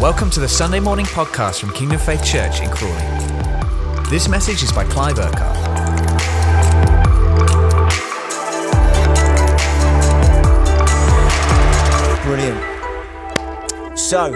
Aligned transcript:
Welcome 0.00 0.30
to 0.30 0.40
the 0.40 0.48
Sunday 0.48 0.80
morning 0.80 1.04
podcast 1.04 1.60
from 1.60 1.74
Kingdom 1.74 1.98
Faith 1.98 2.24
Church 2.24 2.62
in 2.62 2.70
Crawley. 2.70 2.94
This 4.08 4.30
message 4.30 4.62
is 4.62 4.72
by 4.72 4.84
Clive 4.84 5.18
Urquhart. 5.18 5.58
Brilliant. 12.22 13.98
So, 13.98 14.30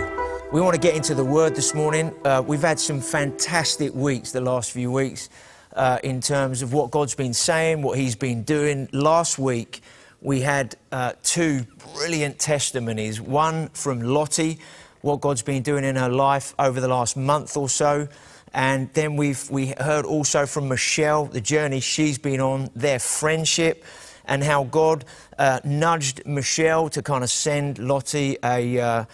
we 0.52 0.60
want 0.60 0.74
to 0.74 0.80
get 0.80 0.94
into 0.94 1.14
the 1.14 1.24
word 1.24 1.54
this 1.54 1.74
morning. 1.74 2.14
Uh, 2.26 2.42
we've 2.46 2.60
had 2.60 2.78
some 2.78 3.00
fantastic 3.00 3.94
weeks 3.94 4.32
the 4.32 4.42
last 4.42 4.70
few 4.70 4.92
weeks 4.92 5.30
uh, 5.72 5.98
in 6.04 6.20
terms 6.20 6.60
of 6.60 6.74
what 6.74 6.90
God's 6.90 7.14
been 7.14 7.32
saying, 7.32 7.80
what 7.80 7.96
He's 7.96 8.16
been 8.16 8.42
doing. 8.42 8.86
Last 8.92 9.38
week, 9.38 9.80
we 10.20 10.42
had 10.42 10.76
uh, 10.92 11.12
two 11.22 11.64
brilliant 11.94 12.38
testimonies 12.38 13.18
one 13.18 13.68
from 13.70 14.02
Lottie, 14.02 14.58
what 15.04 15.20
God's 15.20 15.42
been 15.42 15.62
doing 15.62 15.84
in 15.84 15.96
her 15.96 16.08
life 16.08 16.54
over 16.58 16.80
the 16.80 16.88
last 16.88 17.14
month 17.14 17.58
or 17.58 17.68
so. 17.68 18.08
And 18.54 18.90
then 18.94 19.16
we've 19.16 19.50
we 19.50 19.74
heard 19.78 20.06
also 20.06 20.46
from 20.46 20.68
Michelle 20.68 21.26
the 21.26 21.42
journey 21.42 21.80
she's 21.80 22.16
been 22.16 22.40
on, 22.40 22.70
their 22.74 22.98
friendship, 22.98 23.84
and 24.24 24.42
how 24.42 24.64
God 24.64 25.04
uh, 25.38 25.60
nudged 25.62 26.24
Michelle 26.24 26.88
to 26.88 27.02
kind 27.02 27.22
of 27.22 27.28
send 27.28 27.78
Lottie 27.78 28.38
a, 28.42 28.80
uh, 28.80 29.04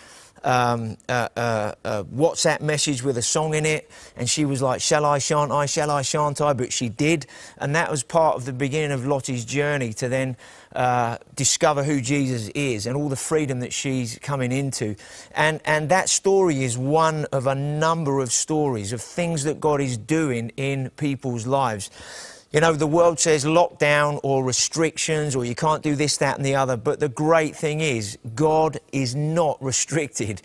um, 0.44 0.96
WhatsApp 1.08 2.60
message 2.60 3.02
with 3.02 3.18
a 3.18 3.22
song 3.22 3.54
in 3.54 3.66
it. 3.66 3.90
And 4.16 4.28
she 4.28 4.44
was 4.44 4.62
like, 4.62 4.80
Shall 4.80 5.04
I, 5.04 5.18
shan't 5.18 5.52
I, 5.52 5.66
shall 5.66 5.90
I, 5.90 6.02
shan't 6.02 6.40
I? 6.40 6.52
But 6.52 6.72
she 6.72 6.88
did. 6.88 7.26
And 7.58 7.74
that 7.74 7.90
was 7.90 8.02
part 8.02 8.36
of 8.36 8.44
the 8.44 8.52
beginning 8.52 8.92
of 8.92 9.06
Lottie's 9.06 9.44
journey 9.44 9.92
to 9.94 10.08
then 10.08 10.36
uh, 10.74 11.18
discover 11.34 11.82
who 11.82 12.00
Jesus 12.00 12.48
is 12.50 12.86
and 12.86 12.96
all 12.96 13.08
the 13.08 13.16
freedom 13.16 13.60
that 13.60 13.72
she's 13.72 14.18
coming 14.20 14.52
into. 14.52 14.94
And, 15.34 15.60
and 15.64 15.88
that 15.88 16.08
story 16.08 16.62
is 16.62 16.78
one 16.78 17.26
of 17.32 17.46
a 17.46 17.54
number 17.54 18.20
of 18.20 18.32
stories 18.32 18.92
of 18.92 19.00
things 19.00 19.44
that 19.44 19.60
God 19.60 19.80
is 19.80 19.96
doing 19.96 20.52
in 20.56 20.90
people's 20.90 21.46
lives. 21.46 21.90
You 22.52 22.60
know, 22.60 22.72
the 22.72 22.86
world 22.86 23.20
says 23.20 23.44
lockdown 23.44 24.18
or 24.24 24.42
restrictions 24.42 25.36
or 25.36 25.44
you 25.44 25.54
can't 25.54 25.84
do 25.84 25.94
this, 25.94 26.16
that, 26.16 26.36
and 26.36 26.44
the 26.44 26.56
other. 26.56 26.76
But 26.76 26.98
the 26.98 27.08
great 27.08 27.54
thing 27.54 27.80
is, 27.80 28.18
God 28.34 28.80
is 28.90 29.14
not 29.14 29.62
restricted. 29.62 30.42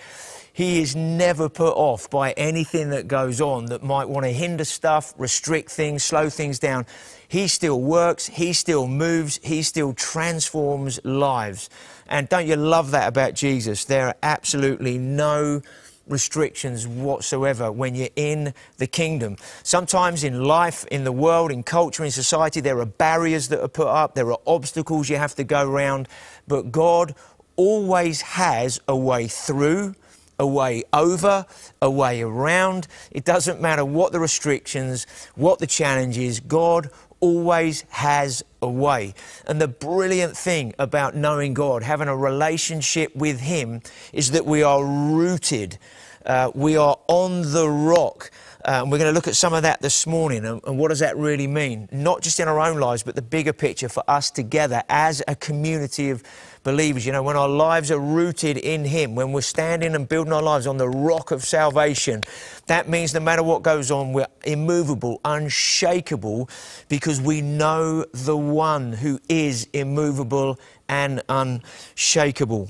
He 0.54 0.82
is 0.82 0.96
never 0.96 1.50
put 1.50 1.74
off 1.74 2.10
by 2.10 2.32
anything 2.34 2.92
that 2.92 3.08
goes 3.08 3.42
on 3.42 3.66
that 3.66 3.84
might 3.84 4.08
want 4.08 4.26
to 4.26 4.32
hinder 4.32 4.66
stuff, 4.66 5.14
restrict 5.18 5.72
things, 5.72 6.04
slow 6.04 6.30
things 6.30 6.60
down. 6.60 6.86
He 7.28 7.48
still 7.48 7.82
works, 7.82 8.28
He 8.28 8.54
still 8.54 8.88
moves, 8.88 9.40
He 9.44 9.64
still 9.64 9.92
transforms 9.94 11.04
lives. 11.04 11.70
And 12.08 12.30
don't 12.30 12.48
you 12.48 12.56
love 12.56 12.92
that 12.92 13.08
about 13.08 13.34
Jesus? 13.34 13.84
There 13.84 14.08
are 14.08 14.16
absolutely 14.22 15.00
no 15.00 15.62
restrictions 16.08 16.88
whatsoever 16.88 17.72
when 17.72 17.96
you're 17.96 18.10
in 18.16 18.54
the 18.78 18.88
kingdom. 18.88 19.38
Sometimes 19.64 20.24
in 20.24 20.44
life, 20.44 20.86
in 20.88 21.04
the 21.04 21.12
world, 21.12 21.52
in 21.52 21.64
culture, 21.64 22.04
in 22.04 22.12
society, 22.12 22.62
there 22.62 22.80
are 22.80 22.86
barriers 22.86 23.48
that 23.50 23.62
are 23.62 23.68
put 23.68 23.88
up, 23.88 24.16
there 24.16 24.32
are 24.32 24.40
obstacles 24.46 25.10
you 25.10 25.18
have 25.18 25.36
to 25.36 25.44
go 25.44 25.68
around, 25.68 26.08
but 26.48 26.72
God 26.72 27.16
always 27.56 28.22
has 28.22 28.80
a 28.88 28.96
way 28.96 29.28
through 29.28 29.96
a 30.38 30.46
way 30.46 30.84
over, 30.92 31.46
a 31.82 31.90
way 31.90 32.22
around. 32.22 32.88
It 33.12 33.24
doesn't 33.24 33.62
matter 33.62 33.86
what 33.86 34.12
the 34.12 34.20
restrictions, 34.20 35.08
what 35.36 35.60
the 35.60 35.68
challenge 35.68 36.18
is, 36.18 36.42
God 36.42 36.90
always 37.26 37.84
has 37.90 38.44
a 38.62 38.70
way. 38.70 39.16
And 39.48 39.60
the 39.60 39.68
brilliant 39.68 40.38
thing 40.38 40.76
about 40.78 41.16
knowing 41.16 41.56
God, 41.56 41.82
having 41.82 42.08
a 42.08 42.16
relationship 42.16 43.16
with 43.16 43.40
Him, 43.40 43.82
is 44.14 44.30
that 44.32 44.46
we 44.46 44.62
are 44.62 44.86
rooted, 44.86 45.80
uh, 46.24 46.52
we 46.54 46.78
are 46.78 47.00
on 47.08 47.52
the 47.52 47.68
rock. 47.68 48.30
Uh, 48.64 48.82
and 48.82 48.92
we're 48.92 48.98
going 48.98 49.10
to 49.10 49.14
look 49.14 49.28
at 49.28 49.36
some 49.36 49.54
of 49.54 49.64
that 49.64 49.82
this 49.82 50.08
morning. 50.08 50.46
And, 50.46 50.60
and, 50.66 50.78
what 50.78 50.90
does 50.90 51.00
that 51.00 51.16
really 51.18 51.46
mean? 51.46 51.88
Not 51.92 52.22
just 52.22 52.40
in 52.40 52.48
our 52.48 52.60
own 52.60 52.80
lives, 52.80 53.04
but 53.04 53.16
the 53.16 53.22
bigger 53.22 53.54
picture 53.54 53.90
for 53.90 54.04
us 54.08 54.32
together 54.32 54.82
as 54.90 55.22
a 55.28 55.36
community 55.36 56.10
of 56.10 56.24
believers. 56.66 57.06
You 57.06 57.14
know, 57.14 57.24
when 57.24 57.38
our 57.38 57.48
lives 57.48 57.90
are 57.92 58.00
rooted 58.00 58.58
in 58.58 58.84
Him, 58.84 59.16
when 59.16 59.32
we're 59.32 59.40
standing 59.40 59.96
and 59.96 60.10
building 60.10 60.34
our 60.34 60.42
lives 60.42 60.68
on 60.68 60.76
the 60.76 60.90
rock 60.90 61.32
of 61.32 61.46
salvation, 61.46 62.24
that 62.66 62.90
means 62.90 63.14
no 63.14 63.22
matter 63.22 63.44
what 63.44 63.64
goes 63.64 63.90
on, 63.90 64.12
we're 64.12 64.28
immovable, 64.44 65.22
unshakable, 65.24 66.50
because 66.90 67.22
we 67.22 67.40
know 67.40 68.04
the 68.12 68.36
one 68.36 68.92
who 68.92 69.22
is 69.30 69.70
immovable 69.72 70.60
and 70.90 71.22
unshakable. 71.30 72.70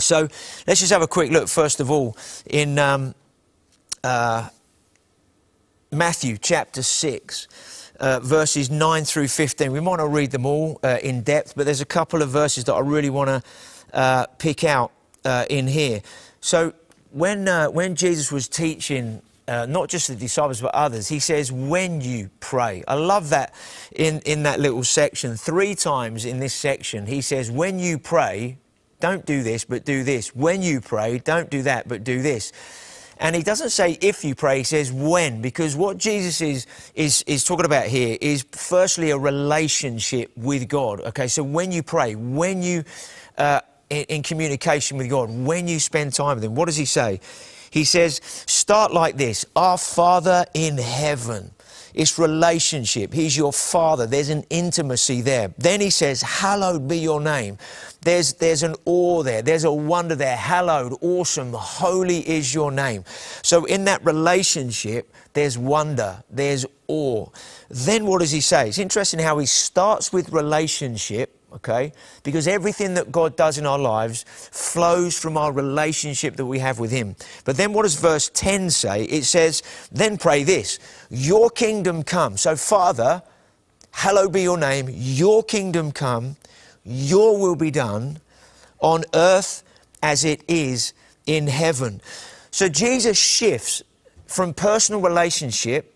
So 0.00 0.22
let's 0.66 0.80
just 0.80 0.90
have 0.90 1.02
a 1.02 1.06
quick 1.06 1.30
look, 1.30 1.48
first 1.48 1.78
of 1.78 1.92
all, 1.92 2.16
in. 2.46 2.76
Um, 2.80 3.14
uh, 4.02 4.48
Matthew 5.92 6.38
chapter 6.38 6.84
6. 6.84 7.48
Uh, 8.00 8.18
verses 8.20 8.70
9 8.70 9.04
through 9.04 9.28
15. 9.28 9.72
We 9.72 9.80
might 9.80 9.96
not 9.96 10.10
read 10.10 10.30
them 10.30 10.46
all 10.46 10.80
uh, 10.82 10.98
in 11.02 11.22
depth, 11.22 11.52
but 11.54 11.66
there's 11.66 11.82
a 11.82 11.86
couple 11.86 12.22
of 12.22 12.30
verses 12.30 12.64
that 12.64 12.72
I 12.72 12.80
really 12.80 13.10
want 13.10 13.28
to 13.28 13.42
uh, 13.92 14.26
pick 14.38 14.64
out 14.64 14.90
uh, 15.24 15.44
in 15.50 15.66
here. 15.66 16.00
So, 16.40 16.72
when, 17.12 17.46
uh, 17.46 17.66
when 17.68 17.96
Jesus 17.96 18.32
was 18.32 18.48
teaching 18.48 19.20
uh, 19.50 19.66
not 19.66 19.88
just 19.88 20.06
the 20.06 20.14
disciples 20.14 20.60
but 20.60 20.72
others. 20.74 21.08
He 21.08 21.18
says, 21.18 21.50
when 21.50 22.00
you 22.00 22.30
pray. 22.38 22.84
I 22.86 22.94
love 22.94 23.30
that 23.30 23.52
in, 23.90 24.20
in 24.20 24.44
that 24.44 24.60
little 24.60 24.84
section. 24.84 25.36
Three 25.36 25.74
times 25.74 26.24
in 26.24 26.38
this 26.38 26.54
section, 26.54 27.06
he 27.06 27.20
says, 27.20 27.50
when 27.50 27.80
you 27.80 27.98
pray, 27.98 28.58
don't 29.00 29.26
do 29.26 29.42
this, 29.42 29.64
but 29.64 29.84
do 29.84 30.04
this. 30.04 30.36
When 30.36 30.62
you 30.62 30.80
pray, 30.80 31.18
don't 31.18 31.50
do 31.50 31.62
that, 31.62 31.88
but 31.88 32.04
do 32.04 32.22
this. 32.22 32.52
And 33.20 33.36
he 33.36 33.42
doesn't 33.42 33.70
say 33.70 33.98
if 34.00 34.24
you 34.24 34.34
pray, 34.34 34.58
he 34.58 34.64
says 34.64 34.90
when, 34.90 35.42
because 35.42 35.76
what 35.76 35.98
Jesus 35.98 36.40
is, 36.40 36.66
is, 36.94 37.22
is 37.26 37.44
talking 37.44 37.66
about 37.66 37.84
here 37.84 38.16
is 38.18 38.46
firstly 38.50 39.10
a 39.10 39.18
relationship 39.18 40.32
with 40.36 40.68
God. 40.68 41.02
Okay, 41.02 41.28
so 41.28 41.42
when 41.42 41.70
you 41.70 41.82
pray, 41.82 42.14
when 42.14 42.62
you, 42.62 42.82
uh, 43.36 43.60
in, 43.90 44.04
in 44.04 44.22
communication 44.22 44.96
with 44.96 45.10
God, 45.10 45.28
when 45.30 45.68
you 45.68 45.78
spend 45.78 46.14
time 46.14 46.36
with 46.36 46.44
Him, 46.44 46.54
what 46.54 46.64
does 46.64 46.76
he 46.76 46.86
say? 46.86 47.20
He 47.70 47.84
says, 47.84 48.20
start 48.24 48.92
like 48.92 49.18
this 49.18 49.44
Our 49.54 49.76
Father 49.76 50.46
in 50.54 50.78
heaven. 50.78 51.50
It's 51.94 52.18
relationship. 52.18 53.12
He's 53.12 53.36
your 53.36 53.52
Father. 53.52 54.06
There's 54.06 54.28
an 54.28 54.44
intimacy 54.50 55.20
there. 55.20 55.52
Then 55.58 55.80
he 55.80 55.90
says, 55.90 56.22
Hallowed 56.22 56.86
be 56.86 56.98
your 56.98 57.20
name. 57.20 57.58
There's, 58.02 58.34
there's 58.34 58.62
an 58.62 58.76
awe 58.84 59.22
there. 59.22 59.42
There's 59.42 59.64
a 59.64 59.72
wonder 59.72 60.14
there. 60.14 60.36
Hallowed, 60.36 60.94
awesome, 61.02 61.52
holy 61.52 62.28
is 62.28 62.54
your 62.54 62.72
name. 62.72 63.04
So 63.42 63.66
in 63.66 63.84
that 63.84 64.04
relationship, 64.04 65.12
there's 65.34 65.58
wonder, 65.58 66.22
there's 66.30 66.64
awe. 66.88 67.26
Then 67.68 68.06
what 68.06 68.20
does 68.20 68.30
he 68.30 68.40
say? 68.40 68.68
It's 68.68 68.78
interesting 68.78 69.20
how 69.20 69.38
he 69.38 69.46
starts 69.46 70.12
with 70.12 70.32
relationship 70.32 71.39
okay? 71.54 71.92
Because 72.22 72.46
everything 72.48 72.94
that 72.94 73.12
God 73.12 73.36
does 73.36 73.58
in 73.58 73.66
our 73.66 73.78
lives 73.78 74.24
flows 74.28 75.18
from 75.18 75.36
our 75.36 75.52
relationship 75.52 76.36
that 76.36 76.46
we 76.46 76.58
have 76.58 76.78
with 76.78 76.90
Him. 76.90 77.16
But 77.44 77.56
then 77.56 77.72
what 77.72 77.82
does 77.82 77.96
verse 77.96 78.30
10 78.34 78.70
say? 78.70 79.04
It 79.04 79.24
says, 79.24 79.62
Then 79.90 80.18
pray 80.18 80.44
this, 80.44 80.78
Your 81.10 81.50
kingdom 81.50 82.02
come. 82.02 82.36
So, 82.36 82.56
Father, 82.56 83.22
hallowed 83.92 84.32
be 84.32 84.42
your 84.42 84.58
name, 84.58 84.88
Your 84.90 85.42
kingdom 85.42 85.92
come, 85.92 86.36
Your 86.84 87.38
will 87.38 87.56
be 87.56 87.70
done 87.70 88.20
on 88.80 89.04
earth 89.14 89.62
as 90.02 90.24
it 90.24 90.42
is 90.48 90.92
in 91.26 91.46
heaven. 91.46 92.00
So, 92.50 92.68
Jesus 92.68 93.18
shifts 93.18 93.82
from 94.26 94.54
personal 94.54 95.00
relationship 95.00 95.89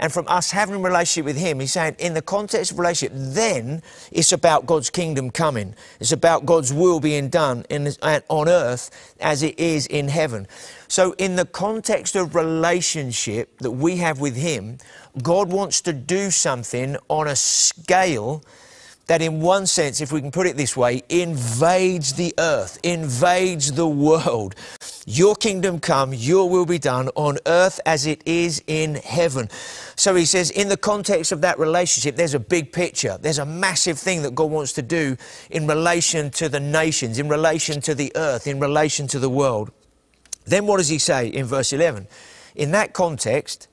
and 0.00 0.10
from 0.10 0.26
us 0.28 0.50
having 0.50 0.76
a 0.76 0.78
relationship 0.78 1.26
with 1.26 1.36
Him, 1.36 1.60
He's 1.60 1.74
saying, 1.74 1.96
in 1.98 2.14
the 2.14 2.22
context 2.22 2.72
of 2.72 2.78
relationship, 2.78 3.12
then 3.14 3.82
it's 4.10 4.32
about 4.32 4.64
God's 4.64 4.88
kingdom 4.88 5.30
coming. 5.30 5.74
It's 6.00 6.10
about 6.10 6.46
God's 6.46 6.72
will 6.72 7.00
being 7.00 7.28
done 7.28 7.66
in, 7.68 7.86
on 8.02 8.48
earth 8.48 9.14
as 9.20 9.42
it 9.42 9.58
is 9.58 9.86
in 9.86 10.08
heaven. 10.08 10.48
So, 10.88 11.14
in 11.18 11.36
the 11.36 11.44
context 11.44 12.16
of 12.16 12.34
relationship 12.34 13.58
that 13.58 13.72
we 13.72 13.98
have 13.98 14.20
with 14.20 14.36
Him, 14.36 14.78
God 15.22 15.52
wants 15.52 15.82
to 15.82 15.92
do 15.92 16.30
something 16.30 16.96
on 17.08 17.28
a 17.28 17.36
scale 17.36 18.42
that, 19.10 19.20
in 19.20 19.40
one 19.40 19.66
sense, 19.66 20.00
if 20.00 20.12
we 20.12 20.20
can 20.20 20.30
put 20.30 20.46
it 20.46 20.56
this 20.56 20.76
way, 20.76 21.02
invades 21.08 22.14
the 22.14 22.32
earth, 22.38 22.78
invades 22.84 23.72
the 23.72 23.88
world. 23.88 24.54
Your 25.04 25.34
kingdom 25.34 25.80
come, 25.80 26.14
your 26.14 26.48
will 26.48 26.64
be 26.64 26.78
done 26.78 27.08
on 27.16 27.38
earth 27.44 27.80
as 27.84 28.06
it 28.06 28.22
is 28.24 28.62
in 28.68 28.94
heaven. 28.94 29.48
So 30.00 30.14
he 30.14 30.24
says, 30.24 30.50
in 30.50 30.70
the 30.70 30.78
context 30.78 31.30
of 31.30 31.42
that 31.42 31.58
relationship, 31.58 32.16
there's 32.16 32.32
a 32.32 32.40
big 32.40 32.72
picture. 32.72 33.18
There's 33.20 33.36
a 33.36 33.44
massive 33.44 33.98
thing 33.98 34.22
that 34.22 34.34
God 34.34 34.50
wants 34.50 34.72
to 34.72 34.82
do 34.82 35.18
in 35.50 35.66
relation 35.66 36.30
to 36.30 36.48
the 36.48 36.58
nations, 36.58 37.18
in 37.18 37.28
relation 37.28 37.82
to 37.82 37.94
the 37.94 38.10
earth, 38.16 38.46
in 38.46 38.60
relation 38.60 39.06
to 39.08 39.18
the 39.18 39.28
world. 39.28 39.70
Then 40.46 40.66
what 40.66 40.78
does 40.78 40.88
he 40.88 40.98
say 40.98 41.28
in 41.28 41.44
verse 41.44 41.74
11? 41.74 42.08
In 42.54 42.70
that 42.70 42.94
context, 42.94 43.68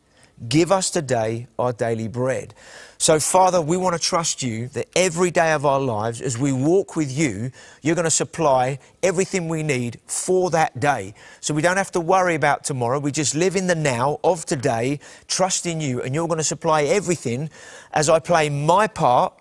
Give 0.47 0.71
us 0.71 0.91
today 0.91 1.47
our 1.57 1.73
daily 1.73 2.07
bread. 2.07 2.53
So, 2.99 3.19
Father, 3.19 3.59
we 3.59 3.75
want 3.75 3.95
to 3.95 4.01
trust 4.01 4.43
you 4.43 4.67
that 4.69 4.87
every 4.95 5.31
day 5.31 5.51
of 5.53 5.65
our 5.65 5.79
lives, 5.79 6.21
as 6.21 6.37
we 6.37 6.51
walk 6.51 6.95
with 6.95 7.11
you, 7.11 7.51
you're 7.81 7.95
going 7.95 8.05
to 8.05 8.11
supply 8.11 8.77
everything 9.01 9.49
we 9.49 9.63
need 9.63 9.99
for 10.05 10.51
that 10.51 10.79
day. 10.79 11.15
So 11.41 11.55
we 11.55 11.63
don't 11.63 11.77
have 11.77 11.91
to 11.91 11.99
worry 11.99 12.35
about 12.35 12.63
tomorrow. 12.63 12.99
We 12.99 13.11
just 13.11 13.33
live 13.33 13.55
in 13.55 13.65
the 13.65 13.75
now 13.75 14.19
of 14.23 14.45
today, 14.45 14.99
trust 15.27 15.65
in 15.65 15.81
you, 15.81 16.03
and 16.03 16.13
you're 16.13 16.27
going 16.27 16.37
to 16.37 16.43
supply 16.43 16.83
everything 16.83 17.49
as 17.93 18.07
I 18.07 18.19
play 18.19 18.49
my 18.49 18.85
part 18.85 19.33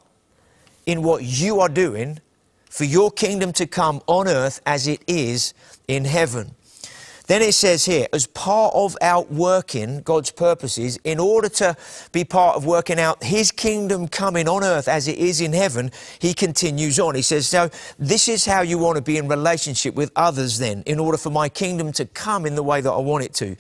in 0.86 1.02
what 1.02 1.24
you 1.24 1.60
are 1.60 1.68
doing 1.68 2.20
for 2.70 2.84
your 2.84 3.10
kingdom 3.10 3.52
to 3.54 3.66
come 3.66 4.00
on 4.06 4.28
earth 4.28 4.62
as 4.64 4.86
it 4.86 5.02
is 5.06 5.52
in 5.88 6.06
heaven. 6.06 6.54
Then 7.26 7.42
it 7.42 7.54
says 7.54 7.84
here, 7.84 8.06
as 8.12 8.26
part 8.26 8.72
of 8.74 8.96
outworking 9.00 10.02
God's 10.02 10.30
purposes, 10.30 10.98
in 11.04 11.18
order 11.18 11.48
to 11.50 11.76
be 12.12 12.24
part 12.24 12.56
of 12.56 12.66
working 12.66 13.00
out 13.00 13.22
His 13.22 13.50
kingdom 13.50 14.06
coming 14.06 14.48
on 14.48 14.62
earth 14.62 14.86
as 14.86 15.08
it 15.08 15.18
is 15.18 15.40
in 15.40 15.52
heaven, 15.52 15.90
He 16.20 16.34
continues 16.34 17.00
on. 17.00 17.14
He 17.14 17.22
says, 17.22 17.48
So, 17.48 17.70
this 17.98 18.28
is 18.28 18.44
how 18.44 18.60
you 18.60 18.78
want 18.78 18.96
to 18.96 19.02
be 19.02 19.16
in 19.16 19.26
relationship 19.26 19.94
with 19.94 20.12
others, 20.14 20.58
then, 20.58 20.82
in 20.86 21.00
order 21.00 21.18
for 21.18 21.30
my 21.30 21.48
kingdom 21.48 21.92
to 21.92 22.06
come 22.06 22.46
in 22.46 22.54
the 22.54 22.62
way 22.62 22.80
that 22.80 22.92
I 22.92 22.98
want 22.98 23.24
it 23.24 23.34
to. 23.34 23.56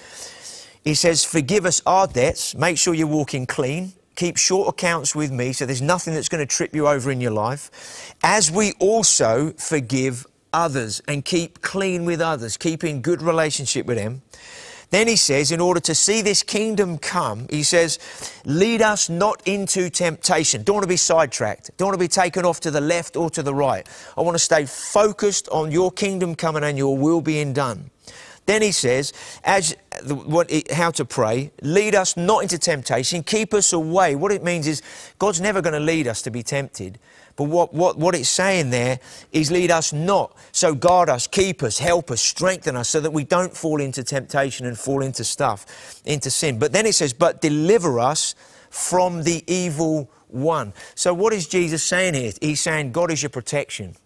He 0.84 0.94
says, 0.94 1.24
Forgive 1.24 1.66
us 1.66 1.82
our 1.86 2.06
debts, 2.06 2.54
make 2.54 2.78
sure 2.78 2.94
you're 2.94 3.08
walking 3.08 3.46
clean, 3.46 3.92
keep 4.14 4.36
short 4.36 4.68
accounts 4.68 5.14
with 5.14 5.32
me 5.32 5.52
so 5.52 5.66
there's 5.66 5.82
nothing 5.82 6.14
that's 6.14 6.28
going 6.28 6.46
to 6.46 6.46
trip 6.46 6.74
you 6.74 6.86
over 6.86 7.10
in 7.10 7.20
your 7.20 7.32
life, 7.32 8.14
as 8.22 8.50
we 8.50 8.72
also 8.78 9.50
forgive 9.58 10.24
others 10.52 11.02
and 11.08 11.24
keep 11.24 11.62
clean 11.62 12.04
with 12.04 12.20
others, 12.20 12.56
keep 12.56 12.84
in 12.84 13.00
good 13.02 13.22
relationship 13.22 13.86
with 13.86 13.96
them. 13.96 14.22
Then 14.90 15.08
he 15.08 15.16
says, 15.16 15.50
in 15.50 15.60
order 15.60 15.80
to 15.80 15.94
see 15.94 16.22
this 16.22 16.44
kingdom 16.44 16.98
come, 16.98 17.48
he 17.50 17.64
says, 17.64 17.98
lead 18.44 18.82
us 18.82 19.08
not 19.08 19.42
into 19.44 19.90
temptation. 19.90 20.62
Don't 20.62 20.76
want 20.76 20.84
to 20.84 20.88
be 20.88 20.96
sidetracked. 20.96 21.76
Don't 21.76 21.88
want 21.88 21.98
to 21.98 22.04
be 22.04 22.08
taken 22.08 22.44
off 22.44 22.60
to 22.60 22.70
the 22.70 22.80
left 22.80 23.16
or 23.16 23.28
to 23.30 23.42
the 23.42 23.52
right. 23.52 23.86
I 24.16 24.20
want 24.20 24.36
to 24.36 24.38
stay 24.38 24.64
focused 24.64 25.48
on 25.48 25.72
your 25.72 25.90
kingdom 25.90 26.36
coming 26.36 26.62
and 26.62 26.78
your 26.78 26.96
will 26.96 27.20
being 27.20 27.52
done. 27.52 27.90
Then 28.46 28.62
he 28.62 28.70
says, 28.70 29.12
as 29.42 29.76
the, 30.04 30.14
what, 30.14 30.52
how 30.70 30.92
to 30.92 31.04
pray, 31.04 31.50
lead 31.62 31.96
us 31.96 32.16
not 32.16 32.44
into 32.44 32.58
temptation, 32.58 33.24
keep 33.24 33.52
us 33.52 33.72
away. 33.72 34.14
What 34.14 34.30
it 34.30 34.44
means 34.44 34.68
is 34.68 34.82
God's 35.18 35.40
never 35.40 35.60
going 35.60 35.72
to 35.72 35.80
lead 35.80 36.06
us 36.06 36.22
to 36.22 36.30
be 36.30 36.44
tempted. 36.44 37.00
But 37.36 37.44
what, 37.44 37.74
what, 37.74 37.98
what 37.98 38.14
it's 38.14 38.30
saying 38.30 38.70
there 38.70 38.98
is 39.30 39.50
lead 39.50 39.70
us 39.70 39.92
not. 39.92 40.34
So 40.52 40.74
guard 40.74 41.10
us, 41.10 41.26
keep 41.26 41.62
us, 41.62 41.78
help 41.78 42.10
us, 42.10 42.22
strengthen 42.22 42.76
us 42.76 42.88
so 42.88 43.00
that 43.00 43.10
we 43.12 43.24
don't 43.24 43.54
fall 43.54 43.80
into 43.80 44.02
temptation 44.02 44.66
and 44.66 44.78
fall 44.78 45.02
into 45.02 45.22
stuff, 45.22 46.00
into 46.06 46.30
sin. 46.30 46.58
But 46.58 46.72
then 46.72 46.86
it 46.86 46.94
says, 46.94 47.12
but 47.12 47.42
deliver 47.42 48.00
us 48.00 48.34
from 48.70 49.22
the 49.22 49.44
evil 49.46 50.10
one. 50.28 50.72
So 50.94 51.12
what 51.12 51.32
is 51.32 51.46
Jesus 51.46 51.82
saying 51.84 52.14
here? 52.14 52.32
He's 52.40 52.60
saying 52.60 52.92
God 52.92 53.10
is 53.10 53.22
your 53.22 53.30
protection. 53.30 53.96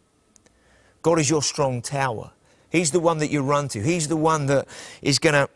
God 1.02 1.18
is 1.18 1.30
your 1.30 1.42
strong 1.42 1.82
tower. 1.82 2.32
He's 2.70 2.90
the 2.90 3.00
one 3.00 3.18
that 3.18 3.30
you 3.30 3.42
run 3.42 3.68
to. 3.68 3.80
He's 3.80 4.08
the 4.08 4.16
one 4.16 4.46
that 4.46 4.68
is 5.02 5.18
going 5.18 5.34
to 5.34 5.48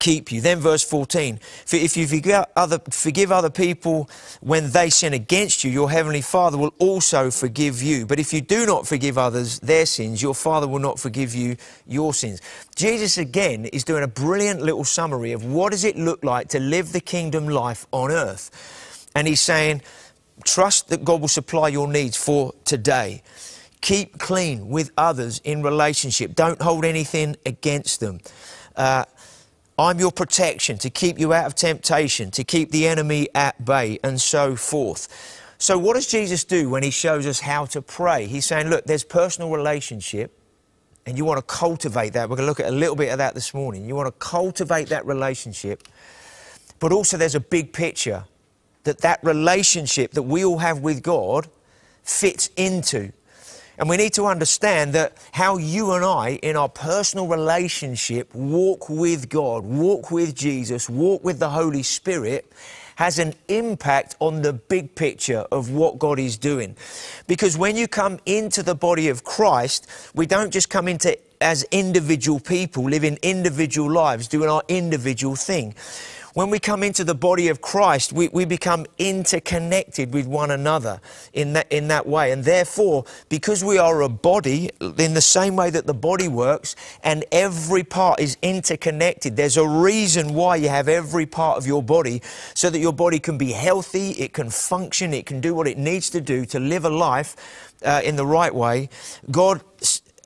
keep 0.00 0.32
you. 0.32 0.40
Then 0.40 0.58
verse 0.58 0.82
14, 0.82 1.38
for 1.66 1.76
if 1.76 1.96
you 1.96 2.08
forgive 2.08 2.44
other, 2.56 2.80
forgive 2.90 3.30
other 3.30 3.50
people 3.50 4.10
when 4.40 4.70
they 4.70 4.90
sin 4.90 5.12
against 5.12 5.62
you, 5.62 5.70
your 5.70 5.90
heavenly 5.90 6.22
Father 6.22 6.58
will 6.58 6.74
also 6.78 7.30
forgive 7.30 7.80
you. 7.80 8.06
But 8.06 8.18
if 8.18 8.32
you 8.32 8.40
do 8.40 8.66
not 8.66 8.88
forgive 8.88 9.16
others 9.16 9.60
their 9.60 9.86
sins, 9.86 10.20
your 10.20 10.34
Father 10.34 10.66
will 10.66 10.80
not 10.80 10.98
forgive 10.98 11.34
you 11.34 11.56
your 11.86 12.12
sins. 12.12 12.40
Jesus 12.74 13.18
again 13.18 13.66
is 13.66 13.84
doing 13.84 14.02
a 14.02 14.08
brilliant 14.08 14.62
little 14.62 14.84
summary 14.84 15.32
of 15.32 15.44
what 15.44 15.70
does 15.70 15.84
it 15.84 15.96
look 15.96 16.24
like 16.24 16.48
to 16.48 16.58
live 16.58 16.92
the 16.92 17.00
kingdom 17.00 17.46
life 17.48 17.86
on 17.92 18.10
earth. 18.10 19.08
And 19.14 19.28
he's 19.28 19.40
saying, 19.40 19.82
trust 20.44 20.88
that 20.88 21.04
God 21.04 21.20
will 21.20 21.28
supply 21.28 21.68
your 21.68 21.88
needs 21.88 22.16
for 22.16 22.54
today. 22.64 23.22
Keep 23.82 24.18
clean 24.18 24.68
with 24.68 24.90
others 24.96 25.40
in 25.44 25.62
relationship. 25.62 26.34
Don't 26.34 26.60
hold 26.60 26.84
anything 26.84 27.36
against 27.46 28.00
them. 28.00 28.20
Uh, 28.76 29.04
I'm 29.80 29.98
your 29.98 30.12
protection 30.12 30.76
to 30.78 30.90
keep 30.90 31.18
you 31.18 31.32
out 31.32 31.46
of 31.46 31.54
temptation, 31.54 32.30
to 32.32 32.44
keep 32.44 32.70
the 32.70 32.86
enemy 32.86 33.28
at 33.34 33.64
bay, 33.64 33.98
and 34.04 34.20
so 34.20 34.54
forth. 34.54 35.08
So, 35.56 35.78
what 35.78 35.94
does 35.94 36.06
Jesus 36.06 36.44
do 36.44 36.68
when 36.68 36.82
he 36.82 36.90
shows 36.90 37.26
us 37.26 37.40
how 37.40 37.64
to 37.66 37.80
pray? 37.80 38.26
He's 38.26 38.44
saying, 38.44 38.68
look, 38.68 38.84
there's 38.84 39.04
personal 39.04 39.50
relationship, 39.50 40.38
and 41.06 41.16
you 41.16 41.24
want 41.24 41.38
to 41.38 41.54
cultivate 41.54 42.12
that. 42.12 42.28
We're 42.28 42.36
going 42.36 42.46
to 42.46 42.50
look 42.50 42.60
at 42.60 42.66
a 42.66 42.76
little 42.76 42.94
bit 42.94 43.08
of 43.08 43.18
that 43.18 43.34
this 43.34 43.54
morning. 43.54 43.86
You 43.86 43.94
want 43.94 44.06
to 44.08 44.18
cultivate 44.18 44.90
that 44.90 45.06
relationship, 45.06 45.88
but 46.78 46.92
also 46.92 47.16
there's 47.16 47.34
a 47.34 47.40
big 47.40 47.72
picture 47.72 48.24
that 48.84 48.98
that 48.98 49.20
relationship 49.22 50.12
that 50.12 50.24
we 50.24 50.44
all 50.44 50.58
have 50.58 50.80
with 50.80 51.02
God 51.02 51.48
fits 52.02 52.50
into 52.56 53.12
and 53.80 53.88
we 53.88 53.96
need 53.96 54.12
to 54.12 54.26
understand 54.26 54.92
that 54.92 55.16
how 55.32 55.56
you 55.56 55.92
and 55.92 56.04
I, 56.04 56.38
in 56.42 56.54
our 56.54 56.68
personal 56.68 57.26
relationship, 57.26 58.34
walk 58.34 58.90
with 58.90 59.30
God, 59.30 59.64
walk 59.64 60.10
with 60.10 60.34
Jesus, 60.34 60.90
walk 60.90 61.24
with 61.24 61.38
the 61.38 61.48
Holy 61.48 61.82
Spirit, 61.82 62.52
has 62.96 63.18
an 63.18 63.32
impact 63.48 64.16
on 64.18 64.42
the 64.42 64.52
big 64.52 64.94
picture 64.94 65.46
of 65.50 65.70
what 65.70 65.98
God 65.98 66.18
is 66.18 66.36
doing. 66.36 66.76
Because 67.26 67.56
when 67.56 67.74
you 67.74 67.88
come 67.88 68.20
into 68.26 68.62
the 68.62 68.74
body 68.74 69.08
of 69.08 69.24
Christ, 69.24 69.86
we 70.14 70.26
don't 70.26 70.52
just 70.52 70.68
come 70.68 70.86
into 70.86 71.18
as 71.40 71.64
individual 71.70 72.38
people, 72.38 72.84
living 72.84 73.18
individual 73.22 73.90
lives, 73.90 74.28
doing 74.28 74.50
our 74.50 74.62
individual 74.68 75.36
thing 75.36 75.74
when 76.40 76.48
we 76.48 76.58
come 76.58 76.82
into 76.82 77.04
the 77.04 77.14
body 77.14 77.48
of 77.48 77.60
Christ, 77.60 78.14
we, 78.14 78.28
we 78.28 78.46
become 78.46 78.86
interconnected 78.96 80.14
with 80.14 80.26
one 80.26 80.50
another 80.50 80.98
in 81.34 81.52
that, 81.52 81.70
in 81.70 81.88
that 81.88 82.06
way. 82.06 82.32
And 82.32 82.42
therefore, 82.42 83.04
because 83.28 83.62
we 83.62 83.76
are 83.76 84.00
a 84.00 84.08
body, 84.08 84.70
in 84.80 85.12
the 85.12 85.20
same 85.20 85.54
way 85.54 85.68
that 85.68 85.86
the 85.86 85.92
body 85.92 86.28
works, 86.28 86.76
and 87.04 87.26
every 87.30 87.84
part 87.84 88.20
is 88.20 88.38
interconnected, 88.40 89.36
there's 89.36 89.58
a 89.58 89.68
reason 89.68 90.32
why 90.32 90.56
you 90.56 90.70
have 90.70 90.88
every 90.88 91.26
part 91.26 91.58
of 91.58 91.66
your 91.66 91.82
body 91.82 92.22
so 92.54 92.70
that 92.70 92.78
your 92.78 92.94
body 92.94 93.18
can 93.18 93.36
be 93.36 93.52
healthy, 93.52 94.12
it 94.12 94.32
can 94.32 94.48
function, 94.48 95.12
it 95.12 95.26
can 95.26 95.42
do 95.42 95.54
what 95.54 95.68
it 95.68 95.76
needs 95.76 96.08
to 96.08 96.22
do 96.22 96.46
to 96.46 96.58
live 96.58 96.86
a 96.86 96.88
life 96.88 97.36
uh, 97.84 98.00
in 98.02 98.16
the 98.16 98.24
right 98.24 98.54
way. 98.54 98.88
God 99.30 99.60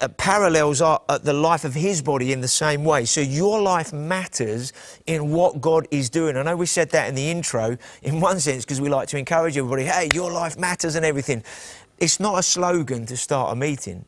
uh, 0.04 0.08
parallels 0.08 0.82
our, 0.82 1.00
uh, 1.08 1.16
the 1.16 1.32
life 1.32 1.64
of 1.64 1.72
his 1.72 2.02
body 2.02 2.30
in 2.30 2.42
the 2.42 2.48
same 2.48 2.84
way. 2.84 3.06
So 3.06 3.22
your 3.22 3.60
life 3.62 3.90
matters 3.90 4.72
in 5.06 5.30
what 5.30 5.62
God 5.62 5.88
is 5.90 6.10
doing. 6.10 6.36
I 6.36 6.42
know 6.42 6.56
we 6.56 6.66
said 6.66 6.90
that 6.90 7.08
in 7.08 7.14
the 7.14 7.30
intro, 7.30 7.78
in 8.02 8.20
one 8.20 8.38
sense, 8.38 8.66
because 8.66 8.82
we 8.82 8.90
like 8.90 9.08
to 9.08 9.18
encourage 9.18 9.56
everybody, 9.56 9.84
hey, 9.84 10.10
your 10.12 10.30
life 10.30 10.58
matters 10.58 10.94
and 10.94 11.06
everything. 11.06 11.42
It's 11.98 12.20
not 12.20 12.38
a 12.38 12.42
slogan 12.42 13.06
to 13.06 13.16
start 13.16 13.52
a 13.52 13.56
meeting, 13.56 14.04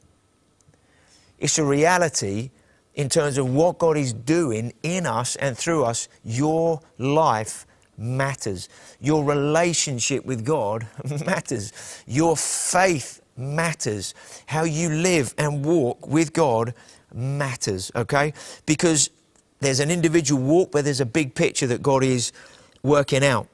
it's 1.38 1.58
a 1.58 1.64
reality 1.64 2.50
in 2.94 3.08
terms 3.08 3.38
of 3.38 3.52
what 3.52 3.78
God 3.78 3.96
is 3.96 4.12
doing 4.12 4.74
in 4.82 5.06
us 5.06 5.36
and 5.36 5.56
through 5.56 5.84
us. 5.84 6.08
Your 6.24 6.80
life 6.98 7.66
matters. 7.96 8.68
Your 9.00 9.24
relationship 9.24 10.26
with 10.26 10.44
God 10.44 10.86
matters. 11.26 12.02
Your 12.06 12.36
faith 12.36 13.22
matters. 13.36 14.14
How 14.46 14.64
you 14.64 14.88
live 14.88 15.34
and 15.38 15.64
walk 15.64 16.06
with 16.06 16.32
God 16.32 16.74
matters, 17.12 17.90
okay? 17.94 18.32
Because 18.66 19.10
there's 19.60 19.80
an 19.80 19.90
individual 19.90 20.42
walk, 20.42 20.74
where 20.74 20.82
there's 20.82 21.00
a 21.00 21.06
big 21.06 21.34
picture 21.34 21.66
that 21.66 21.82
God 21.82 22.04
is 22.04 22.32
working 22.82 23.24
out. 23.24 23.48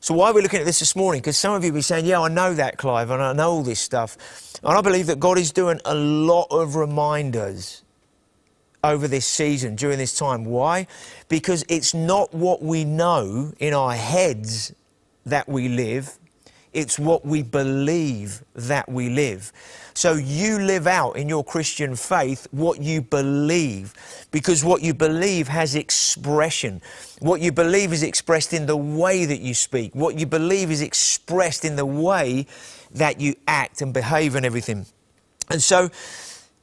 So 0.00 0.14
why 0.14 0.30
are 0.30 0.34
we 0.34 0.42
looking 0.42 0.60
at 0.60 0.66
this 0.66 0.78
this 0.78 0.94
morning? 0.94 1.20
Because 1.20 1.36
some 1.36 1.54
of 1.54 1.64
you 1.64 1.72
will 1.72 1.78
be 1.78 1.82
saying, 1.82 2.06
yeah, 2.06 2.20
I 2.20 2.28
know 2.28 2.54
that, 2.54 2.76
Clive, 2.78 3.10
and 3.10 3.20
I 3.20 3.32
know 3.32 3.50
all 3.50 3.62
this 3.62 3.80
stuff. 3.80 4.16
And 4.62 4.76
I 4.76 4.80
believe 4.80 5.06
that 5.06 5.18
God 5.18 5.38
is 5.38 5.50
doing 5.50 5.80
a 5.84 5.94
lot 5.94 6.46
of 6.50 6.76
reminders 6.76 7.82
over 8.84 9.08
this 9.08 9.26
season, 9.26 9.74
during 9.74 9.98
this 9.98 10.16
time. 10.16 10.44
Why? 10.44 10.86
Because 11.28 11.64
it's 11.68 11.92
not 11.92 12.32
what 12.32 12.62
we 12.62 12.84
know 12.84 13.52
in 13.58 13.74
our 13.74 13.94
heads 13.94 14.72
that 15.24 15.48
we 15.48 15.68
live, 15.68 16.18
it's 16.76 16.98
what 16.98 17.24
we 17.24 17.42
believe 17.42 18.44
that 18.54 18.86
we 18.86 19.08
live. 19.08 19.50
So 19.94 20.12
you 20.12 20.58
live 20.58 20.86
out 20.86 21.12
in 21.12 21.26
your 21.26 21.42
Christian 21.42 21.96
faith 21.96 22.46
what 22.50 22.82
you 22.82 23.00
believe, 23.00 23.94
because 24.30 24.62
what 24.62 24.82
you 24.82 24.92
believe 24.92 25.48
has 25.48 25.74
expression. 25.74 26.82
What 27.20 27.40
you 27.40 27.50
believe 27.50 27.94
is 27.94 28.02
expressed 28.02 28.52
in 28.52 28.66
the 28.66 28.76
way 28.76 29.24
that 29.24 29.40
you 29.40 29.54
speak. 29.54 29.94
What 29.94 30.18
you 30.18 30.26
believe 30.26 30.70
is 30.70 30.82
expressed 30.82 31.64
in 31.64 31.76
the 31.76 31.86
way 31.86 32.46
that 32.92 33.22
you 33.22 33.36
act 33.48 33.80
and 33.80 33.94
behave 33.94 34.34
and 34.34 34.44
everything. 34.44 34.84
And 35.50 35.62
so, 35.62 35.88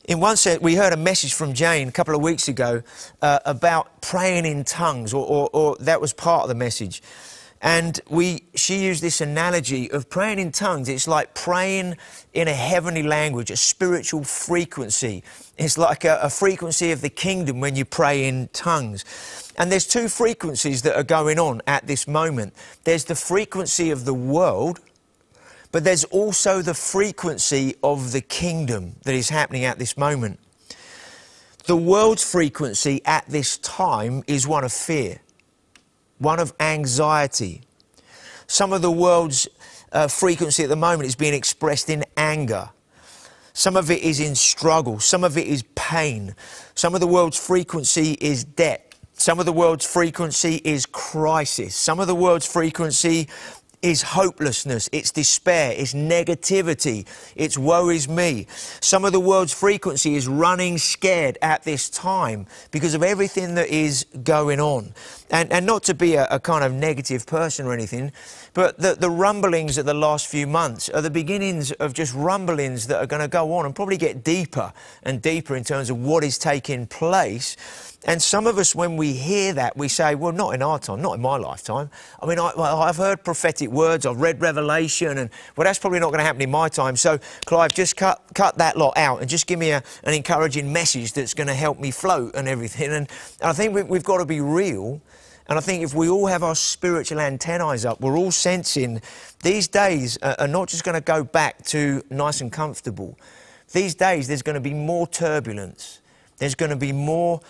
in 0.07 0.19
one 0.19 0.37
sense, 0.37 0.61
we 0.61 0.75
heard 0.75 0.93
a 0.93 0.97
message 0.97 1.33
from 1.33 1.53
Jane 1.53 1.87
a 1.87 1.91
couple 1.91 2.13
of 2.13 2.21
weeks 2.21 2.47
ago 2.49 2.83
uh, 3.23 3.39
about 3.45 3.99
praying 4.01 4.45
in 4.45 4.63
tongues, 4.63 5.11
or, 5.11 5.25
or, 5.25 5.49
or 5.53 5.75
that 5.79 5.99
was 5.99 6.13
part 6.13 6.43
of 6.43 6.49
the 6.49 6.55
message. 6.55 7.01
And 7.63 8.01
we, 8.09 8.43
she 8.55 8.83
used 8.83 9.01
this 9.01 9.21
analogy 9.21 9.89
of 9.89 10.09
praying 10.09 10.37
in 10.37 10.51
tongues. 10.51 10.89
It's 10.89 11.07
like 11.07 11.33
praying 11.33 11.95
in 12.33 12.49
a 12.49 12.53
heavenly 12.53 13.03
language, 13.03 13.49
a 13.49 13.55
spiritual 13.55 14.25
frequency. 14.25 15.23
It's 15.57 15.77
like 15.77 16.03
a, 16.03 16.19
a 16.21 16.29
frequency 16.29 16.91
of 16.91 16.99
the 16.99 17.09
kingdom 17.09 17.61
when 17.61 17.77
you 17.77 17.85
pray 17.85 18.27
in 18.27 18.49
tongues. 18.51 19.05
And 19.57 19.71
there's 19.71 19.87
two 19.87 20.09
frequencies 20.09 20.81
that 20.81 20.97
are 20.97 21.05
going 21.05 21.39
on 21.39 21.61
at 21.65 21.87
this 21.87 22.05
moment. 22.05 22.53
There's 22.83 23.05
the 23.05 23.15
frequency 23.15 23.91
of 23.91 24.03
the 24.03 24.13
world, 24.13 24.81
but 25.71 25.85
there's 25.85 26.03
also 26.03 26.61
the 26.61 26.73
frequency 26.73 27.75
of 27.81 28.11
the 28.11 28.21
kingdom 28.21 28.97
that 29.03 29.15
is 29.15 29.29
happening 29.29 29.63
at 29.63 29.79
this 29.79 29.95
moment. 29.95 30.37
The 31.63 31.77
world's 31.77 32.29
frequency 32.29 33.01
at 33.05 33.25
this 33.29 33.57
time 33.59 34.23
is 34.27 34.45
one 34.45 34.65
of 34.65 34.73
fear 34.73 35.21
one 36.23 36.39
of 36.39 36.53
anxiety. 36.59 37.61
Some 38.47 38.73
of 38.73 38.81
the 38.81 38.91
world's 38.91 39.47
uh, 39.91 40.07
frequency 40.07 40.63
at 40.63 40.69
the 40.69 40.75
moment 40.75 41.07
is 41.07 41.15
being 41.15 41.33
expressed 41.33 41.89
in 41.89 42.03
anger. 42.17 42.69
Some 43.53 43.77
of 43.77 43.91
it 43.91 44.01
is 44.01 44.19
in 44.19 44.33
struggle. 44.33 44.99
Some 44.99 45.23
of 45.23 45.37
it 45.37 45.47
is 45.47 45.63
pain. 45.75 46.35
Some 46.73 46.95
of 46.95 47.01
the 47.01 47.07
world's 47.07 47.37
frequency 47.37 48.17
is 48.19 48.43
debt. 48.43 48.95
Some 49.13 49.39
of 49.39 49.45
the 49.45 49.53
world's 49.53 49.85
frequency 49.85 50.59
is 50.63 50.87
crisis. 50.87 51.75
Some 51.75 51.99
of 51.99 52.07
the 52.07 52.15
world's 52.15 52.51
frequency 52.51 53.27
is 53.83 54.01
hopelessness, 54.01 54.89
it's 54.93 55.11
despair, 55.11 55.73
it's 55.77 55.93
negativity, 55.93 57.05
it's 57.35 57.57
worries 57.57 58.07
me. 58.07 58.47
Some 58.79 59.03
of 59.03 59.11
the 59.11 59.19
world's 59.19 59.53
frequency 59.53 60.15
is 60.15 60.27
running 60.27 60.77
scared 60.77 61.37
at 61.41 61.63
this 61.63 61.89
time 61.89 62.47
because 62.71 62.93
of 62.93 63.03
everything 63.03 63.55
that 63.55 63.67
is 63.67 64.05
going 64.23 64.61
on. 64.61 64.93
And, 65.29 65.51
and 65.51 65.65
not 65.65 65.83
to 65.83 65.93
be 65.93 66.15
a, 66.15 66.25
a 66.31 66.39
kind 66.39 66.63
of 66.63 66.71
negative 66.71 67.25
person 67.25 67.65
or 67.65 67.73
anything, 67.73 68.13
but 68.53 68.77
the, 68.79 68.95
the 68.95 69.09
rumblings 69.09 69.77
of 69.77 69.85
the 69.85 69.93
last 69.93 70.27
few 70.27 70.47
months 70.47 70.87
are 70.89 71.01
the 71.01 71.09
beginnings 71.09 71.71
of 71.73 71.93
just 71.93 72.13
rumblings 72.13 72.87
that 72.87 72.99
are 72.99 73.07
going 73.07 73.21
to 73.21 73.27
go 73.27 73.53
on 73.55 73.65
and 73.65 73.75
probably 73.75 73.97
get 73.97 74.23
deeper 74.23 74.71
and 75.03 75.21
deeper 75.21 75.55
in 75.55 75.63
terms 75.63 75.89
of 75.89 75.97
what 75.97 76.23
is 76.23 76.37
taking 76.37 76.87
place 76.87 77.57
and 78.05 78.21
some 78.21 78.47
of 78.47 78.57
us, 78.57 78.75
when 78.75 78.97
we 78.97 79.13
hear 79.13 79.53
that, 79.53 79.77
we 79.77 79.87
say, 79.87 80.15
well, 80.15 80.33
not 80.33 80.53
in 80.53 80.61
our 80.61 80.77
time, 80.77 81.01
not 81.01 81.13
in 81.13 81.21
my 81.21 81.37
lifetime. 81.37 81.89
I 82.21 82.25
mean, 82.25 82.37
I, 82.39 82.85
have 82.85 82.97
heard 82.97 83.23
prophetic 83.23 83.69
words, 83.69 84.05
I've 84.05 84.19
read 84.19 84.41
Revelation, 84.41 85.17
and 85.17 85.29
well, 85.55 85.65
that's 85.65 85.79
probably 85.79 85.99
not 85.99 86.07
going 86.07 86.19
to 86.19 86.25
happen 86.25 86.41
in 86.41 86.51
my 86.51 86.67
time. 86.67 86.95
So, 86.97 87.19
Clive, 87.45 87.73
just 87.73 87.95
cut, 87.95 88.21
cut 88.35 88.57
that 88.57 88.77
lot 88.77 88.97
out 88.97 89.21
and 89.21 89.29
just 89.29 89.47
give 89.47 89.57
me 89.57 89.71
a, 89.71 89.81
an 90.03 90.13
encouraging 90.13 90.73
message 90.73 91.13
that's 91.13 91.33
going 91.33 91.47
to 91.47 91.53
help 91.53 91.79
me 91.79 91.91
float 91.91 92.35
and 92.35 92.47
everything. 92.47 92.91
And, 92.91 93.07
and 93.39 93.49
I 93.49 93.53
think 93.53 93.73
we, 93.73 93.83
we've 93.83 94.03
got 94.03 94.17
to 94.17 94.25
be 94.25 94.41
real. 94.41 95.01
And 95.47 95.57
I 95.57 95.61
think 95.61 95.83
if 95.83 95.93
we 95.93 96.09
all 96.09 96.27
have 96.27 96.43
our 96.43 96.55
spiritual 96.55 97.19
antennae 97.19 97.85
up, 97.85 98.01
we're 98.01 98.17
all 98.17 98.31
sensing 98.31 99.01
these 99.43 99.67
days 99.67 100.17
are 100.17 100.47
not 100.47 100.69
just 100.69 100.85
going 100.85 100.95
to 100.95 101.01
go 101.01 101.23
back 101.23 101.63
to 101.65 102.01
nice 102.09 102.39
and 102.39 102.51
comfortable. 102.51 103.17
These 103.73 103.95
days, 103.95 104.27
there's 104.27 104.41
going 104.41 104.55
to 104.55 104.61
be 104.61 104.73
more 104.73 105.05
turbulence. 105.05 105.99
There's 106.37 106.55
going 106.55 106.69
to 106.71 106.77
be 106.77 106.93
more 106.93 107.41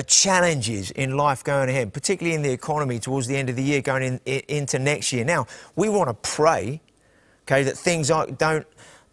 challenges 0.00 0.90
in 0.92 1.16
life 1.16 1.44
going 1.44 1.68
ahead, 1.68 1.92
particularly 1.92 2.34
in 2.34 2.42
the 2.42 2.52
economy 2.52 2.98
towards 2.98 3.26
the 3.26 3.36
end 3.36 3.50
of 3.50 3.56
the 3.56 3.62
year, 3.62 3.82
going 3.82 4.02
in, 4.02 4.20
in, 4.24 4.42
into 4.48 4.78
next 4.78 5.12
year. 5.12 5.24
Now, 5.24 5.46
we 5.76 5.88
want 5.88 6.08
to 6.08 6.14
pray, 6.30 6.80
okay, 7.46 7.64
that 7.64 7.76
things 7.76 8.08
don't 8.08 8.66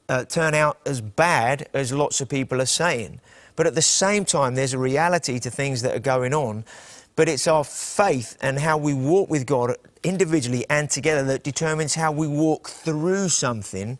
uh, 0.07 0.25
turn 0.25 0.53
out 0.53 0.79
as 0.86 1.01
bad 1.01 1.67
as 1.74 1.91
lots 1.91 2.21
of 2.21 2.29
people 2.29 2.62
are 2.62 2.65
saying. 2.65 3.19
But 3.55 3.67
at 3.67 3.75
the 3.75 3.81
same 3.81 4.24
time, 4.24 4.55
there's 4.55 4.74
a 4.74 4.79
reality 4.79 5.39
to 5.39 5.51
things 5.51 5.81
that 5.81 5.95
are 5.95 6.00
going 6.00 6.33
on. 6.33 6.63
But 7.15 7.27
it's 7.27 7.48
our 7.48 7.65
faith 7.65 8.38
and 8.39 8.57
how 8.57 8.77
we 8.77 8.93
walk 8.93 9.29
with 9.29 9.45
God 9.45 9.75
individually 10.03 10.65
and 10.69 10.89
together 10.89 11.24
that 11.25 11.43
determines 11.43 11.95
how 11.95 12.13
we 12.13 12.27
walk 12.27 12.69
through 12.69 13.27
something 13.27 14.00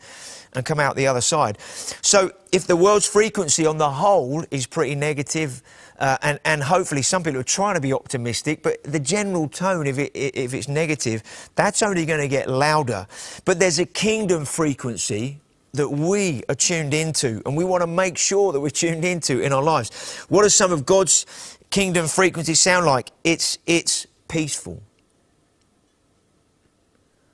and 0.53 0.65
come 0.65 0.79
out 0.79 0.95
the 0.95 1.07
other 1.07 1.19
side. 1.19 1.57
So, 2.01 2.31
if 2.53 2.65
the 2.65 2.77
world's 2.77 3.05
frequency 3.05 3.65
on 3.65 3.77
the 3.77 3.91
whole 3.91 4.45
is 4.50 4.65
pretty 4.65 4.95
negative, 4.95 5.62
uh, 6.00 6.18
and, 6.22 6.39
and 6.46 6.63
hopefully 6.63 7.01
some 7.01 7.24
people 7.24 7.39
are 7.39 7.44
trying 7.44 7.75
to 7.75 7.82
be 7.82 7.94
optimistic, 7.94 8.63
but 8.63 8.82
the 8.84 9.00
general 9.00 9.48
tone, 9.50 9.86
if, 9.86 9.98
it, 9.98 10.12
if 10.15 10.53
it's 10.53 10.68
negative, 10.68 11.22
that's 11.56 11.84
only 11.84 12.06
going 12.06 12.22
to 12.22 12.27
get 12.27 12.50
louder. 12.50 13.06
But 13.46 13.60
there's 13.60 13.79
a 13.79 13.86
kingdom 13.86 14.46
frequency 14.46 15.41
that 15.74 15.89
we 15.89 16.41
are 16.50 16.56
tuned 16.56 16.94
into, 16.94 17.41
and 17.46 17.56
we 17.56 17.63
want 17.63 17.82
to 17.82 17.88
make 17.88 18.18
sure 18.18 18.53
that 18.53 18.60
we're 18.60 18.70
tuned 18.70 19.06
into 19.06 19.41
in 19.41 19.53
our 19.53 19.62
lives. 19.62 20.18
What 20.29 20.44
does 20.44 20.56
some 20.56 20.72
of 20.72 20.86
God's 20.86 21.25
kingdom 21.70 22.08
frequencies 22.08 22.60
sound 22.60 22.86
like? 22.86 23.12
It's, 23.24 23.60
it's 23.68 24.08
peaceful. 24.27 24.82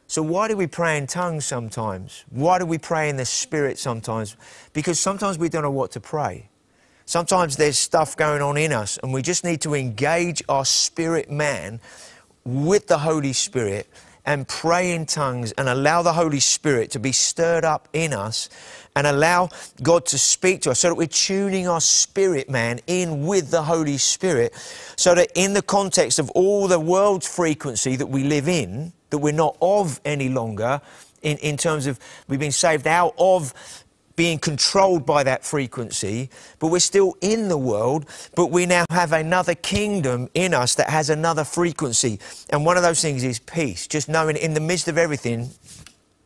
So, 0.07 0.21
why 0.21 0.47
do 0.47 0.55
we 0.55 0.67
pray 0.67 0.97
in 0.97 1.07
tongues 1.07 1.45
sometimes? 1.45 2.25
Why 2.29 2.59
do 2.59 2.65
we 2.65 2.77
pray 2.77 3.09
in 3.09 3.17
the 3.17 3.25
Spirit 3.25 3.79
sometimes? 3.79 4.35
Because 4.73 4.99
sometimes 4.99 5.37
we 5.37 5.49
don't 5.49 5.63
know 5.63 5.71
what 5.71 5.91
to 5.91 5.99
pray. 5.99 6.49
Sometimes 7.05 7.55
there's 7.55 7.77
stuff 7.77 8.17
going 8.17 8.41
on 8.41 8.57
in 8.57 8.73
us, 8.73 8.97
and 9.03 9.13
we 9.13 9.21
just 9.21 9.43
need 9.43 9.61
to 9.61 9.75
engage 9.75 10.43
our 10.49 10.65
spirit 10.65 11.29
man 11.29 11.79
with 12.43 12.87
the 12.87 12.97
Holy 12.97 13.33
Spirit 13.33 13.87
and 14.25 14.47
pray 14.47 14.91
in 14.91 15.05
tongues 15.05 15.51
and 15.51 15.69
allow 15.69 16.01
the 16.01 16.13
Holy 16.13 16.39
Spirit 16.39 16.89
to 16.91 16.99
be 16.99 17.11
stirred 17.11 17.63
up 17.63 17.87
in 17.93 18.11
us 18.11 18.49
and 18.95 19.05
allow 19.05 19.49
God 19.83 20.05
to 20.07 20.17
speak 20.17 20.61
to 20.61 20.71
us 20.71 20.79
so 20.79 20.89
that 20.89 20.95
we're 20.95 21.05
tuning 21.05 21.67
our 21.67 21.81
spirit 21.81 22.49
man 22.49 22.79
in 22.87 23.27
with 23.27 23.51
the 23.51 23.61
Holy 23.61 23.99
Spirit 23.99 24.53
so 24.95 25.13
that 25.13 25.29
in 25.35 25.53
the 25.53 25.61
context 25.61 26.17
of 26.17 26.31
all 26.31 26.67
the 26.67 26.79
world's 26.79 27.27
frequency 27.27 27.95
that 27.95 28.07
we 28.07 28.23
live 28.23 28.47
in, 28.47 28.93
that 29.11 29.19
we're 29.19 29.31
not 29.31 29.57
of 29.61 30.01
any 30.05 30.29
longer 30.29 30.81
in, 31.21 31.37
in 31.37 31.57
terms 31.57 31.85
of 31.85 31.99
we've 32.27 32.39
been 32.39 32.51
saved 32.51 32.87
out 32.87 33.13
of 33.17 33.53
being 34.15 34.39
controlled 34.39 35.05
by 35.05 35.23
that 35.23 35.43
frequency, 35.43 36.29
but 36.59 36.67
we're 36.67 36.79
still 36.79 37.15
in 37.21 37.47
the 37.49 37.57
world, 37.57 38.05
but 38.35 38.47
we 38.47 38.65
now 38.65 38.85
have 38.89 39.11
another 39.11 39.55
kingdom 39.55 40.29
in 40.33 40.53
us 40.53 40.75
that 40.75 40.89
has 40.89 41.09
another 41.09 41.43
frequency. 41.43 42.19
And 42.49 42.65
one 42.65 42.77
of 42.77 42.83
those 42.83 43.01
things 43.01 43.23
is 43.23 43.39
peace, 43.39 43.87
just 43.87 44.07
knowing 44.07 44.37
in 44.37 44.53
the 44.53 44.59
midst 44.59 44.87
of 44.87 44.97
everything, 44.97 45.49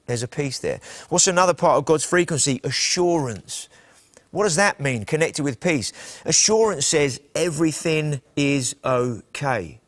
there's 0.05 0.24
a 0.24 0.27
peace 0.27 0.60
there. 0.60 0.79
What's 1.10 1.27
another 1.27 1.53
part 1.53 1.77
of 1.77 1.86
God's 1.86 2.03
frequency? 2.03 2.60
Assurance. 2.63 3.69
What 4.31 4.43
does 4.43 4.55
that 4.58 4.79
mean, 4.79 5.05
connected 5.05 5.43
with 5.43 5.60
peace? 5.60 5.91
Assurance 6.25 6.86
says 6.86 7.19
everything 7.36 8.22
is 8.36 8.75
okay. 8.86 9.79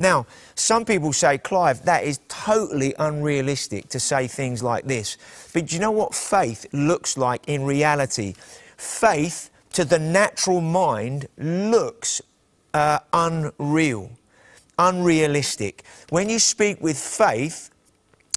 Now, 0.00 0.26
some 0.54 0.86
people 0.86 1.12
say, 1.12 1.36
Clive, 1.36 1.84
that 1.84 2.04
is 2.04 2.20
totally 2.26 2.94
unrealistic 2.98 3.90
to 3.90 4.00
say 4.00 4.26
things 4.26 4.62
like 4.62 4.86
this. 4.86 5.18
But 5.52 5.66
do 5.66 5.76
you 5.76 5.80
know 5.80 5.90
what 5.90 6.14
faith 6.14 6.64
looks 6.72 7.18
like 7.18 7.46
in 7.46 7.64
reality? 7.64 8.34
Faith 8.78 9.50
to 9.74 9.84
the 9.84 9.98
natural 9.98 10.62
mind 10.62 11.28
looks 11.36 12.22
uh, 12.72 13.00
unreal, 13.12 14.10
unrealistic. 14.78 15.84
When 16.08 16.30
you 16.30 16.38
speak 16.38 16.80
with 16.80 16.98
faith, 16.98 17.70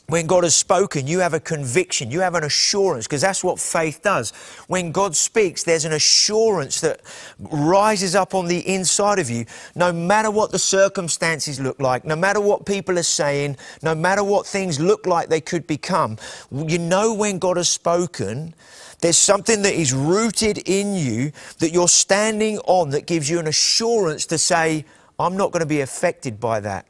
when 0.08 0.28
God 0.28 0.44
has 0.44 0.54
spoken, 0.54 1.08
you 1.08 1.20
have 1.20 1.34
a 1.34 1.40
conviction, 1.40 2.12
you 2.12 2.20
have 2.20 2.36
an 2.36 2.44
assurance, 2.44 3.08
because 3.08 3.22
that's 3.22 3.44
what 3.44 3.58
faith 3.58 4.02
does. 4.04 4.32
When 4.68 4.92
God 4.92 5.16
speaks, 5.16 5.64
there's 5.64 5.86
an 5.86 5.94
assurance 5.94 6.82
that 6.82 7.00
rises 7.40 8.14
up 8.14 8.36
on 8.36 8.48
the 8.48 8.60
inside 8.68 9.18
of 9.20 9.30
you, 9.30 9.46
no 9.76 9.94
matter 9.94 10.30
what 10.30 10.52
the 10.52 10.60
circumstances 10.60 11.60
look 11.60 11.80
like, 11.80 12.04
no 12.04 12.18
matter 12.18 12.42
what 12.42 12.66
people 12.66 13.00
are 13.00 13.04
saying, 13.04 13.56
no 13.82 13.96
matter 13.96 14.24
what 14.24 14.46
things 14.46 14.80
look 14.80 15.06
like 15.06 15.30
they 15.30 15.42
could 15.42 15.66
become. 15.68 16.18
You 16.52 16.80
know 16.80 17.14
when 17.14 17.40
God 17.40 17.56
has 17.56 17.70
spoken, 17.70 18.54
there's 19.00 19.18
something 19.18 19.62
that 19.62 19.74
is 19.74 19.94
rooted 19.94 20.58
in 20.68 20.96
you 20.96 21.32
that 21.60 21.72
you're 21.72 21.88
standing 21.88 22.60
on 22.60 22.90
that 22.90 23.08
gives 23.08 23.30
you 23.30 23.40
an 23.40 23.48
assurance 23.48 24.26
to 24.28 24.38
say, 24.38 24.86
I'm 25.18 25.38
not 25.38 25.52
going 25.52 25.62
to 25.62 25.66
be 25.66 25.82
affected 25.82 26.40
by 26.40 26.60
that. 26.60 26.88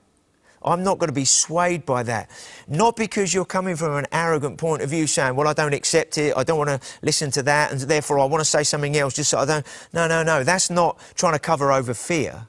I'm 0.65 0.83
not 0.83 0.99
going 0.99 1.09
to 1.09 1.13
be 1.13 1.25
swayed 1.25 1.85
by 1.85 2.03
that. 2.03 2.29
Not 2.67 2.95
because 2.95 3.33
you're 3.33 3.45
coming 3.45 3.75
from 3.75 3.95
an 3.95 4.07
arrogant 4.11 4.57
point 4.57 4.81
of 4.81 4.89
view 4.89 5.07
saying, 5.07 5.35
well, 5.35 5.47
I 5.47 5.53
don't 5.53 5.73
accept 5.73 6.17
it, 6.17 6.35
I 6.35 6.43
don't 6.43 6.57
want 6.57 6.69
to 6.69 6.79
listen 7.01 7.31
to 7.31 7.43
that, 7.43 7.71
and 7.71 7.81
therefore 7.81 8.19
I 8.19 8.25
want 8.25 8.41
to 8.41 8.49
say 8.49 8.63
something 8.63 8.95
else 8.97 9.13
just 9.13 9.29
so 9.29 9.39
I 9.39 9.45
don't. 9.45 9.65
No, 9.93 10.07
no, 10.07 10.23
no. 10.23 10.43
That's 10.43 10.69
not 10.69 10.99
trying 11.15 11.33
to 11.33 11.39
cover 11.39 11.71
over 11.71 11.93
fear. 11.93 12.47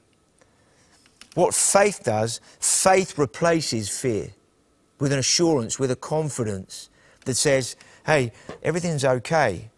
What 1.35 1.53
faith 1.53 2.01
does, 2.03 2.39
faith 2.59 3.17
replaces 3.17 3.89
fear 3.89 4.29
with 4.99 5.11
an 5.11 5.19
assurance, 5.19 5.77
with 5.77 5.91
a 5.91 5.95
confidence 5.95 6.89
that 7.25 7.35
says, 7.35 7.75
hey, 8.05 8.31
everything's 8.63 9.03
okay 9.03 9.69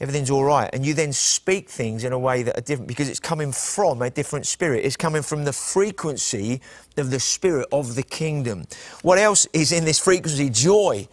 everything's 0.00 0.30
all 0.30 0.44
right. 0.44 0.70
And 0.72 0.84
you 0.84 0.94
then 0.94 1.12
speak 1.12 1.68
things 1.68 2.04
in 2.04 2.12
a 2.12 2.18
way 2.18 2.42
that 2.42 2.58
are 2.58 2.60
different 2.60 2.88
because 2.88 3.08
it's 3.08 3.20
coming 3.20 3.52
from 3.52 4.02
a 4.02 4.10
different 4.10 4.46
spirit. 4.46 4.84
It's 4.84 4.96
coming 4.96 5.22
from 5.22 5.44
the 5.44 5.52
frequency 5.52 6.60
of 6.96 7.10
the 7.10 7.20
spirit 7.20 7.68
of 7.72 7.94
the 7.94 8.02
kingdom. 8.02 8.66
What 9.02 9.18
else 9.18 9.46
is 9.52 9.72
in 9.72 9.84
this 9.84 9.98
frequency? 9.98 10.50
Joy. 10.50 11.08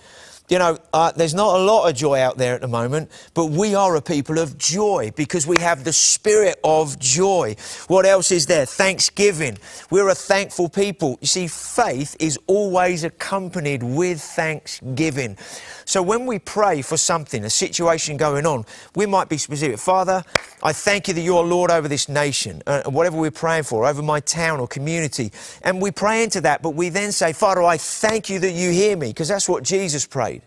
You 0.51 0.59
know, 0.59 0.77
uh, 0.91 1.13
there's 1.13 1.33
not 1.33 1.55
a 1.55 1.63
lot 1.63 1.89
of 1.89 1.95
joy 1.95 2.19
out 2.19 2.37
there 2.37 2.53
at 2.53 2.59
the 2.59 2.67
moment, 2.67 3.09
but 3.33 3.45
we 3.45 3.73
are 3.73 3.95
a 3.95 4.01
people 4.01 4.37
of 4.37 4.57
joy 4.57 5.09
because 5.15 5.47
we 5.47 5.57
have 5.61 5.85
the 5.85 5.93
spirit 5.93 6.59
of 6.61 6.99
joy. 6.99 7.55
What 7.87 8.05
else 8.05 8.31
is 8.31 8.47
there? 8.47 8.65
Thanksgiving. 8.65 9.57
We're 9.89 10.09
a 10.09 10.15
thankful 10.15 10.67
people. 10.67 11.17
You 11.21 11.27
see, 11.27 11.47
faith 11.47 12.17
is 12.19 12.37
always 12.47 13.05
accompanied 13.05 13.81
with 13.81 14.21
thanksgiving. 14.21 15.37
So 15.85 16.03
when 16.03 16.25
we 16.25 16.37
pray 16.37 16.81
for 16.81 16.97
something, 16.97 17.45
a 17.45 17.49
situation 17.49 18.17
going 18.17 18.45
on, 18.45 18.65
we 18.93 19.05
might 19.05 19.29
be 19.29 19.37
specific. 19.37 19.79
Father, 19.79 20.21
I 20.61 20.73
thank 20.73 21.07
you 21.07 21.13
that 21.13 21.21
you're 21.21 21.43
Lord 21.43 21.71
over 21.71 21.87
this 21.87 22.09
nation, 22.09 22.61
uh, 22.67 22.83
whatever 22.83 23.17
we're 23.17 23.31
praying 23.31 23.63
for, 23.63 23.85
over 23.85 24.01
my 24.01 24.19
town 24.19 24.59
or 24.59 24.67
community. 24.67 25.31
And 25.61 25.81
we 25.81 25.91
pray 25.91 26.23
into 26.23 26.41
that, 26.41 26.61
but 26.61 26.71
we 26.71 26.89
then 26.89 27.13
say, 27.13 27.31
Father, 27.31 27.63
I 27.63 27.77
thank 27.77 28.29
you 28.29 28.39
that 28.39 28.51
you 28.51 28.71
hear 28.71 28.97
me, 28.97 29.07
because 29.07 29.29
that's 29.29 29.47
what 29.47 29.63
Jesus 29.63 30.05
prayed. 30.05 30.40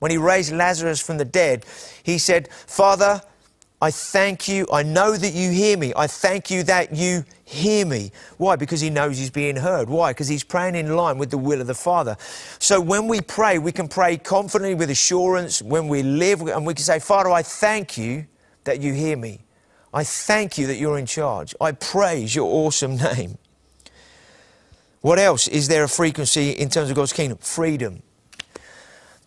When 0.00 0.10
he 0.10 0.18
raised 0.18 0.52
Lazarus 0.52 1.00
from 1.00 1.18
the 1.18 1.24
dead, 1.24 1.64
he 2.02 2.18
said, 2.18 2.48
Father, 2.50 3.22
I 3.82 3.90
thank 3.90 4.46
you. 4.46 4.66
I 4.70 4.82
know 4.82 5.16
that 5.16 5.32
you 5.32 5.50
hear 5.50 5.78
me. 5.78 5.92
I 5.96 6.06
thank 6.06 6.50
you 6.50 6.62
that 6.64 6.94
you 6.94 7.24
hear 7.44 7.86
me. 7.86 8.12
Why? 8.36 8.56
Because 8.56 8.80
he 8.80 8.90
knows 8.90 9.16
he's 9.16 9.30
being 9.30 9.56
heard. 9.56 9.88
Why? 9.88 10.12
Because 10.12 10.28
he's 10.28 10.44
praying 10.44 10.74
in 10.74 10.94
line 10.96 11.16
with 11.16 11.30
the 11.30 11.38
will 11.38 11.62
of 11.62 11.66
the 11.66 11.74
Father. 11.74 12.16
So 12.58 12.78
when 12.80 13.08
we 13.08 13.22
pray, 13.22 13.58
we 13.58 13.72
can 13.72 13.88
pray 13.88 14.18
confidently 14.18 14.74
with 14.74 14.90
assurance. 14.90 15.62
When 15.62 15.88
we 15.88 16.02
live, 16.02 16.42
and 16.42 16.66
we 16.66 16.74
can 16.74 16.84
say, 16.84 16.98
Father, 16.98 17.30
I 17.30 17.42
thank 17.42 17.96
you 17.96 18.26
that 18.64 18.82
you 18.82 18.92
hear 18.92 19.16
me. 19.16 19.40
I 19.94 20.04
thank 20.04 20.58
you 20.58 20.66
that 20.66 20.76
you're 20.76 20.98
in 20.98 21.06
charge. 21.06 21.54
I 21.60 21.72
praise 21.72 22.34
your 22.34 22.46
awesome 22.46 22.96
name. 22.96 23.38
What 25.00 25.18
else 25.18 25.48
is 25.48 25.68
there 25.68 25.84
a 25.84 25.88
frequency 25.88 26.50
in 26.50 26.68
terms 26.68 26.90
of 26.90 26.96
God's 26.96 27.14
kingdom? 27.14 27.38
Freedom. 27.38 28.02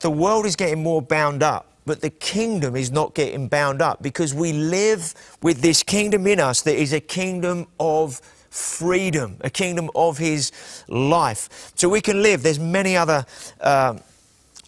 The 0.04 0.12
world 0.12 0.46
is 0.46 0.56
getting 0.56 0.84
more 0.84 1.02
bound 1.02 1.42
up 1.42 1.74
but 1.86 2.02
the 2.02 2.10
kingdom 2.10 2.76
is 2.76 2.92
not 2.92 3.14
getting 3.14 3.48
bound 3.48 3.82
up 3.82 4.02
because 4.02 4.34
we 4.34 4.54
live 4.54 5.14
with 5.42 5.62
this 5.62 5.84
kingdom 5.84 6.28
in 6.28 6.40
us 6.40 6.62
that 6.62 6.80
is 6.80 6.94
a 6.94 7.00
kingdom 7.00 7.68
of 7.80 8.20
freedom, 8.50 9.38
a 9.42 9.50
kingdom 9.50 9.90
of 9.96 10.18
His 10.18 10.52
life. 10.88 11.74
So 11.76 11.90
we 11.90 12.02
can 12.02 12.22
live. 12.22 12.44
There's 12.44 12.60
many 12.60 12.96
other. 12.96 13.26
Uh, 13.60 13.98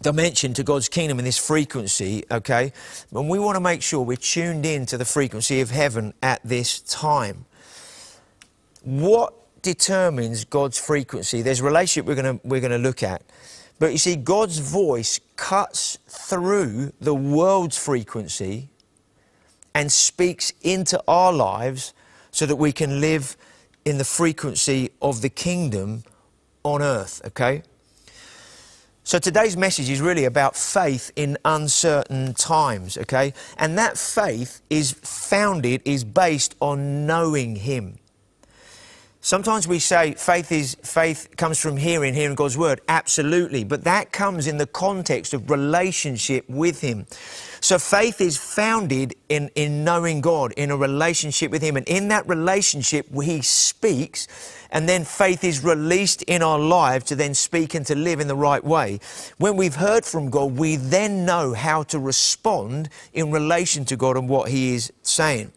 dimension 0.01 0.53
to 0.53 0.61
God's 0.61 0.89
kingdom 0.89 1.19
in 1.19 1.25
this 1.25 1.37
frequency, 1.37 2.25
okay? 2.29 2.73
And 3.15 3.29
we 3.29 3.39
want 3.39 3.55
to 3.55 3.61
make 3.61 3.81
sure 3.81 4.01
we're 4.03 4.17
tuned 4.17 4.65
in 4.65 4.85
to 4.87 4.97
the 4.97 5.05
frequency 5.05 5.61
of 5.61 5.71
heaven 5.71 6.13
at 6.21 6.41
this 6.43 6.81
time. 6.81 7.45
What 8.83 9.33
determines 9.61 10.43
God's 10.43 10.77
frequency? 10.77 11.41
There's 11.41 11.61
a 11.61 11.63
relationship 11.63 12.05
we're 12.05 12.21
going 12.21 12.39
to, 12.39 12.47
we're 12.47 12.59
going 12.59 12.73
to 12.73 12.77
look 12.77 13.03
at. 13.03 13.23
But 13.77 13.91
you 13.91 13.97
see, 13.97 14.15
God's 14.15 14.59
voice 14.59 15.19
cuts 15.35 15.97
through 16.07 16.93
the 17.01 17.13
world's 17.13 17.77
frequency 17.77 18.69
and 19.73 19.91
speaks 19.91 20.53
into 20.61 21.01
our 21.07 21.33
lives 21.33 21.93
so 22.31 22.45
that 22.45 22.55
we 22.55 22.71
can 22.71 23.01
live 23.01 23.35
in 23.83 23.97
the 23.97 24.05
frequency 24.05 24.91
of 25.01 25.21
the 25.21 25.29
kingdom 25.29 26.03
on 26.63 26.81
earth, 26.81 27.21
okay? 27.25 27.61
So 29.03 29.19
today's 29.19 29.55
message 29.55 29.89
is 29.89 30.01
really 30.01 30.25
about 30.25 30.55
faith 30.55 31.11
in 31.15 31.37
uncertain 31.45 32.33
times, 32.33 32.97
okay? 32.97 33.33
And 33.57 33.77
that 33.77 33.97
faith 33.97 34.61
is 34.69 34.93
founded, 34.93 35.81
is 35.85 36.03
based 36.03 36.55
on 36.59 37.05
knowing 37.05 37.57
Him. 37.57 37.99
Sometimes 39.25 39.67
we 39.67 39.79
say 39.79 40.13
faith 40.13 40.51
is 40.51 40.77
faith 40.83 41.29
comes 41.35 41.59
from 41.59 41.77
hearing, 41.77 42.13
hearing 42.13 42.35
God's 42.35 42.59
word. 42.59 42.81
Absolutely, 42.87 43.63
but 43.63 43.83
that 43.85 44.11
comes 44.11 44.45
in 44.45 44.59
the 44.59 44.67
context 44.67 45.33
of 45.33 45.49
relationship 45.49 46.47
with 46.47 46.81
Him. 46.81 47.07
So 47.59 47.79
faith 47.79 48.21
is 48.21 48.37
founded 48.37 49.15
in, 49.27 49.49
in 49.55 49.83
knowing 49.83 50.21
God, 50.21 50.51
in 50.51 50.69
a 50.69 50.77
relationship 50.77 51.49
with 51.49 51.63
Him. 51.63 51.75
And 51.75 51.87
in 51.87 52.09
that 52.09 52.29
relationship, 52.29 53.07
He 53.23 53.41
speaks, 53.41 54.27
and 54.69 54.87
then 54.87 55.03
faith 55.03 55.43
is 55.43 55.63
released 55.63 56.21
in 56.21 56.43
our 56.43 56.59
lives 56.59 57.05
to 57.05 57.15
then 57.15 57.33
speak 57.33 57.73
and 57.73 57.83
to 57.87 57.95
live 57.95 58.19
in 58.19 58.27
the 58.27 58.35
right 58.35 58.63
way. 58.63 58.99
When 59.39 59.57
we've 59.57 59.73
heard 59.73 60.05
from 60.05 60.29
God, 60.29 60.51
we 60.51 60.75
then 60.75 61.25
know 61.25 61.55
how 61.55 61.81
to 61.83 61.97
respond 61.97 62.89
in 63.11 63.31
relation 63.31 63.85
to 63.85 63.97
God 63.97 64.17
and 64.17 64.29
what 64.29 64.51
He 64.51 64.75
is 64.75 64.93
saying. 65.15 65.51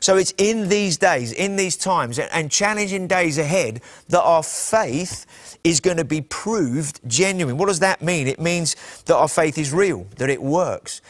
So 0.00 0.16
it's 0.16 0.34
in 0.36 0.68
these 0.68 0.98
days, 0.98 1.32
in 1.32 1.56
these 1.56 1.76
times, 1.76 2.18
and 2.18 2.50
challenging 2.50 3.06
days 3.06 3.38
ahead 3.38 3.80
that 4.08 4.22
our 4.22 4.42
faith 4.42 5.56
is 5.64 5.80
going 5.80 5.96
to 5.96 6.04
be 6.04 6.20
proved 6.20 7.00
genuine. 7.06 7.56
What 7.56 7.68
does 7.68 7.80
that 7.80 8.02
mean? 8.02 8.28
It 8.28 8.38
means 8.38 8.76
that 9.06 9.16
our 9.16 9.28
faith 9.28 9.56
is 9.56 9.72
real, 9.72 10.06
that 10.16 10.28
it 10.28 10.42
works. 10.42 11.00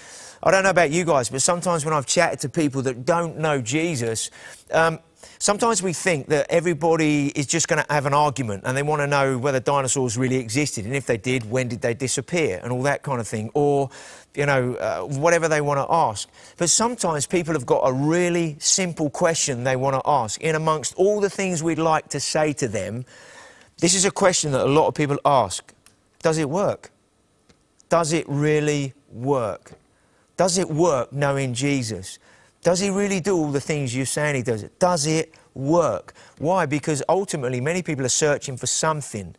I 0.42 0.50
don't 0.50 0.62
know 0.62 0.70
about 0.70 0.90
you 0.90 1.04
guys, 1.04 1.28
but 1.30 1.42
sometimes 1.42 1.84
when 1.84 1.94
I've 1.94 2.06
chatted 2.06 2.38
to 2.40 2.48
people 2.48 2.82
that 2.82 3.04
don't 3.04 3.38
know 3.38 3.60
Jesus, 3.60 4.30
um, 4.70 5.00
Sometimes 5.38 5.82
we 5.82 5.92
think 5.92 6.28
that 6.28 6.46
everybody 6.48 7.28
is 7.28 7.46
just 7.46 7.68
going 7.68 7.82
to 7.82 7.92
have 7.92 8.06
an 8.06 8.14
argument 8.14 8.62
and 8.64 8.76
they 8.76 8.82
want 8.82 9.00
to 9.02 9.06
know 9.06 9.36
whether 9.36 9.60
dinosaurs 9.60 10.16
really 10.16 10.36
existed 10.36 10.86
and 10.86 10.94
if 10.94 11.04
they 11.04 11.18
did, 11.18 11.50
when 11.50 11.68
did 11.68 11.82
they 11.82 11.92
disappear 11.92 12.60
and 12.62 12.72
all 12.72 12.82
that 12.82 13.02
kind 13.02 13.20
of 13.20 13.28
thing, 13.28 13.50
or, 13.52 13.90
you 14.34 14.46
know, 14.46 14.74
uh, 14.74 15.00
whatever 15.02 15.48
they 15.48 15.60
want 15.60 15.78
to 15.78 15.92
ask. 15.92 16.28
But 16.56 16.70
sometimes 16.70 17.26
people 17.26 17.54
have 17.54 17.66
got 17.66 17.82
a 17.84 17.92
really 17.92 18.56
simple 18.58 19.10
question 19.10 19.64
they 19.64 19.76
want 19.76 19.94
to 19.94 20.02
ask. 20.08 20.40
In 20.40 20.54
amongst 20.54 20.94
all 20.96 21.20
the 21.20 21.30
things 21.30 21.62
we'd 21.62 21.78
like 21.78 22.08
to 22.10 22.20
say 22.20 22.52
to 22.54 22.68
them, 22.68 23.04
this 23.78 23.94
is 23.94 24.04
a 24.04 24.10
question 24.10 24.52
that 24.52 24.62
a 24.62 24.70
lot 24.70 24.88
of 24.88 24.94
people 24.94 25.18
ask 25.24 25.72
Does 26.22 26.38
it 26.38 26.48
work? 26.48 26.90
Does 27.88 28.12
it 28.12 28.24
really 28.28 28.92
work? 29.12 29.72
Does 30.36 30.58
it 30.58 30.68
work 30.68 31.12
knowing 31.12 31.54
Jesus? 31.54 32.18
Does 32.62 32.80
he 32.80 32.90
really 32.90 33.20
do 33.20 33.36
all 33.36 33.52
the 33.52 33.60
things 33.60 33.94
you're 33.94 34.06
saying 34.06 34.36
he 34.36 34.42
does? 34.42 34.62
Does 34.78 35.06
it 35.06 35.34
work? 35.54 36.14
Why? 36.38 36.66
Because 36.66 37.02
ultimately, 37.08 37.60
many 37.60 37.82
people 37.82 38.04
are 38.04 38.08
searching 38.08 38.56
for 38.56 38.66
something. 38.66 39.36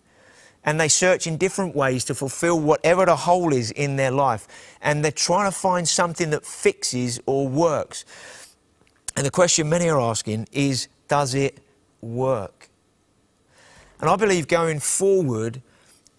And 0.65 0.79
they 0.79 0.87
search 0.87 1.27
in 1.27 1.37
different 1.37 1.75
ways 1.75 2.03
to 2.05 2.15
fulfill 2.15 2.59
whatever 2.59 3.05
the 3.05 3.15
hole 3.15 3.53
is 3.53 3.71
in 3.71 3.95
their 3.95 4.11
life. 4.11 4.47
And 4.81 5.03
they're 5.03 5.11
trying 5.11 5.49
to 5.49 5.55
find 5.55 5.87
something 5.87 6.31
that 6.31 6.45
fixes 6.45 7.19
or 7.27 7.47
works. 7.47 8.03
And 9.15 9.25
the 9.25 9.31
question 9.31 9.69
many 9.69 9.87
are 9.89 10.01
asking 10.01 10.47
is 10.51 10.87
Does 11.07 11.35
it 11.35 11.59
work? 12.01 12.69
And 14.01 14.09
I 14.09 14.15
believe 14.15 14.47
going 14.47 14.79
forward, 14.79 15.61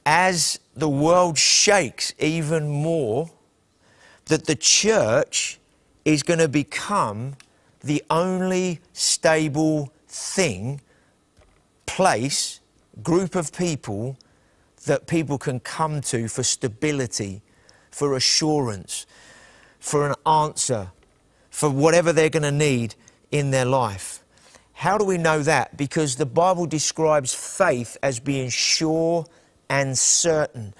as 0.06 0.60
the 0.74 0.88
world 0.88 1.36
shakes 1.36 2.14
even 2.18 2.68
more, 2.68 3.30
that 4.26 4.46
the 4.46 4.54
church 4.54 5.58
is 6.04 6.22
going 6.22 6.38
to 6.38 6.48
become 6.48 7.36
the 7.82 8.02
only 8.10 8.80
stable 8.92 9.92
thing, 10.08 10.80
place, 11.84 12.60
group 13.02 13.34
of 13.34 13.52
people 13.52 14.16
that 14.86 15.06
people 15.06 15.38
can 15.38 15.60
come 15.60 16.00
to 16.00 16.28
for 16.28 16.42
stability, 16.42 17.42
for 17.90 18.16
assurance, 18.16 19.06
for 19.78 20.08
an 20.08 20.14
answer, 20.26 20.90
for 21.50 21.70
whatever 21.70 22.12
they're 22.12 22.30
going 22.30 22.42
to 22.42 22.50
need 22.50 22.94
in 23.30 23.50
their 23.50 23.64
life. 23.64 24.24
How 24.72 24.98
do 24.98 25.04
we 25.04 25.16
know 25.16 25.42
that? 25.42 25.76
Because 25.76 26.16
the 26.16 26.26
Bible 26.26 26.66
describes 26.66 27.32
faith 27.32 27.96
as 28.02 28.20
being 28.20 28.50
sure 28.50 29.24
and 29.70 29.96
certain. 29.96 30.74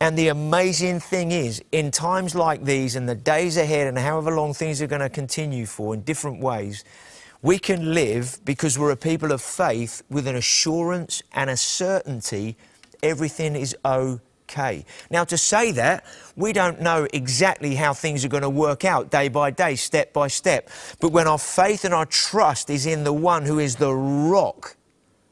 And 0.00 0.16
the 0.16 0.28
amazing 0.28 1.00
thing 1.00 1.32
is, 1.32 1.62
in 1.72 1.90
times 1.90 2.34
like 2.34 2.64
these 2.64 2.96
and 2.96 3.08
the 3.08 3.14
days 3.14 3.56
ahead 3.56 3.86
and 3.86 3.98
however 3.98 4.34
long 4.34 4.54
things 4.54 4.82
are 4.82 4.86
going 4.86 5.00
to 5.00 5.08
continue 5.08 5.66
for 5.66 5.94
in 5.94 6.02
different 6.02 6.40
ways, 6.40 6.84
we 7.40 7.58
can 7.58 7.94
live 7.94 8.38
because 8.44 8.78
we're 8.78 8.92
a 8.92 8.96
people 8.96 9.32
of 9.32 9.42
faith 9.42 10.02
with 10.08 10.26
an 10.26 10.36
assurance 10.36 11.22
and 11.32 11.50
a 11.50 11.56
certainty 11.56 12.56
everything 13.02 13.56
is 13.56 13.76
okay. 13.84 14.84
Now, 15.10 15.24
to 15.24 15.38
say 15.38 15.72
that, 15.72 16.04
we 16.36 16.52
don't 16.52 16.80
know 16.80 17.06
exactly 17.12 17.74
how 17.74 17.94
things 17.94 18.24
are 18.24 18.28
going 18.28 18.42
to 18.42 18.50
work 18.50 18.84
out 18.84 19.10
day 19.10 19.28
by 19.28 19.50
day, 19.50 19.76
step 19.76 20.12
by 20.12 20.28
step. 20.28 20.68
But 21.00 21.10
when 21.12 21.26
our 21.26 21.38
faith 21.38 21.84
and 21.84 21.94
our 21.94 22.06
trust 22.06 22.68
is 22.68 22.86
in 22.86 23.04
the 23.04 23.12
one 23.12 23.44
who 23.44 23.58
is 23.58 23.76
the 23.76 23.94
rock 23.94 24.76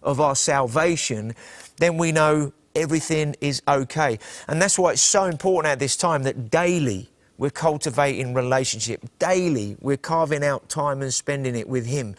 of 0.02 0.20
our 0.20 0.35
salvation, 0.35 1.35
then 1.76 1.98
we 1.98 2.12
know 2.12 2.52
everything 2.74 3.37
is 3.40 3.62
okay. 3.68 4.18
And 4.48 4.61
that's 4.61 4.78
why 4.78 4.92
it's 4.92 5.02
so 5.02 5.24
important 5.24 5.72
at 5.72 5.78
this 5.78 5.96
time 5.96 6.22
that 6.22 6.50
daily 6.50 7.10
we're 7.40 7.48
cultivating 7.48 8.35
relationship. 8.35 9.00
Daily 9.18 9.74
we're 9.81 9.96
carving 9.96 10.44
out 10.44 10.68
time 10.68 11.00
and 11.00 11.12
spending 11.12 11.57
it 11.57 11.66
with 11.66 11.87
Him. 11.87 12.14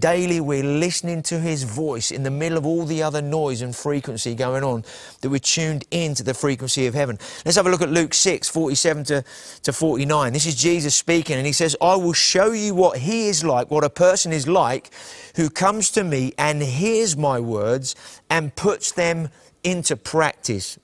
Daily 0.00 0.40
we're 0.40 0.64
listening 0.64 1.22
to 1.22 1.38
His 1.38 1.62
voice 1.62 2.10
in 2.10 2.24
the 2.24 2.30
middle 2.30 2.58
of 2.58 2.66
all 2.66 2.84
the 2.84 3.00
other 3.00 3.22
noise 3.22 3.62
and 3.62 3.74
frequency 3.74 4.34
going 4.34 4.64
on, 4.64 4.84
that 5.20 5.30
we're 5.30 5.38
tuned 5.38 5.84
into 5.92 6.24
the 6.24 6.34
frequency 6.34 6.88
of 6.88 6.94
heaven. 6.94 7.20
Let's 7.44 7.56
have 7.56 7.68
a 7.68 7.70
look 7.70 7.82
at 7.82 7.90
Luke 7.90 8.12
6 8.12 8.48
47 8.48 9.04
to, 9.04 9.24
to 9.62 9.72
49. 9.72 10.32
This 10.32 10.44
is 10.44 10.56
Jesus 10.56 10.96
speaking, 10.96 11.36
and 11.36 11.46
He 11.46 11.52
says, 11.52 11.76
I 11.80 11.94
will 11.94 12.12
show 12.12 12.50
you 12.50 12.74
what 12.74 12.98
He 12.98 13.28
is 13.28 13.44
like, 13.44 13.70
what 13.70 13.84
a 13.84 13.90
person 13.90 14.32
is 14.32 14.48
like 14.48 14.90
who 15.36 15.50
comes 15.50 15.92
to 15.92 16.02
me 16.02 16.32
and 16.36 16.60
hears 16.60 17.16
my 17.16 17.38
words 17.38 17.94
and 18.28 18.56
puts 18.56 18.90
them 18.90 19.28
into 19.62 19.94
practice. 19.96 20.80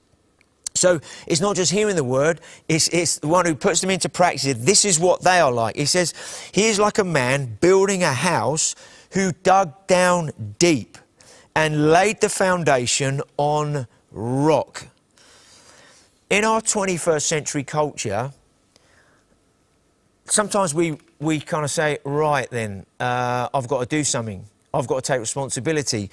So 0.73 0.99
it's 1.27 1.41
not 1.41 1.55
just 1.55 1.71
hearing 1.71 1.95
the 1.95 2.03
word, 2.03 2.39
it's, 2.67 2.87
it's 2.89 3.19
the 3.19 3.27
one 3.27 3.45
who 3.45 3.55
puts 3.55 3.81
them 3.81 3.89
into 3.89 4.09
practice. 4.09 4.55
This 4.57 4.85
is 4.85 4.99
what 4.99 5.21
they 5.21 5.39
are 5.39 5.51
like. 5.51 5.75
He 5.75 5.85
says, 5.85 6.13
He 6.53 6.67
is 6.67 6.79
like 6.79 6.97
a 6.97 7.03
man 7.03 7.57
building 7.59 8.03
a 8.03 8.13
house 8.13 8.75
who 9.11 9.31
dug 9.43 9.87
down 9.87 10.31
deep 10.57 10.97
and 11.55 11.91
laid 11.91 12.21
the 12.21 12.29
foundation 12.29 13.21
on 13.37 13.87
rock. 14.11 14.87
In 16.29 16.45
our 16.45 16.61
21st 16.61 17.21
century 17.23 17.63
culture, 17.63 18.31
sometimes 20.25 20.73
we, 20.73 20.97
we 21.19 21.41
kind 21.41 21.65
of 21.65 21.71
say, 21.71 21.99
right 22.05 22.49
then, 22.49 22.85
uh, 22.99 23.49
I've 23.53 23.67
got 23.67 23.81
to 23.81 23.85
do 23.85 24.03
something, 24.05 24.45
I've 24.73 24.87
got 24.87 25.03
to 25.03 25.11
take 25.11 25.19
responsibility 25.19 26.09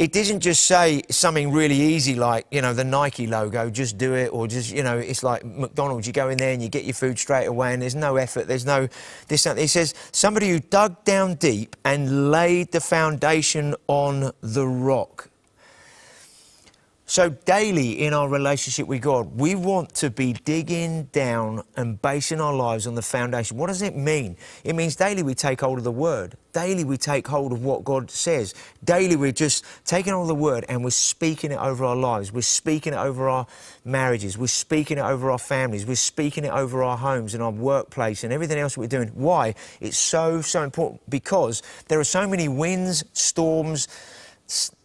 it 0.00 0.12
doesn't 0.14 0.40
just 0.40 0.64
say 0.64 1.02
something 1.10 1.52
really 1.52 1.78
easy 1.78 2.14
like, 2.14 2.46
you 2.50 2.62
know, 2.62 2.72
the 2.72 2.84
Nike 2.84 3.26
logo, 3.26 3.68
just 3.68 3.98
do 3.98 4.14
it, 4.14 4.28
or 4.32 4.46
just, 4.46 4.72
you 4.72 4.82
know, 4.82 4.96
it's 4.96 5.22
like 5.22 5.44
McDonald's, 5.44 6.06
you 6.06 6.14
go 6.14 6.30
in 6.30 6.38
there 6.38 6.54
and 6.54 6.62
you 6.62 6.70
get 6.70 6.84
your 6.84 6.94
food 6.94 7.18
straight 7.18 7.44
away 7.44 7.74
and 7.74 7.82
there's 7.82 7.94
no 7.94 8.16
effort, 8.16 8.48
there's 8.48 8.64
no 8.64 8.88
this, 9.28 9.44
that. 9.44 9.58
It 9.58 9.68
says 9.68 9.92
somebody 10.10 10.48
who 10.48 10.58
dug 10.58 11.04
down 11.04 11.34
deep 11.34 11.76
and 11.84 12.30
laid 12.30 12.72
the 12.72 12.80
foundation 12.80 13.74
on 13.88 14.32
the 14.40 14.66
rock. 14.66 15.29
So, 17.10 17.28
daily 17.28 18.04
in 18.04 18.14
our 18.14 18.28
relationship 18.28 18.86
with 18.86 19.02
God, 19.02 19.36
we 19.36 19.56
want 19.56 19.96
to 19.96 20.10
be 20.10 20.32
digging 20.32 21.06
down 21.06 21.64
and 21.74 22.00
basing 22.00 22.40
our 22.40 22.54
lives 22.54 22.86
on 22.86 22.94
the 22.94 23.02
foundation. 23.02 23.56
What 23.56 23.66
does 23.66 23.82
it 23.82 23.96
mean? 23.96 24.36
It 24.62 24.76
means 24.76 24.94
daily 24.94 25.24
we 25.24 25.34
take 25.34 25.60
hold 25.60 25.78
of 25.78 25.82
the 25.82 25.90
Word. 25.90 26.36
Daily 26.52 26.84
we 26.84 26.96
take 26.96 27.26
hold 27.26 27.50
of 27.50 27.64
what 27.64 27.82
God 27.82 28.12
says. 28.12 28.54
Daily 28.84 29.16
we're 29.16 29.32
just 29.32 29.64
taking 29.84 30.12
hold 30.12 30.22
of 30.22 30.28
the 30.28 30.40
Word 30.40 30.64
and 30.68 30.84
we're 30.84 30.90
speaking 30.90 31.50
it 31.50 31.58
over 31.58 31.84
our 31.84 31.96
lives. 31.96 32.30
We're 32.30 32.42
speaking 32.42 32.92
it 32.92 32.98
over 32.98 33.28
our 33.28 33.44
marriages. 33.84 34.38
We're 34.38 34.46
speaking 34.46 34.96
it 34.96 35.04
over 35.04 35.32
our 35.32 35.38
families. 35.38 35.84
We're 35.86 35.96
speaking 35.96 36.44
it 36.44 36.52
over 36.52 36.84
our 36.84 36.96
homes 36.96 37.34
and 37.34 37.42
our 37.42 37.50
workplace 37.50 38.22
and 38.22 38.32
everything 38.32 38.60
else 38.60 38.78
we're 38.78 38.86
doing. 38.86 39.08
Why? 39.14 39.56
It's 39.80 39.98
so, 39.98 40.42
so 40.42 40.62
important 40.62 41.02
because 41.10 41.64
there 41.88 41.98
are 41.98 42.04
so 42.04 42.28
many 42.28 42.46
winds, 42.46 43.02
storms, 43.14 43.88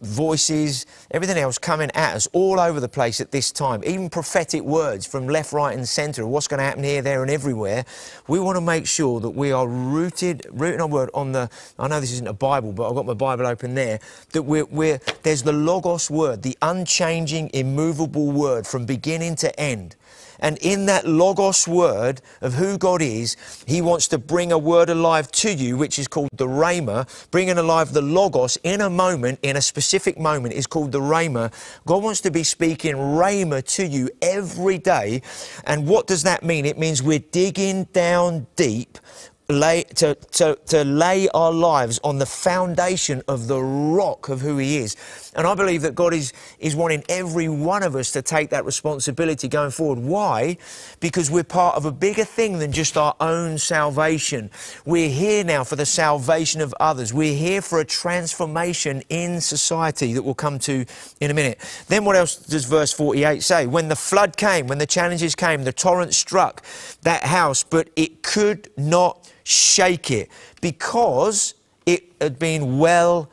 voices, 0.00 0.86
everything 1.10 1.36
else 1.36 1.58
coming 1.58 1.90
at 1.94 2.14
us 2.14 2.28
all 2.32 2.60
over 2.60 2.80
the 2.80 2.88
place 2.88 3.20
at 3.20 3.30
this 3.30 3.50
time, 3.50 3.82
even 3.84 4.08
prophetic 4.08 4.62
words 4.62 5.06
from 5.06 5.28
left, 5.28 5.52
right, 5.52 5.76
and 5.76 5.88
centre 5.88 6.22
of 6.22 6.28
what's 6.28 6.48
going 6.48 6.58
to 6.58 6.64
happen 6.64 6.84
here, 6.84 7.02
there, 7.02 7.22
and 7.22 7.30
everywhere. 7.30 7.84
We 8.28 8.38
want 8.40 8.56
to 8.56 8.60
make 8.60 8.86
sure 8.86 9.20
that 9.20 9.30
we 9.30 9.52
are 9.52 9.66
rooted, 9.66 10.46
rooting 10.50 10.80
our 10.80 10.86
word 10.86 11.10
on 11.14 11.32
the. 11.32 11.50
I 11.78 11.88
know 11.88 12.00
this 12.00 12.12
isn't 12.12 12.28
a 12.28 12.32
Bible, 12.32 12.72
but 12.72 12.88
I've 12.88 12.94
got 12.94 13.06
my 13.06 13.14
Bible 13.14 13.46
open 13.46 13.74
there. 13.74 14.00
That 14.32 14.42
we're, 14.42 14.66
we're 14.66 15.00
there's 15.22 15.42
the 15.42 15.52
Logos 15.52 16.10
word, 16.10 16.42
the 16.42 16.56
unchanging, 16.62 17.50
immovable 17.52 18.30
word 18.30 18.66
from 18.66 18.86
beginning 18.86 19.36
to 19.36 19.60
end. 19.60 19.96
And 20.40 20.58
in 20.58 20.86
that 20.86 21.06
Logos 21.06 21.66
word 21.66 22.20
of 22.40 22.54
who 22.54 22.78
God 22.78 23.02
is, 23.02 23.36
He 23.66 23.80
wants 23.82 24.08
to 24.08 24.18
bring 24.18 24.52
a 24.52 24.58
word 24.58 24.90
alive 24.90 25.30
to 25.32 25.52
you, 25.52 25.76
which 25.76 25.98
is 25.98 26.08
called 26.08 26.30
the 26.32 26.46
Rhema. 26.46 27.06
Bringing 27.30 27.58
alive 27.58 27.92
the 27.92 28.02
Logos 28.02 28.58
in 28.62 28.80
a 28.80 28.90
moment, 28.90 29.38
in 29.42 29.56
a 29.56 29.62
specific 29.62 30.18
moment, 30.18 30.54
is 30.54 30.66
called 30.66 30.92
the 30.92 31.00
Rhema. 31.00 31.52
God 31.86 32.02
wants 32.02 32.20
to 32.22 32.30
be 32.30 32.42
speaking 32.42 32.94
Rhema 32.94 33.64
to 33.76 33.86
you 33.86 34.10
every 34.22 34.78
day. 34.78 35.22
And 35.64 35.86
what 35.86 36.06
does 36.06 36.22
that 36.24 36.42
mean? 36.42 36.66
It 36.66 36.78
means 36.78 37.02
we're 37.02 37.18
digging 37.18 37.84
down 37.92 38.46
deep 38.56 38.98
lay, 39.48 39.84
to, 39.96 40.14
to, 40.14 40.58
to 40.66 40.84
lay 40.84 41.28
our 41.28 41.52
lives 41.52 42.00
on 42.02 42.18
the 42.18 42.26
foundation 42.26 43.22
of 43.28 43.46
the 43.46 43.60
rock 43.60 44.28
of 44.28 44.40
who 44.40 44.58
He 44.58 44.78
is. 44.78 44.96
And 45.34 45.46
I 45.46 45.54
believe 45.54 45.82
that 45.82 45.94
God 45.94 46.14
is, 46.14 46.32
is 46.58 46.74
wanting 46.74 47.04
every 47.08 47.48
one 47.48 47.82
of 47.82 47.94
us 47.94 48.10
to 48.12 48.22
take 48.22 48.50
that 48.50 48.64
responsibility 48.64 49.48
going 49.48 49.70
forward. 49.70 49.98
Why? 49.98 50.56
Because 51.00 51.30
we're 51.30 51.44
part 51.44 51.76
of 51.76 51.84
a 51.84 51.92
bigger 51.92 52.24
thing 52.24 52.58
than 52.58 52.72
just 52.72 52.96
our 52.96 53.14
own 53.20 53.58
salvation. 53.58 54.50
We're 54.84 55.10
here 55.10 55.44
now 55.44 55.62
for 55.64 55.76
the 55.76 55.86
salvation 55.86 56.60
of 56.60 56.74
others. 56.80 57.12
We're 57.12 57.36
here 57.36 57.60
for 57.60 57.80
a 57.80 57.84
transformation 57.84 59.02
in 59.08 59.40
society 59.40 60.12
that 60.14 60.22
we'll 60.22 60.34
come 60.34 60.58
to 60.60 60.84
in 61.20 61.30
a 61.30 61.34
minute. 61.34 61.58
Then 61.88 62.04
what 62.04 62.16
else 62.16 62.36
does 62.36 62.64
verse 62.64 62.92
48 62.92 63.42
say? 63.42 63.66
When 63.66 63.88
the 63.88 63.96
flood 63.96 64.36
came, 64.36 64.66
when 64.66 64.78
the 64.78 64.86
challenges 64.86 65.34
came, 65.34 65.64
the 65.64 65.72
torrent 65.72 66.14
struck 66.14 66.64
that 67.02 67.24
house, 67.24 67.62
but 67.62 67.90
it 67.96 68.22
could 68.22 68.70
not 68.76 69.25
shake 69.46 70.10
it 70.10 70.28
because 70.60 71.54
it 71.86 72.04
had 72.20 72.38
been 72.38 72.78
well 72.78 73.30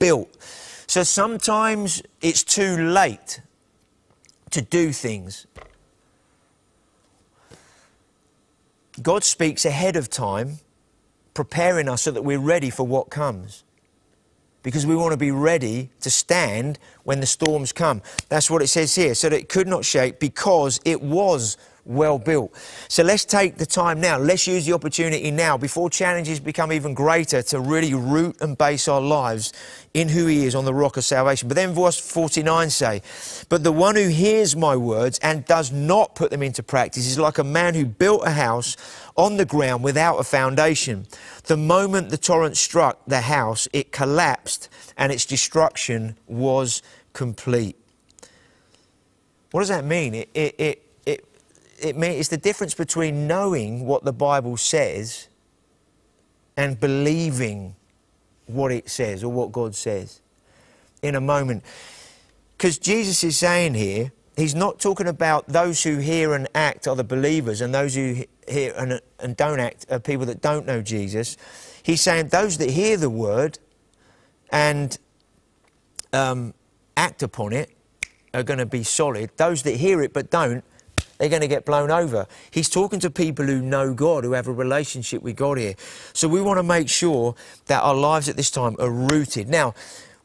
built. 0.00 0.36
So 0.88 1.04
sometimes 1.04 2.02
it's 2.20 2.42
too 2.42 2.76
late 2.76 3.40
to 4.50 4.60
do 4.60 4.92
things. 4.92 5.46
God 9.00 9.24
speaks 9.24 9.64
ahead 9.64 9.96
of 9.96 10.10
time, 10.10 10.58
preparing 11.32 11.88
us 11.88 12.02
so 12.02 12.10
that 12.10 12.22
we're 12.22 12.38
ready 12.38 12.68
for 12.68 12.86
what 12.86 13.08
comes. 13.08 13.62
Because 14.62 14.84
we 14.84 14.94
want 14.94 15.12
to 15.12 15.16
be 15.16 15.30
ready 15.30 15.90
to 16.00 16.10
stand 16.10 16.78
when 17.04 17.20
the 17.20 17.26
storms 17.26 17.72
come. 17.72 18.02
That's 18.28 18.50
what 18.50 18.62
it 18.62 18.66
says 18.66 18.94
here. 18.94 19.14
So 19.14 19.28
that 19.28 19.36
it 19.36 19.48
could 19.48 19.66
not 19.66 19.84
shake 19.84 20.18
because 20.18 20.80
it 20.84 21.00
was 21.00 21.56
well 21.84 22.18
built. 22.18 22.54
So 22.88 23.02
let's 23.02 23.24
take 23.24 23.56
the 23.56 23.66
time 23.66 24.00
now. 24.00 24.18
Let's 24.18 24.46
use 24.46 24.66
the 24.66 24.72
opportunity 24.72 25.30
now 25.30 25.56
before 25.56 25.90
challenges 25.90 26.40
become 26.40 26.72
even 26.72 26.94
greater 26.94 27.42
to 27.42 27.60
really 27.60 27.94
root 27.94 28.40
and 28.40 28.56
base 28.56 28.88
our 28.88 29.00
lives 29.00 29.52
in 29.94 30.08
who 30.08 30.26
He 30.26 30.44
is 30.44 30.54
on 30.54 30.64
the 30.64 30.74
rock 30.74 30.96
of 30.96 31.04
salvation. 31.04 31.48
But 31.48 31.56
then 31.56 31.74
verse 31.74 31.98
49 31.98 32.70
say, 32.70 33.02
But 33.48 33.64
the 33.64 33.72
one 33.72 33.96
who 33.96 34.08
hears 34.08 34.54
my 34.54 34.76
words 34.76 35.18
and 35.20 35.44
does 35.44 35.72
not 35.72 36.14
put 36.14 36.30
them 36.30 36.42
into 36.42 36.62
practice 36.62 37.06
is 37.06 37.18
like 37.18 37.38
a 37.38 37.44
man 37.44 37.74
who 37.74 37.84
built 37.84 38.26
a 38.26 38.30
house 38.30 38.76
on 39.16 39.36
the 39.36 39.44
ground 39.44 39.82
without 39.82 40.18
a 40.18 40.24
foundation. 40.24 41.06
The 41.44 41.56
moment 41.56 42.10
the 42.10 42.18
torrent 42.18 42.56
struck 42.56 43.00
the 43.06 43.22
house, 43.22 43.68
it 43.72 43.92
collapsed 43.92 44.68
and 44.96 45.12
its 45.12 45.26
destruction 45.26 46.16
was 46.26 46.82
complete. 47.12 47.76
What 49.50 49.60
does 49.60 49.68
that 49.68 49.84
mean? 49.84 50.14
It, 50.14 50.30
it, 50.32 50.54
it 50.58 50.81
it 51.82 51.96
may, 51.96 52.16
it's 52.18 52.28
the 52.28 52.36
difference 52.36 52.74
between 52.74 53.26
knowing 53.26 53.86
what 53.86 54.04
the 54.04 54.12
Bible 54.12 54.56
says 54.56 55.28
and 56.56 56.78
believing 56.78 57.74
what 58.46 58.72
it 58.72 58.88
says 58.88 59.24
or 59.24 59.32
what 59.32 59.52
God 59.52 59.74
says 59.74 60.20
in 61.02 61.14
a 61.14 61.20
moment. 61.20 61.64
Because 62.56 62.78
Jesus 62.78 63.24
is 63.24 63.36
saying 63.36 63.74
here, 63.74 64.12
he's 64.36 64.54
not 64.54 64.78
talking 64.78 65.08
about 65.08 65.48
those 65.48 65.82
who 65.82 65.98
hear 65.98 66.34
and 66.34 66.48
act 66.54 66.86
are 66.86 66.96
the 66.96 67.04
believers 67.04 67.60
and 67.60 67.74
those 67.74 67.94
who 67.94 68.24
hear 68.48 68.72
and, 68.76 69.00
and 69.18 69.36
don't 69.36 69.60
act 69.60 69.86
are 69.90 69.98
people 69.98 70.26
that 70.26 70.40
don't 70.40 70.66
know 70.66 70.80
Jesus. 70.82 71.36
He's 71.82 72.00
saying 72.00 72.28
those 72.28 72.58
that 72.58 72.70
hear 72.70 72.96
the 72.96 73.10
word 73.10 73.58
and 74.50 74.96
um, 76.12 76.54
act 76.96 77.22
upon 77.22 77.52
it 77.52 77.70
are 78.34 78.42
going 78.42 78.58
to 78.58 78.66
be 78.66 78.82
solid. 78.82 79.30
Those 79.36 79.62
that 79.64 79.76
hear 79.76 80.02
it 80.02 80.12
but 80.12 80.30
don't 80.30 80.64
they're 81.22 81.28
going 81.28 81.40
to 81.40 81.46
get 81.46 81.64
blown 81.64 81.88
over. 81.88 82.26
He's 82.50 82.68
talking 82.68 82.98
to 82.98 83.08
people 83.08 83.46
who 83.46 83.62
know 83.62 83.94
God, 83.94 84.24
who 84.24 84.32
have 84.32 84.48
a 84.48 84.52
relationship 84.52 85.22
with 85.22 85.36
God 85.36 85.56
here. 85.56 85.74
So 86.12 86.26
we 86.26 86.42
want 86.42 86.58
to 86.58 86.64
make 86.64 86.88
sure 86.88 87.36
that 87.66 87.80
our 87.80 87.94
lives 87.94 88.28
at 88.28 88.36
this 88.36 88.50
time 88.50 88.74
are 88.80 88.90
rooted. 88.90 89.48
Now, 89.48 89.74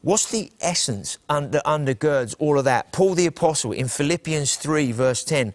What's 0.02 0.32
the 0.32 0.52
essence 0.62 1.18
that 1.28 1.62
undergirds 1.66 2.36
all 2.40 2.58
of 2.58 2.66
that? 2.66 2.94
Paul 2.94 3.16
the 3.16 3.26
Apostle 3.26 3.74
in 3.74 3.88
Philippians 3.88 4.56
3, 4.56 4.92
verse 4.92 5.24
10. 5.24 5.54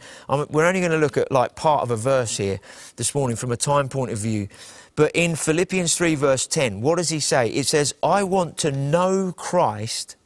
we're 0.51 0.67
only 0.67 0.81
going 0.81 0.93
to 0.93 0.99
look 0.99 1.17
at 1.17 1.31
like 1.31 1.55
part 1.55 1.83
of 1.83 1.91
a 1.93 1.97
verse 1.97 2.37
here 2.37 2.59
this 2.97 3.15
morning 3.15 3.37
from 3.37 3.53
a 3.53 3.57
time 3.57 3.89
point 3.89 4.11
of 4.11 4.19
view. 4.19 4.49
But 4.95 5.13
in 5.15 5.37
Philippians 5.37 5.97
3, 5.97 6.17
verse 6.17 6.47
10, 6.49 6.81
what 6.83 6.99
does 6.99 7.09
he 7.09 7.21
say? 7.21 7.49
It 7.49 7.67
says, 7.67 7.95
I 8.03 8.25
want 8.25 8.59
to 8.59 8.73
know 8.73 9.33
Christ 9.33 10.17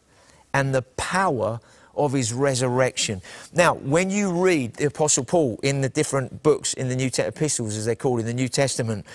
and 0.52 0.74
the 0.74 0.82
power 0.82 1.60
of 1.96 2.12
his 2.12 2.32
resurrection. 2.32 3.22
Now, 3.52 3.74
when 3.74 4.10
you 4.10 4.32
read 4.32 4.74
the 4.74 4.86
Apostle 4.86 5.24
Paul 5.24 5.58
in 5.62 5.80
the 5.80 5.88
different 5.88 6.42
books 6.42 6.74
in 6.74 6.88
the 6.88 6.96
New 6.96 7.10
Te- 7.10 7.22
epistles, 7.22 7.76
as 7.76 7.86
they're 7.86 7.94
called 7.94 8.20
in 8.20 8.26
the 8.26 8.34
New 8.34 8.48
Testament, 8.48 9.06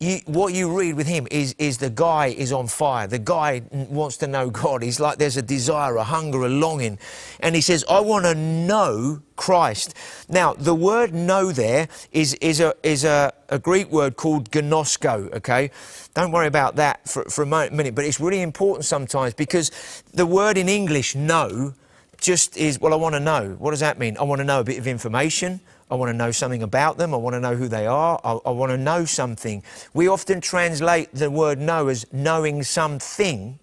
you, 0.00 0.20
what 0.26 0.54
you 0.54 0.76
read 0.76 0.94
with 0.94 1.08
him 1.08 1.26
is, 1.30 1.54
is 1.58 1.78
the 1.78 1.90
guy 1.90 2.26
is 2.28 2.52
on 2.52 2.68
fire. 2.68 3.06
The 3.06 3.18
guy 3.18 3.62
wants 3.72 4.16
to 4.18 4.28
know 4.28 4.48
God. 4.48 4.82
He's 4.82 5.00
like 5.00 5.18
there's 5.18 5.36
a 5.36 5.42
desire, 5.42 5.96
a 5.96 6.04
hunger, 6.04 6.44
a 6.44 6.48
longing. 6.48 6.98
And 7.40 7.54
he 7.54 7.60
says, 7.60 7.84
I 7.90 8.00
want 8.00 8.24
to 8.24 8.34
know 8.34 9.22
Christ. 9.34 9.94
Now, 10.28 10.54
the 10.54 10.74
word 10.74 11.12
know 11.12 11.50
there 11.50 11.88
is, 12.12 12.34
is, 12.34 12.60
a, 12.60 12.74
is 12.84 13.04
a, 13.04 13.32
a 13.48 13.58
Greek 13.58 13.90
word 13.90 14.16
called 14.16 14.50
gnosko, 14.50 15.32
okay? 15.34 15.70
Don't 16.14 16.30
worry 16.30 16.46
about 16.46 16.76
that 16.76 17.08
for, 17.08 17.24
for 17.24 17.42
a 17.42 17.46
minute, 17.46 17.94
but 17.94 18.04
it's 18.04 18.20
really 18.20 18.42
important 18.42 18.84
sometimes 18.84 19.34
because 19.34 20.04
the 20.14 20.26
word 20.26 20.56
in 20.56 20.68
English 20.68 21.16
know 21.16 21.74
just 22.20 22.56
is, 22.56 22.80
well, 22.80 22.92
I 22.92 22.96
want 22.96 23.14
to 23.14 23.20
know. 23.20 23.56
What 23.58 23.70
does 23.70 23.80
that 23.80 23.98
mean? 23.98 24.16
I 24.18 24.24
want 24.24 24.40
to 24.40 24.44
know 24.44 24.60
a 24.60 24.64
bit 24.64 24.78
of 24.78 24.86
information. 24.86 25.60
I 25.90 25.94
want 25.94 26.10
to 26.10 26.16
know 26.16 26.30
something 26.30 26.62
about 26.62 26.98
them. 26.98 27.14
I 27.14 27.16
want 27.16 27.34
to 27.34 27.40
know 27.40 27.54
who 27.54 27.68
they 27.68 27.86
are. 27.86 28.20
I, 28.22 28.32
I, 28.44 28.50
want 28.50 28.70
to 28.70 28.76
know 28.76 29.04
something. 29.04 29.62
We 29.94 30.08
often 30.08 30.40
translate 30.40 31.12
the 31.14 31.30
word 31.30 31.58
know 31.58 31.88
as 31.88 32.04
knowing 32.12 32.62
something, 32.62 33.58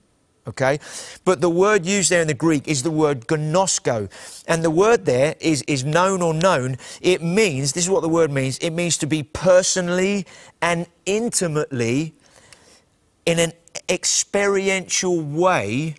okay? 0.48 0.80
But 1.24 1.42
the 1.42 1.50
word 1.50 1.86
used 1.86 2.10
there 2.10 2.22
in 2.22 2.28
the 2.28 2.34
Greek 2.34 2.68
is 2.68 2.82
the 2.82 2.92
word 2.92 3.28
gnosko. 3.28 4.10
And 4.48 4.64
the 4.64 4.72
word 4.72 5.06
there 5.06 5.36
is, 5.40 5.62
is 5.68 5.84
known 5.84 6.22
or 6.22 6.34
known. 6.34 6.78
It 7.02 7.22
means, 7.22 7.74
this 7.74 7.84
is 7.84 7.90
what 7.90 8.02
the 8.02 8.10
word 8.10 8.32
means, 8.32 8.58
it 8.60 8.72
means 8.72 8.98
to 9.00 9.08
be 9.08 9.22
personally 9.22 10.26
and 10.62 10.88
intimately 11.06 12.16
in 13.26 13.38
an 13.38 13.54
experiential 13.90 15.22
way 15.22 15.96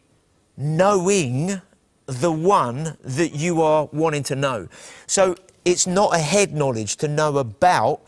knowing 0.56 1.60
the 2.06 2.32
one 2.32 2.96
that 3.02 3.34
you 3.34 3.62
are 3.62 3.88
wanting 3.92 4.22
to 4.24 4.36
know. 4.36 4.68
So 5.06 5.34
it's 5.64 5.86
not 5.86 6.14
a 6.14 6.18
head 6.18 6.54
knowledge 6.54 6.96
to 6.96 7.08
know 7.08 7.38
about, 7.38 8.00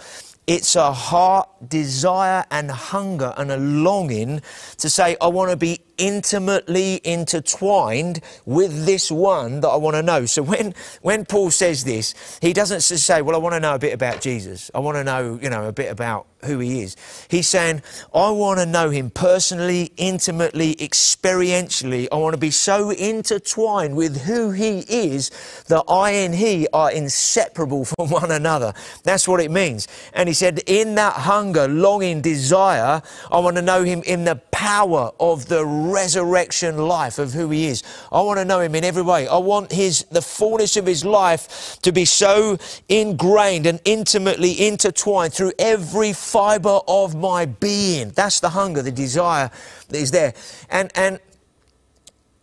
it's 0.46 0.76
a 0.76 0.92
heart 0.92 1.48
desire 1.68 2.44
and 2.50 2.70
hunger 2.70 3.34
and 3.36 3.52
a 3.52 3.56
longing 3.56 4.40
to 4.78 4.88
say, 4.88 5.16
I 5.20 5.26
want 5.26 5.50
to 5.50 5.56
be 5.56 5.80
intimately 5.98 7.00
intertwined 7.04 8.20
with 8.46 8.86
this 8.86 9.10
one 9.10 9.60
that 9.60 9.68
I 9.68 9.76
want 9.76 9.96
to 9.96 10.02
know. 10.02 10.26
So 10.26 10.42
when, 10.42 10.74
when 11.02 11.24
Paul 11.24 11.50
says 11.50 11.84
this, 11.84 12.14
he 12.40 12.52
doesn't 12.52 12.80
say, 12.80 13.22
Well, 13.22 13.34
I 13.34 13.38
want 13.38 13.54
to 13.54 13.60
know 13.60 13.74
a 13.74 13.78
bit 13.78 13.92
about 13.92 14.20
Jesus. 14.20 14.70
I 14.74 14.78
want 14.78 14.96
to 14.96 15.04
know, 15.04 15.38
you 15.42 15.50
know, 15.50 15.68
a 15.68 15.72
bit 15.72 15.90
about 15.90 16.26
who 16.44 16.60
he 16.60 16.82
is. 16.82 16.96
He's 17.28 17.48
saying, 17.48 17.82
I 18.14 18.30
want 18.30 18.60
to 18.60 18.66
know 18.66 18.90
him 18.90 19.10
personally, 19.10 19.92
intimately, 19.96 20.76
experientially. 20.76 22.06
I 22.12 22.16
want 22.16 22.34
to 22.34 22.38
be 22.38 22.52
so 22.52 22.90
intertwined 22.90 23.96
with 23.96 24.22
who 24.22 24.52
he 24.52 24.80
is 24.88 25.30
that 25.68 25.82
I 25.88 26.10
and 26.10 26.34
he 26.34 26.68
are 26.72 26.92
inseparable 26.92 27.84
from 27.96 28.10
one 28.10 28.30
another. 28.30 28.72
That's 29.02 29.26
what 29.26 29.40
it 29.40 29.50
means. 29.50 29.88
And 30.12 30.28
he 30.28 30.34
said, 30.34 30.60
In 30.66 30.94
that 30.94 31.14
hunger, 31.14 31.66
longing, 31.66 32.20
desire, 32.20 33.02
I 33.30 33.38
want 33.40 33.56
to 33.56 33.62
know 33.62 33.82
him 33.82 34.02
in 34.06 34.24
the 34.24 34.36
power 34.52 35.10
of 35.18 35.46
the 35.46 35.64
resurrection 35.92 36.78
life 36.78 37.18
of 37.18 37.32
who 37.32 37.50
he 37.50 37.66
is. 37.66 37.82
I 38.12 38.20
want 38.20 38.38
to 38.38 38.44
know 38.44 38.60
him 38.60 38.74
in 38.74 38.84
every 38.84 39.02
way. 39.02 39.28
I 39.28 39.38
want 39.38 39.72
his 39.72 40.04
the 40.10 40.22
fullness 40.22 40.76
of 40.76 40.86
his 40.86 41.04
life 41.04 41.78
to 41.82 41.92
be 41.92 42.04
so 42.04 42.58
ingrained 42.88 43.66
and 43.66 43.80
intimately 43.84 44.66
intertwined 44.66 45.32
through 45.32 45.52
every 45.58 46.12
fiber 46.12 46.80
of 46.86 47.14
my 47.14 47.46
being. 47.46 48.10
That's 48.10 48.40
the 48.40 48.50
hunger, 48.50 48.82
the 48.82 48.92
desire 48.92 49.50
that 49.88 49.98
is 49.98 50.10
there. 50.10 50.34
And 50.70 50.90
and 50.94 51.20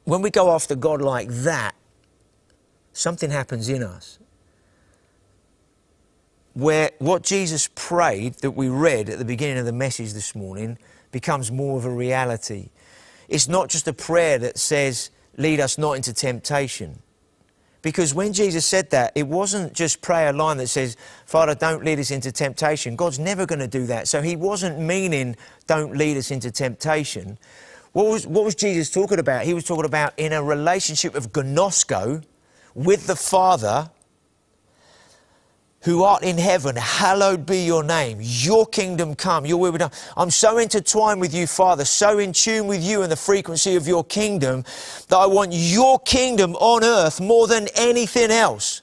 when 0.03 0.21
we 0.21 0.29
go 0.29 0.51
after 0.51 0.75
God 0.75 1.01
like 1.01 1.29
that, 1.29 1.75
something 2.93 3.31
happens 3.31 3.69
in 3.69 3.83
us 3.83 4.19
where 6.55 6.91
what 6.99 7.21
Jesus 7.21 7.69
prayed 7.75 8.35
that 8.35 8.51
we 8.51 8.69
read 8.69 9.09
at 9.09 9.19
the 9.19 9.25
beginning 9.25 9.57
of 9.57 9.65
the 9.65 9.73
message 9.73 10.13
this 10.13 10.33
morning 10.33 10.77
becomes 11.11 11.51
more 11.51 11.77
of 11.77 11.85
a 11.85 11.89
reality. 11.89 12.69
It's 13.27 13.47
not 13.47 13.69
just 13.69 13.87
a 13.87 13.93
prayer 13.93 14.37
that 14.39 14.57
says, 14.57 15.09
lead 15.37 15.59
us 15.59 15.77
not 15.77 15.93
into 15.93 16.13
temptation. 16.13 17.01
Because 17.81 18.15
when 18.15 18.33
Jesus 18.33 18.65
said 18.65 18.89
that, 18.89 19.11
it 19.13 19.27
wasn't 19.27 19.73
just 19.73 20.01
pray 20.01 20.27
a 20.27 20.33
line 20.33 20.57
that 20.57 20.69
says, 20.69 20.97
Father, 21.27 21.53
don't 21.53 21.85
lead 21.85 21.99
us 21.99 22.09
into 22.09 22.31
temptation. 22.31 22.95
God's 22.95 23.19
never 23.19 23.45
going 23.45 23.59
to 23.59 23.67
do 23.67 23.85
that. 23.85 24.07
So 24.07 24.23
he 24.23 24.35
wasn't 24.35 24.79
meaning, 24.79 25.35
don't 25.67 25.95
lead 25.95 26.17
us 26.17 26.31
into 26.31 26.49
temptation. 26.49 27.37
What 27.91 28.07
was, 28.07 28.25
what 28.25 28.43
was 28.43 28.55
Jesus 28.55 28.89
talking 28.89 29.19
about? 29.19 29.45
He 29.45 29.53
was 29.53 29.63
talking 29.65 29.85
about 29.85 30.13
in 30.17 30.33
a 30.33 30.41
relationship 30.41 31.13
of 31.13 31.31
gnosko 31.31 32.23
with 32.73 33.05
the 33.05 33.15
Father, 33.15 33.91
who 35.85 36.01
art 36.01 36.23
in 36.23 36.35
heaven, 36.35 36.75
hallowed 36.75 37.45
be 37.45 37.59
your 37.59 37.83
name. 37.83 38.17
Your 38.19 38.65
kingdom 38.65 39.13
come, 39.13 39.45
your 39.45 39.57
will 39.57 39.71
be 39.71 39.77
done. 39.77 39.91
I'm 40.17 40.31
so 40.31 40.57
intertwined 40.57 41.21
with 41.21 41.31
you, 41.31 41.45
Father, 41.45 41.85
so 41.85 42.17
in 42.17 42.33
tune 42.33 42.65
with 42.65 42.83
you 42.83 43.03
and 43.03 43.11
the 43.11 43.15
frequency 43.15 43.75
of 43.75 43.87
your 43.87 44.03
kingdom 44.03 44.63
that 45.09 45.17
I 45.17 45.27
want 45.27 45.51
your 45.53 45.99
kingdom 45.99 46.55
on 46.55 46.83
earth 46.83 47.21
more 47.21 47.47
than 47.47 47.67
anything 47.75 48.31
else. 48.31 48.81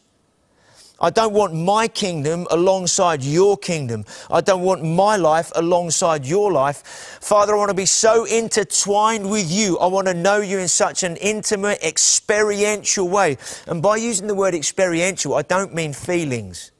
I 1.01 1.11
don't 1.11 1.33
want 1.33 1.53
my 1.55 1.88
kingdom 1.88 2.47
alongside 2.53 3.25
your 3.25 3.57
kingdom. 3.57 4.05
I 4.31 4.41
don't 4.41 4.62
want 4.62 4.85
my 4.85 5.17
life 5.17 5.51
alongside 5.57 6.25
your 6.25 6.53
life. 6.53 7.19
Father, 7.21 7.55
I 7.55 7.59
want 7.59 7.71
to 7.71 7.75
be 7.75 7.87
so 7.87 8.25
intertwined 8.27 9.29
with 9.29 9.51
you. 9.51 9.77
I 9.79 9.88
want 9.88 10.07
to 10.07 10.15
know 10.15 10.41
you 10.41 10.61
in 10.61 10.69
such 10.69 11.03
an 11.03 11.17
intimate, 11.17 11.83
experiential 11.83 13.09
way. 13.09 13.38
And 13.67 13.83
by 13.83 13.97
using 13.97 14.29
the 14.29 14.37
word 14.37 14.55
experiential, 14.55 15.35
I 15.35 15.43
don't 15.43 15.75
mean 15.75 15.93
feelings. 15.93 16.72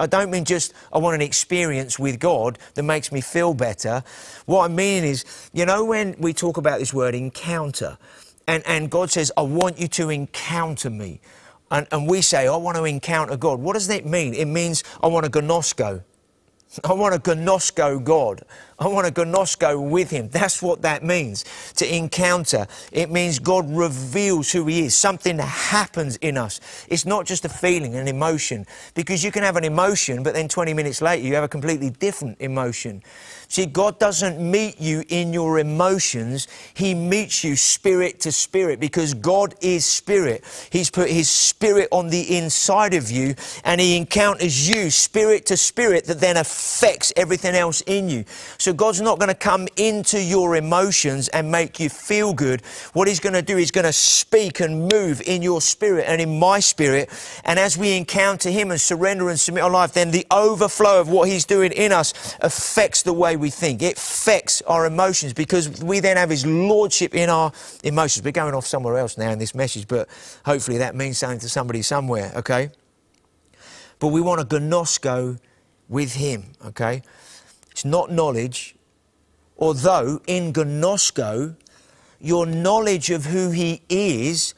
I 0.00 0.06
don't 0.06 0.30
mean 0.30 0.44
just 0.44 0.72
I 0.92 0.98
want 0.98 1.14
an 1.14 1.20
experience 1.20 1.98
with 1.98 2.18
God 2.18 2.58
that 2.74 2.82
makes 2.82 3.12
me 3.12 3.20
feel 3.20 3.54
better. 3.54 4.02
What 4.46 4.64
I 4.64 4.68
mean 4.68 5.04
is, 5.04 5.24
you 5.52 5.66
know, 5.66 5.84
when 5.84 6.16
we 6.18 6.32
talk 6.32 6.56
about 6.56 6.78
this 6.78 6.94
word 6.94 7.14
encounter, 7.14 7.98
and, 8.48 8.66
and 8.66 8.90
God 8.90 9.10
says, 9.10 9.30
I 9.36 9.42
want 9.42 9.78
you 9.78 9.86
to 9.88 10.10
encounter 10.10 10.90
me. 10.90 11.20
And, 11.70 11.86
and 11.92 12.08
we 12.08 12.22
say, 12.22 12.48
I 12.48 12.56
want 12.56 12.76
to 12.78 12.84
encounter 12.84 13.36
God. 13.36 13.60
What 13.60 13.74
does 13.74 13.86
that 13.86 14.04
mean? 14.04 14.34
It 14.34 14.46
means 14.46 14.82
I 15.02 15.06
want 15.06 15.24
to 15.24 15.30
gnosko. 15.30 16.02
I 16.84 16.92
want 16.92 17.24
to 17.24 17.30
gnosko 17.34 18.02
God. 18.04 18.42
I 18.78 18.86
want 18.86 19.12
to 19.12 19.12
gnosko 19.12 19.90
with 19.90 20.10
Him. 20.10 20.28
That's 20.28 20.62
what 20.62 20.82
that 20.82 21.02
means, 21.02 21.44
to 21.76 21.96
encounter. 21.96 22.68
It 22.92 23.10
means 23.10 23.40
God 23.40 23.68
reveals 23.68 24.52
who 24.52 24.66
He 24.66 24.84
is. 24.86 24.94
Something 24.94 25.38
happens 25.38 26.16
in 26.16 26.38
us. 26.38 26.60
It's 26.88 27.04
not 27.04 27.26
just 27.26 27.44
a 27.44 27.48
feeling, 27.48 27.96
an 27.96 28.06
emotion, 28.06 28.66
because 28.94 29.24
you 29.24 29.32
can 29.32 29.42
have 29.42 29.56
an 29.56 29.64
emotion, 29.64 30.22
but 30.22 30.32
then 30.34 30.46
20 30.48 30.72
minutes 30.72 31.02
later 31.02 31.26
you 31.26 31.34
have 31.34 31.44
a 31.44 31.48
completely 31.48 31.90
different 31.90 32.40
emotion. 32.40 33.02
See, 33.50 33.66
God 33.66 33.98
doesn't 33.98 34.38
meet 34.38 34.80
you 34.80 35.02
in 35.08 35.32
your 35.32 35.58
emotions. 35.58 36.46
He 36.72 36.94
meets 36.94 37.42
you 37.42 37.56
spirit 37.56 38.20
to 38.20 38.30
spirit 38.30 38.78
because 38.78 39.12
God 39.12 39.56
is 39.60 39.84
spirit. 39.84 40.44
He's 40.70 40.88
put 40.88 41.10
His 41.10 41.28
spirit 41.28 41.88
on 41.90 42.10
the 42.10 42.38
inside 42.38 42.94
of 42.94 43.10
you 43.10 43.34
and 43.64 43.80
He 43.80 43.96
encounters 43.96 44.68
you 44.68 44.88
spirit 44.88 45.46
to 45.46 45.56
spirit 45.56 46.04
that 46.04 46.20
then 46.20 46.36
affects 46.36 47.12
everything 47.16 47.56
else 47.56 47.80
in 47.88 48.08
you. 48.08 48.24
So 48.56 48.72
God's 48.72 49.00
not 49.00 49.18
going 49.18 49.30
to 49.30 49.34
come 49.34 49.66
into 49.76 50.22
your 50.22 50.54
emotions 50.54 51.26
and 51.26 51.50
make 51.50 51.80
you 51.80 51.88
feel 51.88 52.32
good. 52.32 52.64
What 52.92 53.08
He's 53.08 53.18
going 53.18 53.32
to 53.32 53.42
do, 53.42 53.56
He's 53.56 53.72
going 53.72 53.84
to 53.84 53.92
speak 53.92 54.60
and 54.60 54.88
move 54.92 55.22
in 55.26 55.42
your 55.42 55.60
spirit 55.60 56.04
and 56.06 56.22
in 56.22 56.38
my 56.38 56.60
spirit. 56.60 57.10
And 57.44 57.58
as 57.58 57.76
we 57.76 57.96
encounter 57.96 58.48
Him 58.48 58.70
and 58.70 58.80
surrender 58.80 59.28
and 59.28 59.40
submit 59.40 59.64
our 59.64 59.70
life, 59.70 59.92
then 59.92 60.12
the 60.12 60.26
overflow 60.30 61.00
of 61.00 61.08
what 61.08 61.28
He's 61.28 61.44
doing 61.44 61.72
in 61.72 61.90
us 61.90 62.36
affects 62.40 63.02
the 63.02 63.12
way 63.12 63.38
we 63.40 63.50
think. 63.50 63.82
It 63.82 63.96
affects 63.96 64.62
our 64.62 64.86
emotions 64.86 65.32
because 65.32 65.82
we 65.82 66.00
then 66.00 66.16
have 66.16 66.30
His 66.30 66.46
Lordship 66.46 67.14
in 67.14 67.30
our 67.30 67.52
emotions. 67.82 68.24
We're 68.24 68.32
going 68.32 68.54
off 68.54 68.66
somewhere 68.66 68.98
else 68.98 69.18
now 69.18 69.30
in 69.30 69.38
this 69.38 69.54
message, 69.54 69.88
but 69.88 70.08
hopefully 70.44 70.78
that 70.78 70.94
means 70.94 71.18
something 71.18 71.40
to 71.40 71.48
somebody 71.48 71.82
somewhere, 71.82 72.32
okay? 72.36 72.70
But 73.98 74.08
we 74.08 74.20
want 74.20 74.40
a 74.40 74.44
gnosko 74.44 75.38
with 75.88 76.14
Him, 76.14 76.52
okay? 76.66 77.02
It's 77.70 77.84
not 77.84 78.10
knowledge, 78.10 78.76
although 79.58 80.20
in 80.26 80.52
gnosko, 80.52 81.56
your 82.20 82.46
knowledge 82.46 83.10
of 83.10 83.26
who 83.26 83.50
He 83.50 83.82
is 83.88 84.54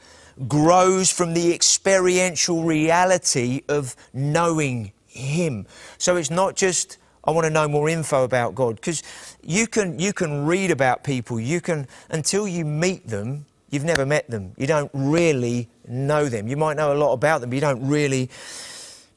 grows 0.47 1.11
from 1.11 1.33
the 1.33 1.53
experiential 1.53 2.63
reality 2.63 3.61
of 3.69 3.95
knowing 4.13 4.91
Him. 5.07 5.67
So 5.97 6.15
it's 6.15 6.31
not 6.31 6.55
just 6.55 6.97
I 7.25 7.31
want 7.31 7.45
to 7.45 7.49
know 7.49 7.67
more 7.67 7.87
info 7.89 8.23
about 8.23 8.55
God 8.55 8.75
because 8.75 9.01
you 9.41 9.67
can 9.67 9.99
you 9.99 10.13
can 10.13 10.45
read 10.45 10.71
about 10.71 11.03
people. 11.03 11.39
You 11.39 11.61
can 11.61 11.87
until 12.09 12.47
you 12.47 12.65
meet 12.65 13.07
them, 13.07 13.45
you've 13.69 13.85
never 13.85 14.05
met 14.05 14.29
them. 14.29 14.53
You 14.57 14.67
don't 14.67 14.91
really 14.93 15.69
know 15.87 16.27
them. 16.29 16.47
You 16.47 16.57
might 16.57 16.75
know 16.77 16.93
a 16.93 16.95
lot 16.95 17.13
about 17.13 17.41
them, 17.41 17.49
but 17.49 17.55
you 17.55 17.61
don't 17.61 17.87
really. 17.87 18.29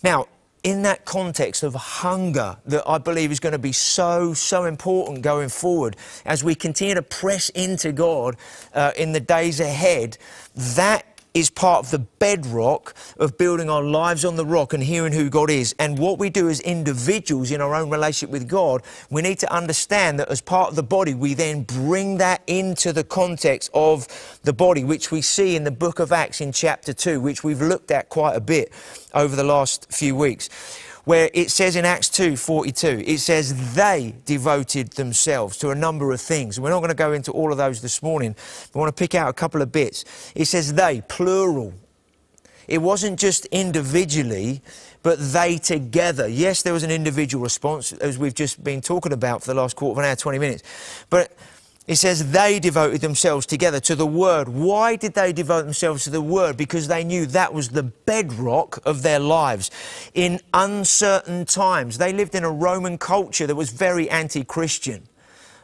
Now, 0.03 0.27
in 0.63 0.83
that 0.83 1.05
context 1.05 1.63
of 1.63 1.75
hunger 1.75 2.57
that 2.67 2.83
I 2.89 2.99
believe 2.99 3.31
is 3.31 3.39
going 3.39 3.53
to 3.53 3.59
be 3.59 3.71
so, 3.71 4.35
so 4.35 4.65
important 4.65 5.23
going 5.23 5.49
forward 5.49 5.97
as 6.25 6.43
we 6.43 6.57
continue 6.57 6.95
to 6.95 7.03
press 7.03 7.51
into 7.51 7.93
God 7.93 8.37
uh, 8.75 8.91
in 8.97 9.13
the 9.13 9.21
days 9.21 9.61
ahead, 9.61 10.19
that 10.57 11.16
is 11.37 11.51
part 11.51 11.85
of 11.85 11.91
the 11.91 11.99
bedrock 11.99 12.95
of 13.19 13.37
building 13.37 13.69
our 13.69 13.83
lives 13.83 14.25
on 14.25 14.37
the 14.37 14.47
rock 14.47 14.73
and 14.73 14.83
hearing 14.83 15.13
who 15.13 15.29
God 15.29 15.51
is. 15.51 15.75
And 15.79 15.99
what 15.99 16.19
we 16.19 16.31
do 16.31 16.49
as 16.49 16.61
individuals 16.61 17.51
in 17.51 17.61
our 17.61 17.75
own 17.75 17.91
relationship 17.91 18.31
with 18.31 18.49
God, 18.49 18.83
we 19.11 19.21
need 19.21 19.39
to 19.41 19.53
understand 19.53 20.19
that 20.19 20.31
as 20.31 20.41
part 20.41 20.71
of 20.71 20.77
the 20.77 20.83
body, 20.83 21.13
we 21.13 21.35
then 21.35 21.65
bring 21.65 22.17
that 22.17 22.41
into 22.47 22.91
the 22.91 23.05
context 23.05 23.71
of 23.75 24.09
the 24.45 24.55
body, 24.55 24.83
which 24.83 25.11
we 25.11 25.21
see 25.21 25.57
in 25.57 25.65
the 25.65 25.71
book 25.71 25.99
of 25.99 26.11
Acts 26.11 26.41
in 26.41 26.53
chapter 26.53 26.95
2, 26.95 27.21
which 27.21 27.45
we've 27.45 27.61
looked 27.61 27.91
at 27.91 28.09
quite 28.09 28.35
a 28.35 28.41
bit 28.41 28.73
over 29.13 29.37
the 29.37 29.45
last 29.45 29.93
few 29.93 30.17
weeks 30.17 30.49
where 31.07 31.31
it 31.35 31.53
says 31.53 31.77
in 31.77 31.85
Acts 31.85 32.09
2 32.09 32.37
42, 32.37 33.05
it 33.07 33.19
says 33.19 33.75
they 33.75 34.17
devoted 34.25 34.91
themselves 34.95 35.57
to 35.59 35.71
a 35.71 35.75
number 35.75 36.11
of 36.13 36.21
things. 36.21 36.59
We're 36.59 36.71
not 36.71 36.81
going 36.81 36.89
to 36.89 36.97
go 36.97 37.13
into 37.13 37.31
all 37.31 37.53
of 37.53 37.59
those 37.59 37.81
this 37.81 38.03
morning. 38.03 38.35
We 38.75 38.81
want 38.81 38.95
to 38.95 39.01
pick 39.01 39.15
out 39.15 39.29
a 39.29 39.33
couple 39.33 39.63
of 39.63 39.71
bits. 39.71 40.05
It 40.35 40.47
says 40.47 40.75
they, 40.75 41.03
plural. 41.09 41.73
It 42.67 42.79
wasn't 42.79 43.21
just 43.21 43.47
individually, 43.47 44.63
but 45.05 45.21
they 45.33 45.59
together. 45.59 46.27
Yes, 46.27 46.63
there 46.63 46.73
was 46.73 46.83
an 46.83 46.91
individual 46.91 47.45
response, 47.45 47.93
as 47.93 48.19
we've 48.19 48.35
just 48.35 48.65
been 48.65 48.81
talking 48.81 49.13
about 49.13 49.43
for 49.43 49.47
the 49.47 49.55
last 49.55 49.77
quarter 49.77 49.93
of 49.93 49.99
an 49.99 50.11
hour, 50.11 50.17
20 50.17 50.41
minutes. 50.41 50.65
But 51.09 51.33
It 51.87 51.97
says 51.97 52.33
they 52.33 52.59
devoted 52.59 53.01
themselves 53.01 53.47
together 53.47 53.79
to 53.81 53.95
the 53.95 54.07
word. 54.07 54.49
Why 54.49 54.97
did 54.97 55.15
they 55.15 55.33
devote 55.33 55.63
themselves 55.63 56.03
to 56.05 56.11
the 56.11 56.21
word? 56.21 56.57
Because 56.57 56.89
they 56.89 57.05
knew 57.05 57.27
that 57.27 57.55
was 57.55 57.69
the 57.69 57.85
bedrock 57.85 58.81
of 58.85 59.03
their 59.03 59.21
lives. 59.21 59.71
In 60.13 60.41
uncertain 60.53 61.45
times, 61.45 61.99
they 61.99 62.13
lived 62.13 62.35
in 62.35 62.43
a 62.43 62.51
Roman 62.51 62.99
culture 62.99 63.47
that 63.47 63.55
was 63.55 63.71
very 63.71 64.11
anti 64.11 64.43
Christian. 64.43 65.09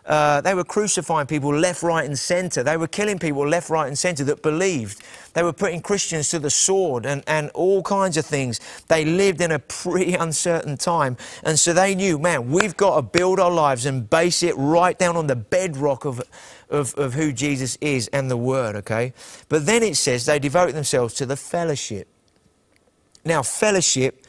Uh, 0.05 0.41
they 0.41 0.55
were 0.55 0.65
crucifying 0.65 1.27
people 1.27 1.55
left, 1.55 1.83
right, 1.83 2.05
and 2.05 2.19
centre. 2.19 2.63
They 2.63 2.77
were 2.77 2.89
killing 2.89 3.19
people 3.19 3.47
left, 3.47 3.71
right, 3.71 3.87
and 3.87 3.97
centre 3.97 4.25
that 4.25 4.43
believed. 4.43 5.03
They 5.35 5.43
were 5.43 5.53
putting 5.53 5.81
Christians 5.81 6.29
to 6.31 6.41
the 6.41 6.51
sword 6.51 7.07
and, 7.07 7.23
and 7.27 7.51
all 7.51 7.83
kinds 7.83 8.17
of 8.17 8.27
things. 8.27 8.59
They 8.89 9.05
lived 9.05 9.41
in 9.41 9.53
a 9.53 9.61
pretty 9.61 10.15
uncertain 10.27 10.77
time. 10.77 11.17
And 11.45 11.59
so 11.59 11.73
they 11.73 11.95
knew, 11.95 12.19
man, 12.19 12.51
we've 12.51 12.77
got 12.77 12.97
to 12.97 13.03
build 13.03 13.39
our 13.39 13.51
lives 13.51 13.87
and 13.87 14.09
base 14.11 14.43
it 14.43 14.55
right 14.57 14.99
down 14.99 15.17
on 15.17 15.29
the 15.29 15.37
bedrock 15.37 16.05
of, 16.05 16.21
of, 16.69 16.95
of 16.97 17.15
who 17.15 17.33
Jesus 17.33 17.77
is 17.81 18.09
and 18.09 18.31
the 18.31 18.37
Word, 18.37 18.75
okay? 18.77 19.13
But 19.49 19.67
then 19.67 19.85
it 19.85 19.97
says 19.97 20.27
they 20.27 20.41
devote 20.41 20.73
themselves 20.75 21.15
to 21.15 21.27
the 21.27 21.37
fellowship. 21.37 22.09
Now, 23.25 23.43
fellowship 23.43 24.22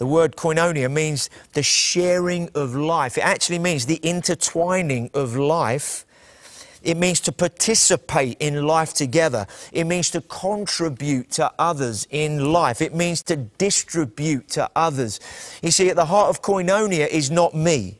the 0.00 0.06
word 0.06 0.34
koinonia 0.34 0.90
means 0.90 1.28
the 1.52 1.62
sharing 1.62 2.48
of 2.54 2.74
life. 2.74 3.18
It 3.18 3.20
actually 3.20 3.58
means 3.58 3.84
the 3.84 3.96
intertwining 3.96 5.10
of 5.12 5.36
life. 5.36 6.06
It 6.82 6.96
means 6.96 7.20
to 7.20 7.32
participate 7.32 8.38
in 8.40 8.66
life 8.66 8.94
together. 8.94 9.46
It 9.72 9.84
means 9.84 10.10
to 10.12 10.22
contribute 10.22 11.30
to 11.32 11.52
others 11.58 12.06
in 12.08 12.50
life. 12.50 12.80
It 12.80 12.94
means 12.94 13.22
to 13.24 13.36
distribute 13.36 14.48
to 14.48 14.70
others. 14.74 15.20
You 15.62 15.70
see, 15.70 15.90
at 15.90 15.96
the 15.96 16.06
heart 16.06 16.30
of 16.30 16.40
koinonia 16.40 17.06
is 17.06 17.30
not 17.30 17.52
me. 17.52 17.98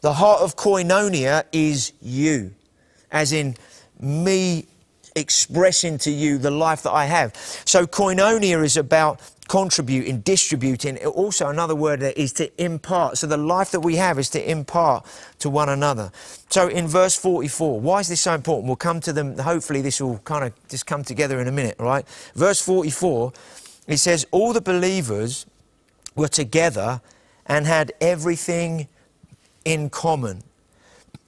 The 0.00 0.12
heart 0.12 0.42
of 0.42 0.54
koinonia 0.54 1.42
is 1.50 1.92
you, 2.00 2.54
as 3.10 3.32
in 3.32 3.56
me 3.98 4.68
expressing 5.14 5.98
to 5.98 6.10
you 6.10 6.38
the 6.38 6.50
life 6.50 6.82
that 6.82 6.92
I 6.92 7.06
have. 7.06 7.34
So, 7.64 7.86
koinonia 7.86 8.64
is 8.64 8.76
about 8.76 9.20
contributing, 9.48 10.20
distributing. 10.20 10.98
Also, 11.06 11.48
another 11.48 11.74
word 11.74 12.02
is 12.02 12.32
to 12.34 12.62
impart. 12.62 13.18
So, 13.18 13.26
the 13.26 13.36
life 13.36 13.70
that 13.72 13.80
we 13.80 13.96
have 13.96 14.18
is 14.18 14.30
to 14.30 14.50
impart 14.50 15.06
to 15.40 15.50
one 15.50 15.68
another. 15.68 16.10
So, 16.50 16.68
in 16.68 16.88
verse 16.88 17.16
44, 17.16 17.80
why 17.80 18.00
is 18.00 18.08
this 18.08 18.22
so 18.22 18.34
important? 18.34 18.66
We'll 18.66 18.76
come 18.76 19.00
to 19.00 19.12
them. 19.12 19.38
Hopefully, 19.38 19.82
this 19.82 20.00
will 20.00 20.18
kind 20.18 20.44
of 20.44 20.68
just 20.68 20.86
come 20.86 21.04
together 21.04 21.40
in 21.40 21.48
a 21.48 21.52
minute, 21.52 21.76
right? 21.78 22.06
Verse 22.34 22.60
44, 22.60 23.32
it 23.86 23.98
says, 23.98 24.26
All 24.30 24.52
the 24.52 24.60
believers 24.60 25.46
were 26.16 26.28
together 26.28 27.00
and 27.46 27.66
had 27.66 27.92
everything 28.00 28.88
in 29.64 29.90
common. 29.90 30.42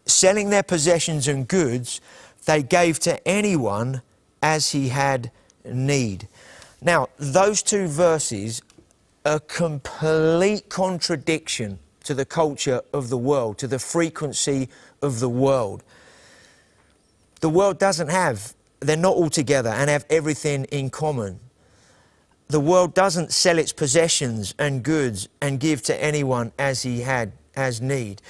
Selling 0.07 0.51
their 0.51 0.63
possessions 0.63 1.27
and 1.27 1.49
goods, 1.49 2.01
they 2.47 2.63
gave 2.63 2.99
to 3.01 3.29
anyone 3.29 4.03
as 4.43 4.71
he 4.73 4.89
had 4.89 5.31
need. 5.65 6.29
Now, 6.81 7.09
those 7.19 7.63
two 7.63 7.87
verses 7.87 8.63
are 9.25 9.41
complete 9.41 10.69
contradiction 10.69 11.79
to 12.05 12.15
the 12.15 12.25
culture 12.25 12.81
of 12.93 13.09
the 13.09 13.19
world, 13.19 13.59
to 13.59 13.67
the 13.67 13.81
frequency 13.81 14.69
of 15.03 15.19
the 15.19 15.29
world. 15.29 15.83
The 17.41 17.49
world 17.49 17.79
doesn't 17.79 18.09
have, 18.09 18.55
they're 18.79 18.97
not 18.97 19.17
all 19.17 19.31
together 19.31 19.71
and 19.71 19.91
have 19.91 20.07
everything 20.09 20.65
in 20.67 20.91
common. 20.91 21.41
The 22.49 22.61
world 22.61 22.95
doesn't 22.95 23.33
sell 23.33 23.59
its 23.59 23.73
possessions 23.73 24.55
and 24.57 24.85
goods 24.85 25.29
and 25.43 25.59
give 25.59 25.83
to 25.83 26.03
anyone 26.03 26.53
as 26.59 26.83
he 26.83 27.01
had, 27.01 27.33
as 27.57 27.81
need. 27.81 28.23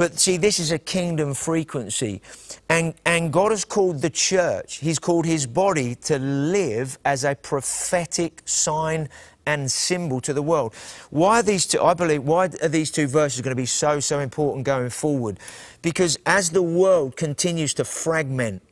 But 0.00 0.18
see, 0.18 0.38
this 0.38 0.58
is 0.58 0.72
a 0.72 0.78
kingdom 0.78 1.34
frequency. 1.34 2.22
And, 2.70 2.94
and 3.04 3.30
God 3.30 3.50
has 3.50 3.66
called 3.66 4.00
the 4.00 4.08
church, 4.08 4.76
He's 4.76 4.98
called 4.98 5.26
His 5.26 5.46
body 5.46 5.94
to 5.96 6.18
live 6.18 6.98
as 7.04 7.22
a 7.22 7.34
prophetic 7.34 8.40
sign 8.46 9.10
and 9.44 9.70
symbol 9.70 10.22
to 10.22 10.32
the 10.32 10.40
world. 10.40 10.74
Why 11.10 11.40
are 11.40 11.42
these 11.42 11.66
two, 11.66 11.82
I 11.82 11.92
believe, 11.92 12.22
why 12.22 12.46
are 12.62 12.68
these 12.68 12.90
two 12.90 13.08
verses 13.08 13.42
going 13.42 13.54
to 13.54 13.60
be 13.60 13.66
so, 13.66 14.00
so 14.00 14.20
important 14.20 14.64
going 14.64 14.88
forward? 14.88 15.38
Because 15.82 16.18
as 16.24 16.48
the 16.48 16.62
world 16.62 17.14
continues 17.14 17.74
to 17.74 17.84
fragment, 17.84 18.62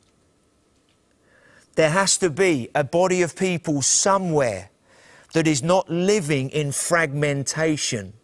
there 1.75 1.91
has 1.91 2.17
to 2.19 2.31
be 2.31 2.71
a 2.75 2.85
body 2.85 3.21
of 3.21 3.37
people 3.37 3.83
somewhere 3.83 4.71
that 5.35 5.47
is 5.47 5.63
not 5.63 5.91
living 5.91 6.49
in 6.49 6.73
fragmentation 6.73 8.15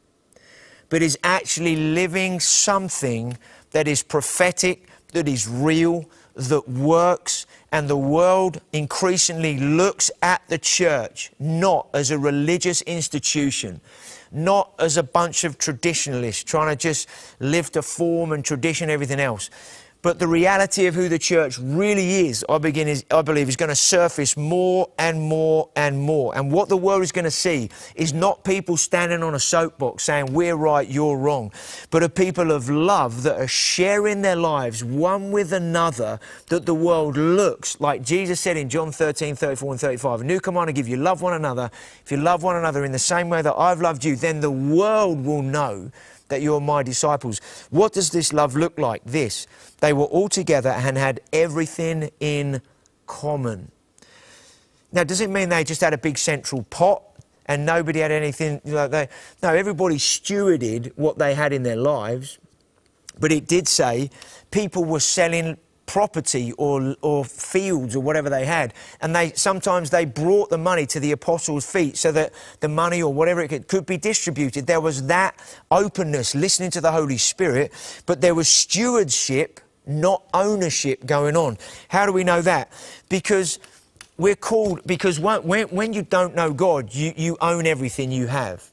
but 0.88 1.02
is 1.02 1.18
actually 1.24 1.76
living 1.76 2.40
something 2.40 3.36
that 3.70 3.88
is 3.88 4.02
prophetic, 4.02 4.88
that 5.12 5.28
is 5.28 5.48
real, 5.48 6.04
that 6.34 6.68
works, 6.68 7.46
and 7.72 7.88
the 7.88 7.96
world 7.96 8.60
increasingly 8.72 9.58
looks 9.58 10.10
at 10.22 10.42
the 10.48 10.58
church 10.58 11.32
not 11.38 11.88
as 11.94 12.10
a 12.10 12.18
religious 12.18 12.82
institution, 12.82 13.80
not 14.30 14.72
as 14.78 14.96
a 14.96 15.02
bunch 15.02 15.44
of 15.44 15.58
traditionalists 15.58 16.44
trying 16.44 16.76
to 16.76 16.80
just 16.80 17.08
live 17.40 17.70
to 17.72 17.82
form 17.82 18.32
and 18.32 18.44
tradition 18.44 18.90
everything 18.90 19.20
else, 19.20 19.50
but 20.04 20.18
the 20.18 20.28
reality 20.28 20.84
of 20.84 20.94
who 20.94 21.08
the 21.08 21.18
church 21.18 21.58
really 21.58 22.26
is, 22.28 22.44
I, 22.46 22.58
begin 22.58 22.88
is, 22.88 23.06
I 23.10 23.22
believe, 23.22 23.48
is 23.48 23.56
going 23.56 23.70
to 23.70 23.74
surface 23.74 24.36
more 24.36 24.90
and 24.98 25.18
more 25.18 25.70
and 25.76 25.98
more. 25.98 26.36
And 26.36 26.52
what 26.52 26.68
the 26.68 26.76
world 26.76 27.02
is 27.02 27.10
going 27.10 27.24
to 27.24 27.30
see 27.30 27.70
is 27.94 28.12
not 28.12 28.44
people 28.44 28.76
standing 28.76 29.22
on 29.22 29.34
a 29.34 29.38
soapbox 29.38 30.04
saying, 30.04 30.34
we're 30.34 30.56
right, 30.56 30.86
you're 30.86 31.16
wrong, 31.16 31.52
but 31.90 32.02
a 32.02 32.10
people 32.10 32.52
of 32.52 32.68
love 32.68 33.22
that 33.22 33.40
are 33.40 33.48
sharing 33.48 34.20
their 34.20 34.36
lives 34.36 34.84
one 34.84 35.32
with 35.32 35.54
another, 35.54 36.20
that 36.48 36.66
the 36.66 36.74
world 36.74 37.16
looks 37.16 37.80
like 37.80 38.02
Jesus 38.02 38.40
said 38.40 38.58
in 38.58 38.68
John 38.68 38.92
13, 38.92 39.34
34 39.34 39.72
and 39.72 39.80
35, 39.80 40.20
a 40.20 40.24
new 40.24 40.38
command 40.38 40.68
I 40.68 40.72
give 40.72 40.86
you, 40.86 40.98
love 40.98 41.22
one 41.22 41.32
another. 41.32 41.70
If 42.04 42.12
you 42.12 42.18
love 42.18 42.42
one 42.42 42.56
another 42.56 42.84
in 42.84 42.92
the 42.92 42.98
same 42.98 43.30
way 43.30 43.40
that 43.40 43.54
I've 43.54 43.80
loved 43.80 44.04
you, 44.04 44.16
then 44.16 44.40
the 44.40 44.50
world 44.50 45.24
will 45.24 45.40
know 45.40 45.90
that 46.28 46.42
you're 46.42 46.60
my 46.60 46.82
disciples. 46.82 47.40
What 47.70 47.92
does 47.92 48.10
this 48.10 48.32
love 48.32 48.56
look 48.56 48.78
like? 48.78 49.02
This. 49.04 49.46
They 49.80 49.92
were 49.92 50.04
all 50.04 50.28
together 50.28 50.70
and 50.70 50.96
had 50.96 51.20
everything 51.32 52.10
in 52.20 52.62
common. 53.06 53.70
Now, 54.92 55.04
does 55.04 55.20
it 55.20 55.28
mean 55.30 55.48
they 55.48 55.64
just 55.64 55.80
had 55.80 55.92
a 55.92 55.98
big 55.98 56.18
central 56.18 56.62
pot 56.64 57.02
and 57.46 57.66
nobody 57.66 58.00
had 58.00 58.12
anything 58.12 58.60
like 58.64 58.90
that? 58.92 59.10
No, 59.42 59.50
everybody 59.50 59.96
stewarded 59.96 60.92
what 60.96 61.18
they 61.18 61.34
had 61.34 61.52
in 61.52 61.62
their 61.64 61.76
lives. 61.76 62.38
But 63.18 63.32
it 63.32 63.46
did 63.46 63.68
say 63.68 64.10
people 64.50 64.84
were 64.84 65.00
selling 65.00 65.58
property 65.86 66.52
or, 66.52 66.96
or 67.02 67.24
fields 67.24 67.94
or 67.96 68.00
whatever 68.00 68.30
they 68.30 68.44
had. 68.44 68.74
And 69.00 69.14
they 69.14 69.32
sometimes 69.32 69.90
they 69.90 70.04
brought 70.04 70.50
the 70.50 70.58
money 70.58 70.86
to 70.86 71.00
the 71.00 71.12
apostles' 71.12 71.70
feet 71.70 71.96
so 71.96 72.12
that 72.12 72.32
the 72.60 72.68
money 72.68 73.02
or 73.02 73.12
whatever 73.12 73.40
it 73.40 73.48
could, 73.48 73.68
could 73.68 73.86
be 73.86 73.96
distributed. 73.96 74.66
There 74.66 74.80
was 74.80 75.06
that 75.06 75.34
openness, 75.70 76.34
listening 76.34 76.70
to 76.72 76.80
the 76.80 76.92
Holy 76.92 77.18
Spirit, 77.18 77.72
but 78.06 78.20
there 78.20 78.34
was 78.34 78.48
stewardship, 78.48 79.60
not 79.86 80.22
ownership 80.32 81.06
going 81.06 81.36
on. 81.36 81.58
How 81.88 82.06
do 82.06 82.12
we 82.12 82.24
know 82.24 82.42
that? 82.42 82.72
Because 83.08 83.58
we're 84.16 84.36
called, 84.36 84.80
because 84.86 85.18
when, 85.18 85.68
when 85.68 85.92
you 85.92 86.02
don't 86.02 86.34
know 86.34 86.52
God, 86.52 86.94
you, 86.94 87.12
you 87.16 87.36
own 87.40 87.66
everything 87.66 88.12
you 88.12 88.26
have. 88.26 88.70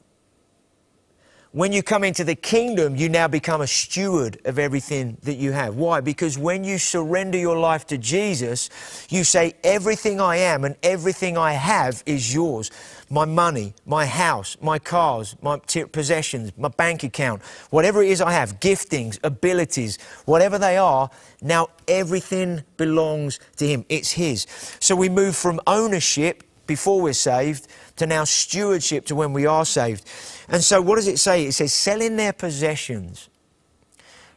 When 1.52 1.70
you 1.70 1.82
come 1.82 2.02
into 2.02 2.24
the 2.24 2.34
kingdom, 2.34 2.96
you 2.96 3.10
now 3.10 3.28
become 3.28 3.60
a 3.60 3.66
steward 3.66 4.40
of 4.46 4.58
everything 4.58 5.18
that 5.24 5.34
you 5.34 5.52
have. 5.52 5.76
Why? 5.76 6.00
Because 6.00 6.38
when 6.38 6.64
you 6.64 6.78
surrender 6.78 7.36
your 7.36 7.58
life 7.58 7.86
to 7.88 7.98
Jesus, 7.98 8.70
you 9.10 9.22
say, 9.22 9.52
Everything 9.62 10.18
I 10.18 10.36
am 10.36 10.64
and 10.64 10.76
everything 10.82 11.36
I 11.36 11.52
have 11.52 12.02
is 12.06 12.32
yours. 12.32 12.70
My 13.10 13.26
money, 13.26 13.74
my 13.84 14.06
house, 14.06 14.56
my 14.62 14.78
cars, 14.78 15.36
my 15.42 15.58
possessions, 15.58 16.52
my 16.56 16.68
bank 16.68 17.04
account, 17.04 17.42
whatever 17.68 18.02
it 18.02 18.08
is 18.08 18.22
I 18.22 18.32
have, 18.32 18.58
giftings, 18.58 19.18
abilities, 19.22 19.98
whatever 20.24 20.58
they 20.58 20.78
are, 20.78 21.10
now 21.42 21.68
everything 21.86 22.62
belongs 22.78 23.40
to 23.56 23.66
Him. 23.66 23.84
It's 23.90 24.12
His. 24.12 24.46
So 24.80 24.96
we 24.96 25.10
move 25.10 25.36
from 25.36 25.60
ownership 25.66 26.44
before 26.66 27.02
we're 27.02 27.12
saved 27.12 27.68
to 27.96 28.06
now 28.06 28.24
stewardship 28.24 29.04
to 29.06 29.14
when 29.14 29.34
we 29.34 29.44
are 29.44 29.66
saved. 29.66 30.04
And 30.48 30.62
so, 30.62 30.80
what 30.80 30.96
does 30.96 31.08
it 31.08 31.18
say? 31.18 31.46
It 31.46 31.52
says, 31.52 31.72
selling 31.72 32.16
their 32.16 32.32
possessions. 32.32 33.28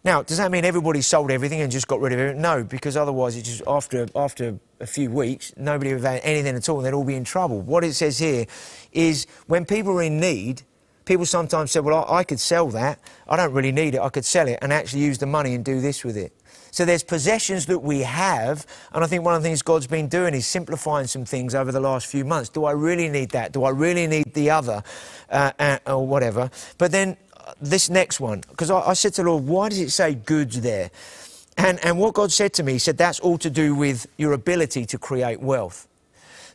Now, 0.03 0.21
does 0.21 0.37
that 0.37 0.51
mean 0.51 0.65
everybody 0.65 1.01
sold 1.01 1.31
everything 1.31 1.61
and 1.61 1.71
just 1.71 1.87
got 1.87 1.99
rid 1.99 2.13
of 2.13 2.19
it? 2.19 2.37
No, 2.37 2.63
because 2.63 2.95
otherwise, 2.95 3.35
it's 3.35 3.49
just 3.49 3.63
after, 3.65 4.05
after 4.15 4.59
a 4.79 4.85
few 4.85 5.09
weeks, 5.09 5.51
nobody 5.57 5.93
would 5.93 6.03
have 6.03 6.21
anything 6.23 6.55
at 6.55 6.69
all 6.69 6.77
and 6.77 6.85
they'd 6.85 6.93
all 6.93 7.03
be 7.03 7.15
in 7.15 7.23
trouble. 7.23 7.59
What 7.59 7.83
it 7.83 7.93
says 7.93 8.19
here 8.19 8.45
is 8.91 9.25
when 9.47 9.65
people 9.65 9.97
are 9.97 10.03
in 10.03 10.19
need, 10.19 10.61
people 11.05 11.25
sometimes 11.25 11.71
say, 11.71 11.79
Well, 11.79 12.05
I, 12.07 12.17
I 12.17 12.23
could 12.23 12.39
sell 12.39 12.67
that. 12.69 12.99
I 13.27 13.35
don't 13.35 13.51
really 13.51 13.71
need 13.71 13.95
it. 13.95 13.99
I 13.99 14.09
could 14.09 14.25
sell 14.25 14.47
it 14.47 14.59
and 14.61 14.71
actually 14.71 15.01
use 15.01 15.17
the 15.17 15.25
money 15.25 15.55
and 15.55 15.65
do 15.65 15.81
this 15.81 16.03
with 16.03 16.17
it. 16.17 16.33
So 16.75 16.83
there's 16.83 17.05
possessions 17.05 17.67
that 17.67 17.79
we 17.79 18.01
have, 18.01 18.67
and 18.91 19.01
I 19.01 19.07
think 19.07 19.23
one 19.23 19.33
of 19.33 19.41
the 19.41 19.47
things 19.47 19.61
God's 19.61 19.87
been 19.87 20.09
doing 20.09 20.33
is 20.33 20.45
simplifying 20.45 21.07
some 21.07 21.23
things 21.23 21.55
over 21.55 21.71
the 21.71 21.79
last 21.79 22.05
few 22.05 22.25
months. 22.25 22.49
Do 22.49 22.65
I 22.65 22.73
really 22.73 23.07
need 23.07 23.29
that? 23.29 23.53
Do 23.53 23.63
I 23.63 23.69
really 23.69 24.07
need 24.07 24.33
the 24.33 24.49
other, 24.49 24.83
uh, 25.29 25.53
uh, 25.57 25.77
or 25.87 26.05
whatever? 26.05 26.51
But 26.77 26.91
then 26.91 27.15
uh, 27.37 27.53
this 27.61 27.89
next 27.89 28.19
one, 28.19 28.43
because 28.49 28.69
I, 28.69 28.81
I 28.81 28.93
said 28.93 29.13
to 29.13 29.23
the 29.23 29.29
Lord, 29.29 29.45
why 29.45 29.69
does 29.69 29.79
it 29.79 29.91
say 29.91 30.15
goods 30.15 30.59
there? 30.59 30.91
And, 31.57 31.79
and 31.81 31.97
what 31.97 32.13
God 32.13 32.33
said 32.33 32.51
to 32.55 32.63
me, 32.63 32.73
He 32.73 32.79
said, 32.79 32.97
that's 32.97 33.21
all 33.21 33.37
to 33.37 33.49
do 33.49 33.73
with 33.73 34.05
your 34.17 34.33
ability 34.33 34.85
to 34.87 34.97
create 34.97 35.39
wealth. 35.39 35.87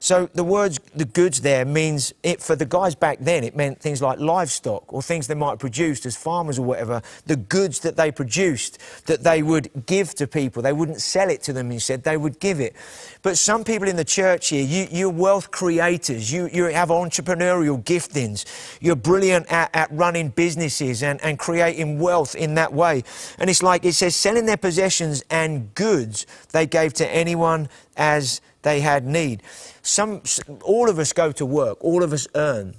So 0.03 0.30
the 0.32 0.44
words, 0.44 0.80
the 0.94 1.05
goods 1.05 1.42
there 1.42 1.66
means 1.66 2.14
it 2.22 2.40
for 2.40 2.57
the 2.57 2.64
guys 2.64 2.94
back 2.94 3.18
then, 3.20 3.44
it 3.44 3.55
meant 3.55 3.80
things 3.80 4.01
like 4.01 4.18
livestock 4.18 4.90
or 4.90 5.03
things 5.03 5.26
they 5.26 5.34
might 5.34 5.51
have 5.51 5.59
produced 5.59 6.07
as 6.07 6.16
farmers 6.16 6.59
or 6.59 6.62
whatever, 6.62 7.03
the 7.26 7.36
goods 7.36 7.80
that 7.80 7.96
they 7.96 8.11
produced 8.11 8.78
that 9.05 9.24
they 9.24 9.42
would 9.42 9.70
give 9.84 10.14
to 10.14 10.26
people. 10.26 10.62
They 10.62 10.72
wouldn't 10.72 11.03
sell 11.03 11.28
it 11.28 11.42
to 11.42 11.53
them, 11.53 11.70
he 11.70 11.78
said, 11.78 12.03
they 12.03 12.16
would 12.16 12.40
give 12.40 12.61
it. 12.61 12.74
But 13.20 13.36
some 13.36 13.62
people 13.62 13.88
in 13.88 13.96
the 13.96 14.05
church 14.05 14.48
here, 14.48 14.64
you, 14.64 14.88
you're 14.90 15.11
wealth 15.11 15.51
creators, 15.51 16.32
you, 16.32 16.48
you 16.51 16.64
have 16.64 16.88
entrepreneurial 16.88 17.84
giftings, 17.84 18.46
you're 18.80 18.96
brilliant 18.96 19.53
at, 19.53 19.68
at 19.74 19.92
running 19.92 20.30
businesses 20.30 21.03
and, 21.03 21.22
and 21.22 21.38
creating 21.38 21.98
wealth 21.98 22.34
in 22.34 22.55
that 22.55 22.72
way. 22.72 23.05
And 23.38 23.51
it's 23.51 23.62
like 23.62 23.84
it 23.84 23.92
says, 23.92 24.16
selling 24.16 24.46
their 24.46 24.57
possessions 24.57 25.22
and 25.28 25.74
goods 25.74 26.24
they 26.53 26.66
gave 26.66 26.94
to 26.94 27.07
anyone 27.14 27.68
as 27.98 28.40
they 28.62 28.80
had 28.80 29.04
need. 29.04 29.42
Some, 29.82 30.22
all 30.62 30.88
of 30.88 30.98
us 30.98 31.12
go 31.12 31.32
to 31.32 31.46
work, 31.46 31.82
all 31.82 32.02
of 32.02 32.12
us 32.12 32.26
earn, 32.34 32.74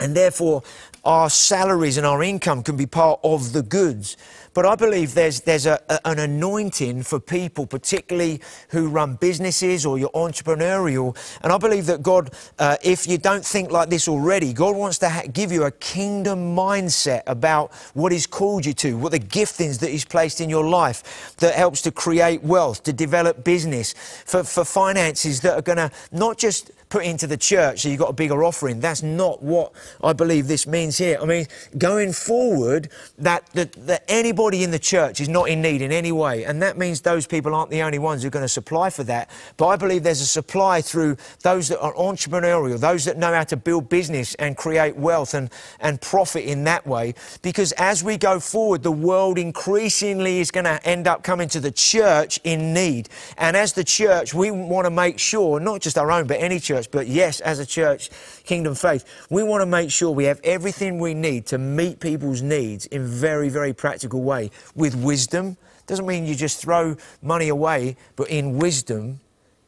and 0.00 0.16
therefore 0.16 0.62
our 1.04 1.30
salaries 1.30 1.96
and 1.96 2.06
our 2.06 2.22
income 2.22 2.62
can 2.62 2.76
be 2.76 2.86
part 2.86 3.20
of 3.22 3.52
the 3.52 3.62
goods. 3.62 4.16
But 4.54 4.66
I 4.66 4.74
believe 4.74 5.14
there's, 5.14 5.40
there's 5.40 5.66
a, 5.66 5.80
a, 5.88 6.00
an 6.06 6.18
anointing 6.18 7.02
for 7.04 7.18
people, 7.18 7.66
particularly 7.66 8.40
who 8.70 8.88
run 8.88 9.14
businesses 9.14 9.86
or 9.86 9.98
you're 9.98 10.10
entrepreneurial. 10.10 11.16
And 11.42 11.52
I 11.52 11.58
believe 11.58 11.86
that 11.86 12.02
God, 12.02 12.30
uh, 12.58 12.76
if 12.82 13.06
you 13.06 13.18
don't 13.18 13.44
think 13.44 13.70
like 13.70 13.88
this 13.88 14.08
already, 14.08 14.52
God 14.52 14.76
wants 14.76 14.98
to 14.98 15.08
ha- 15.08 15.22
give 15.32 15.52
you 15.52 15.64
a 15.64 15.70
kingdom 15.70 16.54
mindset 16.54 17.22
about 17.26 17.72
what 17.94 18.12
He's 18.12 18.26
called 18.26 18.66
you 18.66 18.74
to, 18.74 18.96
what 18.96 19.12
the 19.12 19.20
giftings 19.20 19.78
that 19.80 19.90
He's 19.90 20.04
placed 20.04 20.40
in 20.40 20.50
your 20.50 20.64
life 20.64 21.34
that 21.38 21.54
helps 21.54 21.80
to 21.82 21.90
create 21.90 22.42
wealth, 22.42 22.82
to 22.84 22.92
develop 22.92 23.44
business, 23.44 23.94
for, 24.26 24.44
for 24.44 24.64
finances 24.64 25.40
that 25.40 25.54
are 25.54 25.62
going 25.62 25.78
to 25.78 25.90
not 26.10 26.36
just 26.38 26.70
put 26.92 27.06
into 27.06 27.26
the 27.26 27.38
church 27.38 27.80
so 27.80 27.88
you've 27.88 27.98
got 27.98 28.10
a 28.10 28.12
bigger 28.12 28.44
offering. 28.44 28.78
That's 28.78 29.02
not 29.02 29.42
what 29.42 29.72
I 30.04 30.12
believe 30.12 30.46
this 30.46 30.66
means 30.66 30.98
here. 30.98 31.18
I 31.22 31.24
mean, 31.24 31.46
going 31.78 32.12
forward, 32.12 32.90
that, 33.16 33.46
that, 33.54 33.72
that 33.86 34.04
anybody 34.08 34.62
in 34.62 34.70
the 34.72 34.78
church 34.78 35.18
is 35.18 35.26
not 35.26 35.48
in 35.48 35.62
need 35.62 35.80
in 35.80 35.90
any 35.90 36.12
way. 36.12 36.44
And 36.44 36.60
that 36.60 36.76
means 36.76 37.00
those 37.00 37.26
people 37.26 37.54
aren't 37.54 37.70
the 37.70 37.80
only 37.80 37.98
ones 37.98 38.20
who 38.20 38.28
are 38.28 38.30
going 38.30 38.44
to 38.44 38.48
supply 38.48 38.90
for 38.90 39.04
that. 39.04 39.30
But 39.56 39.68
I 39.68 39.76
believe 39.76 40.02
there's 40.02 40.20
a 40.20 40.26
supply 40.26 40.82
through 40.82 41.16
those 41.40 41.68
that 41.68 41.80
are 41.80 41.94
entrepreneurial, 41.94 42.78
those 42.78 43.06
that 43.06 43.16
know 43.16 43.32
how 43.32 43.44
to 43.44 43.56
build 43.56 43.88
business 43.88 44.34
and 44.34 44.54
create 44.54 44.94
wealth 44.94 45.32
and, 45.32 45.48
and 45.80 45.98
profit 45.98 46.44
in 46.44 46.64
that 46.64 46.86
way. 46.86 47.14
Because 47.40 47.72
as 47.72 48.04
we 48.04 48.18
go 48.18 48.38
forward, 48.38 48.82
the 48.82 48.92
world 48.92 49.38
increasingly 49.38 50.40
is 50.40 50.50
going 50.50 50.66
to 50.66 50.78
end 50.86 51.08
up 51.08 51.22
coming 51.22 51.48
to 51.48 51.60
the 51.60 51.70
church 51.70 52.38
in 52.44 52.74
need. 52.74 53.08
And 53.38 53.56
as 53.56 53.72
the 53.72 53.82
church, 53.82 54.34
we 54.34 54.50
want 54.50 54.84
to 54.84 54.90
make 54.90 55.18
sure, 55.18 55.58
not 55.58 55.80
just 55.80 55.96
our 55.96 56.12
own, 56.12 56.26
but 56.26 56.38
any 56.38 56.60
church, 56.60 56.81
church, 56.82 56.90
but 56.90 57.06
yes, 57.06 57.40
as 57.40 57.58
a 57.58 57.66
church, 57.66 58.10
Kingdom 58.44 58.74
Faith, 58.74 59.04
we 59.30 59.42
want 59.42 59.62
to 59.62 59.66
make 59.66 59.90
sure 59.90 60.10
we 60.10 60.24
have 60.24 60.40
everything 60.44 60.98
we 60.98 61.14
need 61.14 61.46
to 61.46 61.58
meet 61.58 62.00
people's 62.00 62.42
needs 62.42 62.86
in 62.86 63.06
very, 63.06 63.48
very 63.48 63.72
practical 63.72 64.22
way 64.22 64.50
with 64.74 64.94
wisdom. 64.94 65.56
Doesn't 65.86 66.06
mean 66.06 66.26
you 66.26 66.34
just 66.34 66.60
throw 66.60 66.96
money 67.22 67.48
away, 67.48 67.96
but 68.16 68.28
in 68.28 68.58
wisdom 68.58 69.20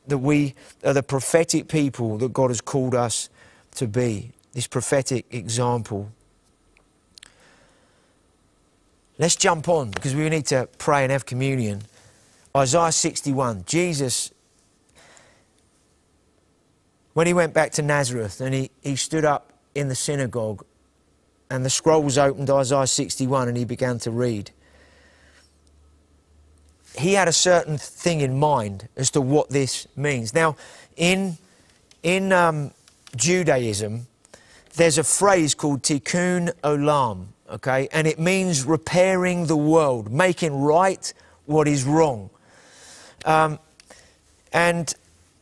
that 0.07 0.19
we 0.19 0.55
are 0.85 0.93
the 0.93 1.03
prophetic 1.03 1.69
people 1.69 2.19
that 2.19 2.33
God 2.33 2.51
has 2.51 2.61
called 2.61 2.95
us 2.95 3.29
to 3.77 3.87
be. 3.87 4.33
This 4.53 4.67
prophetic 4.67 5.27
example. 5.33 6.11
Let's 9.19 9.37
jump 9.37 9.69
on 9.69 9.91
because 9.91 10.15
we 10.15 10.29
need 10.29 10.47
to 10.47 10.69
pray 10.79 11.03
and 11.03 11.13
have 11.13 11.27
communion. 11.27 11.83
Isaiah 12.57 12.93
61. 12.93 13.65
Jesus 13.67 14.34
when 17.15 17.27
he 17.27 17.33
went 17.33 17.55
back 17.55 17.73
to 17.73 17.83
Nazareth 17.83 18.41
and 18.41 18.55
he, 18.55 18.71
he 18.83 18.97
stood 18.97 19.25
up 19.25 19.53
in 19.75 19.89
the 19.89 19.95
synagogue 19.95 20.65
and 21.49 21.65
the 21.65 21.71
scroll 21.71 22.03
was 22.03 22.19
opened, 22.19 22.51
Isaiah 22.51 22.87
61, 22.87 23.49
and 23.49 23.57
he 23.57 23.65
began 23.65 23.99
to 24.01 24.11
read, 24.11 24.51
he 26.97 27.15
had 27.15 27.29
a 27.29 27.33
certain 27.33 27.79
thing 27.79 28.21
in 28.21 28.39
mind 28.39 28.89
as 28.97 29.11
to 29.13 29.21
what 29.21 29.51
this 29.51 29.87
means. 29.97 30.35
Now, 30.35 30.57
in, 30.97 31.39
in 32.03 32.33
um, 32.33 32.73
Judaism, 33.17 34.07
there's 34.77 34.99
a 34.99 35.05
phrase 35.05 35.55
called 35.55 35.83
tikkun 35.83 36.53
olam, 36.63 37.27
okay? 37.51 37.89
And 37.93 38.07
it 38.07 38.19
means 38.19 38.65
repairing 38.65 39.47
the 39.47 39.57
world, 39.57 40.13
making 40.13 40.61
right 40.61 41.13
what 41.47 41.69
is 41.69 41.85
wrong. 41.85 42.31
Um, 43.25 43.59
and 44.53 44.93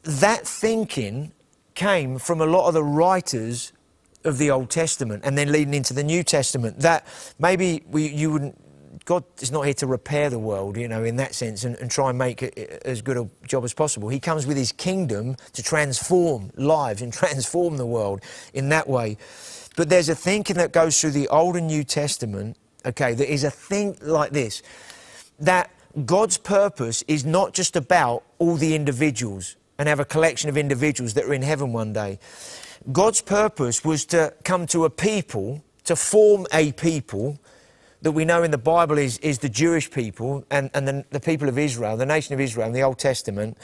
that 0.03 0.47
thinking 0.47 1.33
came 1.75 2.19
from 2.19 2.41
a 2.41 2.47
lot 2.47 2.69
of 2.69 2.75
the 2.75 2.85
writers 2.85 3.73
of 4.25 4.39
the 4.39 4.51
Old 4.51 4.71
Testament 4.71 5.23
and 5.25 5.37
then 5.37 5.51
leading 5.51 5.75
into 5.75 5.95
the 5.95 6.05
New 6.05 6.23
Testament. 6.23 6.81
That 6.81 7.07
maybe 7.39 7.83
we, 7.89 8.09
you 8.09 8.33
wouldn't, 8.33 9.05
God 9.05 9.25
is 9.41 9.51
not 9.51 9.63
here 9.63 9.75
to 9.75 9.87
repair 9.87 10.31
the 10.31 10.39
world, 10.39 10.77
you 10.77 10.87
know, 10.87 11.03
in 11.03 11.17
that 11.17 11.35
sense 11.35 11.65
and, 11.65 11.77
and 11.77 11.91
try 11.91 12.11
and 12.11 12.19
make 12.19 12.43
it 12.43 12.83
as 12.85 13.03
good 13.03 13.17
a 13.17 13.29
job 13.47 13.65
as 13.65 13.75
possible. 13.75 14.09
He 14.09 14.21
comes 14.21 14.47
with 14.47 14.57
his 14.57 14.71
kingdom 14.73 15.37
to 15.53 15.63
transform 15.63 16.51
lives 16.57 17.03
and 17.03 17.13
transform 17.13 17.77
the 17.77 17.87
world 17.87 18.23
in 18.55 18.69
that 18.69 18.89
way. 18.89 19.17
But 19.77 19.89
there's 19.89 20.09
a 20.09 20.15
thinking 20.15 20.57
that 20.57 20.73
goes 20.73 21.01
through 21.01 21.13
the 21.13 21.29
Old 21.29 21.57
and 21.57 21.67
New 21.67 21.83
Testament, 21.83 22.57
okay, 22.85 23.15
that 23.15 23.33
is 23.33 23.45
a 23.45 23.51
thing 23.51 23.97
like 24.03 24.31
this 24.31 24.63
that 25.39 25.71
God's 26.07 26.39
purpose 26.39 27.03
is 27.09 27.25
not 27.25 27.53
just 27.53 27.75
about 27.75 28.23
all 28.39 28.55
the 28.55 28.75
individuals 28.75 29.57
and 29.83 29.89
have 29.89 29.99
a 29.99 30.05
collection 30.05 30.49
of 30.49 30.57
individuals 30.57 31.15
that 31.15 31.25
are 31.25 31.35
in 31.35 31.43
heaven 31.43 31.73
one 31.73 31.93
day. 31.93 32.21
God's 32.93 33.21
purpose 33.21 33.85
was 33.85 34.05
to 34.07 34.33
come 34.45 34.69
to 34.69 34.85
a 34.85 34.91
people, 34.91 35.65
to 35.87 35.97
form 35.97 36.47
a 36.53 36.71
people 36.71 37.41
that 38.03 38.13
we 38.13 38.25
know 38.25 38.43
in 38.43 38.51
the 38.51 38.59
Bible 38.59 38.99
is, 38.99 39.19
is 39.19 39.39
the 39.39 39.49
Jewish 39.49 39.91
people 39.91 40.45
and, 40.51 40.71
and 40.75 40.87
the, 40.87 41.05
the 41.11 41.21
people 41.21 41.49
of 41.49 41.57
Israel, 41.57 41.97
the 41.97 42.05
nation 42.05 42.35
of 42.35 42.41
Israel 42.41 42.67
in 42.67 42.73
the 42.73 42.83
Old 42.83 42.99
Testament. 42.99 43.57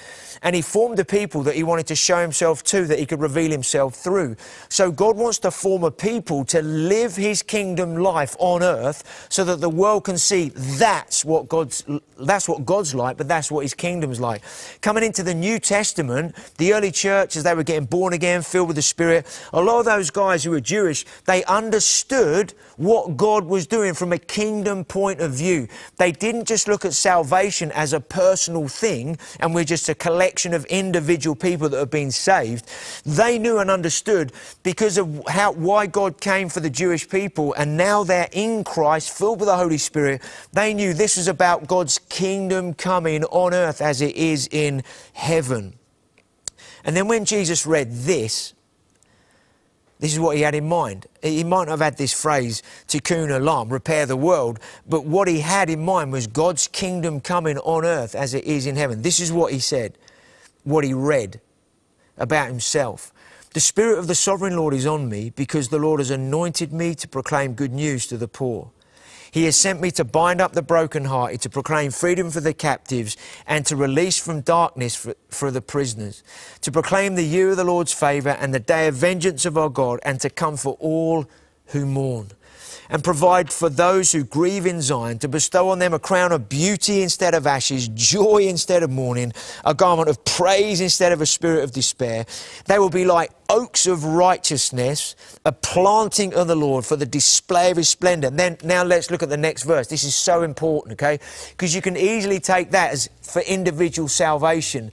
And 0.42 0.54
he 0.54 0.62
formed 0.62 0.98
a 1.00 1.04
people 1.04 1.42
that 1.42 1.56
he 1.56 1.64
wanted 1.64 1.88
to 1.88 1.96
show 1.96 2.22
himself 2.22 2.62
to, 2.64 2.86
that 2.86 3.00
he 3.00 3.06
could 3.06 3.20
reveal 3.20 3.50
himself 3.50 3.96
through. 3.96 4.36
So 4.68 4.92
God 4.92 5.16
wants 5.16 5.40
to 5.40 5.50
form 5.50 5.82
a 5.82 5.90
people 5.90 6.44
to 6.46 6.62
live 6.62 7.16
his 7.16 7.42
kingdom 7.42 7.96
life 7.96 8.36
on 8.38 8.62
earth 8.62 9.26
so 9.28 9.44
that 9.44 9.60
the 9.60 9.68
world 9.68 10.04
can 10.04 10.18
see 10.18 10.50
that's 10.54 11.24
what 11.24 11.48
God's, 11.48 11.84
that's 12.20 12.48
what 12.48 12.64
God's 12.64 12.94
like, 12.94 13.16
but 13.16 13.26
that's 13.26 13.50
what 13.50 13.62
his 13.62 13.74
kingdom's 13.74 14.20
like. 14.20 14.42
Coming 14.80 15.02
into 15.02 15.24
the 15.24 15.34
New 15.34 15.58
Testament, 15.58 16.36
the 16.58 16.74
early 16.74 16.92
church, 16.92 17.36
as 17.36 17.42
they 17.42 17.54
were 17.54 17.64
getting 17.64 17.86
born 17.86 18.12
again, 18.12 18.42
filled 18.42 18.68
with 18.68 18.76
the 18.76 18.82
Spirit, 18.82 19.26
a 19.52 19.60
lot 19.60 19.80
of 19.80 19.84
those 19.84 20.10
guys 20.10 20.44
who 20.44 20.52
were 20.52 20.60
Jewish, 20.60 21.04
they 21.26 21.42
understood 21.44 22.54
what 22.76 23.16
God 23.16 23.44
was 23.44 23.66
doing 23.66 23.94
from 23.94 24.12
a 24.12 24.18
kingdom 24.28 24.84
point 24.84 25.20
of 25.20 25.32
view. 25.32 25.66
They 25.96 26.12
didn't 26.12 26.46
just 26.46 26.68
look 26.68 26.84
at 26.84 26.94
salvation 26.94 27.72
as 27.72 27.92
a 27.92 28.00
personal 28.00 28.68
thing 28.68 29.18
and 29.40 29.54
we're 29.54 29.64
just 29.64 29.88
a 29.88 29.94
collection 29.94 30.54
of 30.54 30.64
individual 30.66 31.34
people 31.34 31.68
that 31.70 31.78
have 31.78 31.90
been 31.90 32.12
saved. 32.12 32.70
They 33.04 33.38
knew 33.38 33.58
and 33.58 33.70
understood 33.70 34.32
because 34.62 34.98
of 34.98 35.22
how, 35.28 35.52
why 35.52 35.86
God 35.86 36.20
came 36.20 36.48
for 36.48 36.60
the 36.60 36.70
Jewish 36.70 37.08
people 37.08 37.54
and 37.54 37.76
now 37.76 38.04
they're 38.04 38.28
in 38.32 38.62
Christ, 38.62 39.16
filled 39.16 39.40
with 39.40 39.48
the 39.48 39.56
Holy 39.56 39.78
Spirit. 39.78 40.22
They 40.52 40.74
knew 40.74 40.94
this 40.94 41.16
is 41.16 41.26
about 41.26 41.66
God's 41.66 41.98
kingdom 41.98 42.74
coming 42.74 43.24
on 43.24 43.54
earth 43.54 43.80
as 43.80 44.00
it 44.00 44.14
is 44.14 44.48
in 44.52 44.84
heaven. 45.14 45.74
And 46.84 46.96
then 46.96 47.08
when 47.08 47.24
Jesus 47.24 47.66
read 47.66 47.90
this, 47.90 48.54
this 50.00 50.12
is 50.12 50.20
what 50.20 50.36
he 50.36 50.42
had 50.42 50.54
in 50.54 50.68
mind. 50.68 51.06
He 51.22 51.42
might 51.42 51.66
not 51.66 51.68
have 51.68 51.80
had 51.80 51.98
this 51.98 52.12
phrase, 52.12 52.62
tikkun 52.86 53.28
olam, 53.28 53.70
repair 53.70 54.06
the 54.06 54.16
world, 54.16 54.60
but 54.88 55.04
what 55.04 55.26
he 55.26 55.40
had 55.40 55.68
in 55.68 55.84
mind 55.84 56.12
was 56.12 56.26
God's 56.26 56.68
kingdom 56.68 57.20
coming 57.20 57.58
on 57.58 57.84
earth 57.84 58.14
as 58.14 58.32
it 58.32 58.44
is 58.44 58.66
in 58.66 58.76
heaven. 58.76 59.02
This 59.02 59.18
is 59.18 59.32
what 59.32 59.52
he 59.52 59.58
said, 59.58 59.98
what 60.62 60.84
he 60.84 60.94
read 60.94 61.40
about 62.16 62.48
himself. 62.48 63.12
The 63.54 63.60
Spirit 63.60 63.98
of 63.98 64.06
the 64.06 64.14
Sovereign 64.14 64.56
Lord 64.56 64.74
is 64.74 64.86
on 64.86 65.08
me 65.08 65.30
because 65.30 65.68
the 65.68 65.78
Lord 65.78 66.00
has 66.00 66.10
anointed 66.10 66.72
me 66.72 66.94
to 66.94 67.08
proclaim 67.08 67.54
good 67.54 67.72
news 67.72 68.06
to 68.08 68.16
the 68.16 68.28
poor. 68.28 68.70
He 69.30 69.44
has 69.44 69.56
sent 69.56 69.80
me 69.80 69.90
to 69.92 70.04
bind 70.04 70.40
up 70.40 70.52
the 70.52 70.62
brokenhearted, 70.62 71.40
to 71.42 71.50
proclaim 71.50 71.90
freedom 71.90 72.30
for 72.30 72.40
the 72.40 72.54
captives, 72.54 73.16
and 73.46 73.66
to 73.66 73.76
release 73.76 74.18
from 74.18 74.40
darkness 74.40 74.94
for, 74.94 75.14
for, 75.28 75.50
the 75.50 75.60
prisoners, 75.60 76.22
to 76.62 76.72
proclaim 76.72 77.14
the 77.14 77.24
year 77.24 77.50
of 77.50 77.56
the 77.56 77.64
Lord's 77.64 77.92
favour 77.92 78.30
and 78.30 78.54
the 78.54 78.60
day 78.60 78.88
of 78.88 78.94
vengeance 78.94 79.44
of 79.44 79.58
our 79.58 79.68
God, 79.68 80.00
and 80.02 80.20
to 80.20 80.30
comfort 80.30 80.76
all 80.80 81.26
who 81.66 81.84
mourn. 81.84 82.30
And 82.90 83.04
provide 83.04 83.52
for 83.52 83.68
those 83.68 84.12
who 84.12 84.24
grieve 84.24 84.66
in 84.66 84.80
Zion, 84.80 85.18
to 85.18 85.28
bestow 85.28 85.68
on 85.68 85.78
them 85.78 85.92
a 85.92 85.98
crown 85.98 86.32
of 86.32 86.48
beauty 86.48 87.02
instead 87.02 87.34
of 87.34 87.46
ashes, 87.46 87.88
joy 87.88 88.38
instead 88.38 88.82
of 88.82 88.90
mourning, 88.90 89.32
a 89.64 89.74
garment 89.74 90.08
of 90.08 90.24
praise 90.24 90.80
instead 90.80 91.12
of 91.12 91.20
a 91.20 91.26
spirit 91.26 91.64
of 91.64 91.72
despair. 91.72 92.24
They 92.66 92.78
will 92.78 92.90
be 92.90 93.04
like 93.04 93.30
oaks 93.50 93.86
of 93.86 94.04
righteousness, 94.04 95.16
a 95.44 95.52
planting 95.52 96.34
of 96.34 96.48
the 96.48 96.56
Lord 96.56 96.84
for 96.84 96.96
the 96.96 97.06
display 97.06 97.70
of 97.70 97.76
his 97.76 97.88
splendor. 97.88 98.28
And 98.28 98.38
then 98.38 98.58
now 98.64 98.84
let's 98.84 99.10
look 99.10 99.22
at 99.22 99.28
the 99.28 99.36
next 99.36 99.64
verse. 99.64 99.86
This 99.88 100.04
is 100.04 100.14
so 100.14 100.42
important, 100.42 100.94
okay? 100.94 101.18
Because 101.50 101.74
you 101.74 101.82
can 101.82 101.96
easily 101.96 102.40
take 102.40 102.70
that 102.70 102.92
as 102.92 103.08
for 103.22 103.42
individual 103.42 104.08
salvation. 104.08 104.92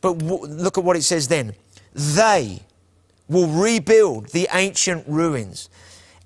But 0.00 0.18
w- 0.18 0.46
look 0.46 0.78
at 0.78 0.84
what 0.84 0.96
it 0.96 1.02
says 1.02 1.28
then. 1.28 1.54
They 1.94 2.60
will 3.28 3.48
rebuild 3.48 4.28
the 4.28 4.48
ancient 4.52 5.04
ruins 5.08 5.68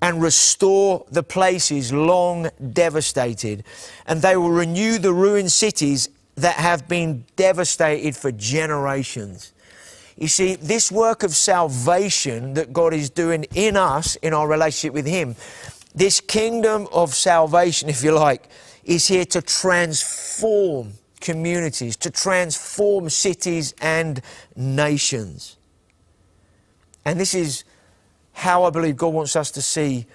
and 0.01 0.21
restore 0.21 1.05
the 1.11 1.23
places 1.23 1.93
long 1.93 2.49
devastated. 2.73 3.63
And 4.07 4.21
they 4.21 4.35
will 4.35 4.51
renew 4.51 4.97
the 4.97 5.13
ruined 5.13 5.51
cities 5.51 6.09
that 6.35 6.55
have 6.55 6.87
been 6.87 7.25
devastated 7.35 8.15
for 8.15 8.31
generations. 8.31 9.53
You 10.17 10.27
see, 10.27 10.55
this 10.55 10.91
work 10.91 11.23
of 11.23 11.35
salvation 11.35 12.55
that 12.55 12.73
God 12.73 12.93
is 12.93 13.09
doing 13.09 13.45
in 13.55 13.77
us, 13.77 14.15
in 14.17 14.33
our 14.33 14.47
relationship 14.47 14.93
with 14.93 15.05
Him, 15.05 15.35
this 15.93 16.19
kingdom 16.19 16.87
of 16.91 17.13
salvation, 17.13 17.89
if 17.89 18.03
you 18.03 18.11
like, 18.11 18.47
is 18.83 19.07
here 19.07 19.25
to 19.25 19.41
transform 19.41 20.93
communities, 21.19 21.95
to 21.97 22.09
transform 22.09 23.09
cities 23.09 23.73
and 23.81 24.21
nations. 24.55 25.57
And 27.05 27.19
this 27.19 27.33
is 27.33 27.63
how 28.41 28.63
I 28.63 28.71
believe 28.71 28.97
God 28.97 29.13
wants 29.13 29.35
us 29.35 29.51
to 29.51 29.61
see 29.61 30.07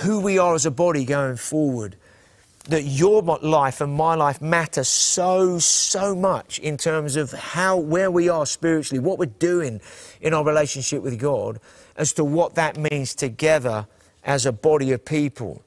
who 0.00 0.20
we 0.20 0.38
are 0.38 0.54
as 0.54 0.64
a 0.64 0.70
body 0.70 1.04
going 1.04 1.36
forward. 1.36 1.94
That 2.68 2.84
your 2.84 3.22
life 3.22 3.82
and 3.82 3.92
my 3.92 4.14
life 4.14 4.40
matter 4.40 4.82
so, 4.82 5.58
so 5.58 6.14
much 6.14 6.58
in 6.58 6.78
terms 6.78 7.16
of 7.16 7.32
how, 7.32 7.76
where 7.76 8.10
we 8.10 8.30
are 8.30 8.46
spiritually, 8.46 8.98
what 8.98 9.18
we're 9.18 9.26
doing 9.26 9.82
in 10.22 10.32
our 10.32 10.42
relationship 10.42 11.02
with 11.02 11.18
God, 11.18 11.60
as 11.96 12.14
to 12.14 12.24
what 12.24 12.54
that 12.54 12.78
means 12.78 13.14
together 13.14 13.86
as 14.24 14.46
a 14.46 14.52
body 14.52 14.90
of 14.92 15.04
people. 15.04 15.62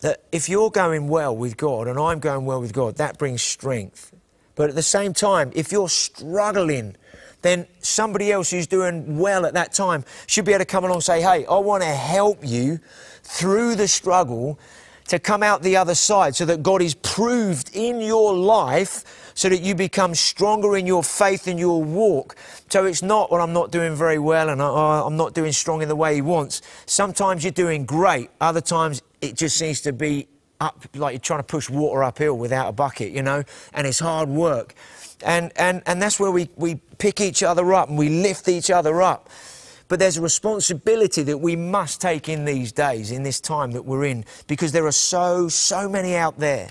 That 0.00 0.22
if 0.32 0.48
you're 0.48 0.70
going 0.70 1.08
well 1.08 1.36
with 1.36 1.58
God 1.58 1.88
and 1.88 1.98
I'm 1.98 2.20
going 2.20 2.46
well 2.46 2.62
with 2.62 2.72
God, 2.72 2.96
that 2.96 3.18
brings 3.18 3.42
strength. 3.42 4.14
But 4.54 4.70
at 4.70 4.76
the 4.76 4.82
same 4.82 5.12
time, 5.12 5.52
if 5.54 5.72
you're 5.72 5.90
struggling 5.90 6.96
then 7.44 7.66
somebody 7.80 8.32
else 8.32 8.50
who's 8.50 8.66
doing 8.66 9.18
well 9.18 9.44
at 9.44 9.52
that 9.52 9.74
time 9.74 10.02
should 10.26 10.46
be 10.46 10.52
able 10.52 10.60
to 10.60 10.64
come 10.64 10.82
along 10.82 10.96
and 10.96 11.04
say, 11.04 11.20
Hey, 11.20 11.44
I 11.44 11.58
want 11.58 11.82
to 11.82 11.88
help 11.88 12.38
you 12.42 12.80
through 13.22 13.74
the 13.76 13.86
struggle 13.86 14.58
to 15.08 15.18
come 15.18 15.42
out 15.42 15.62
the 15.62 15.76
other 15.76 15.94
side 15.94 16.34
so 16.34 16.46
that 16.46 16.62
God 16.62 16.80
is 16.80 16.94
proved 16.94 17.70
in 17.74 18.00
your 18.00 18.34
life 18.34 19.32
so 19.34 19.50
that 19.50 19.60
you 19.60 19.74
become 19.74 20.14
stronger 20.14 20.76
in 20.76 20.86
your 20.86 21.02
faith 21.02 21.46
and 21.46 21.58
your 21.58 21.82
walk. 21.82 22.36
So 22.70 22.86
it's 22.86 23.02
not, 23.02 23.30
well, 23.30 23.42
I'm 23.42 23.52
not 23.52 23.70
doing 23.70 23.94
very 23.94 24.18
well 24.18 24.48
and 24.48 24.62
I, 24.62 25.04
am 25.04 25.18
not 25.18 25.34
doing 25.34 25.52
strong 25.52 25.82
in 25.82 25.88
the 25.88 25.96
way 25.96 26.14
He 26.14 26.22
wants. 26.22 26.62
Sometimes 26.86 27.44
you're 27.44 27.52
doing 27.52 27.84
great, 27.84 28.30
other 28.40 28.62
times 28.62 29.02
it 29.20 29.36
just 29.36 29.58
seems 29.58 29.82
to 29.82 29.92
be 29.92 30.28
up, 30.60 30.84
like 30.94 31.12
you're 31.12 31.20
trying 31.20 31.40
to 31.40 31.44
push 31.44 31.68
water 31.68 32.02
uphill 32.04 32.36
without 32.36 32.68
a 32.68 32.72
bucket, 32.72 33.12
you 33.12 33.22
know, 33.22 33.44
and 33.72 33.86
it's 33.86 33.98
hard 33.98 34.28
work. 34.28 34.74
And, 35.24 35.52
and, 35.56 35.82
and 35.86 36.00
that's 36.00 36.20
where 36.20 36.30
we, 36.30 36.48
we 36.56 36.76
pick 36.98 37.20
each 37.20 37.42
other 37.42 37.72
up 37.72 37.88
and 37.88 37.98
we 37.98 38.08
lift 38.08 38.48
each 38.48 38.70
other 38.70 39.02
up. 39.02 39.28
But 39.88 39.98
there's 39.98 40.16
a 40.16 40.22
responsibility 40.22 41.22
that 41.22 41.38
we 41.38 41.56
must 41.56 42.00
take 42.00 42.28
in 42.28 42.44
these 42.44 42.72
days, 42.72 43.10
in 43.10 43.22
this 43.22 43.40
time 43.40 43.72
that 43.72 43.84
we're 43.84 44.04
in, 44.04 44.24
because 44.46 44.72
there 44.72 44.86
are 44.86 44.92
so, 44.92 45.48
so 45.48 45.88
many 45.88 46.14
out 46.14 46.38
there 46.38 46.70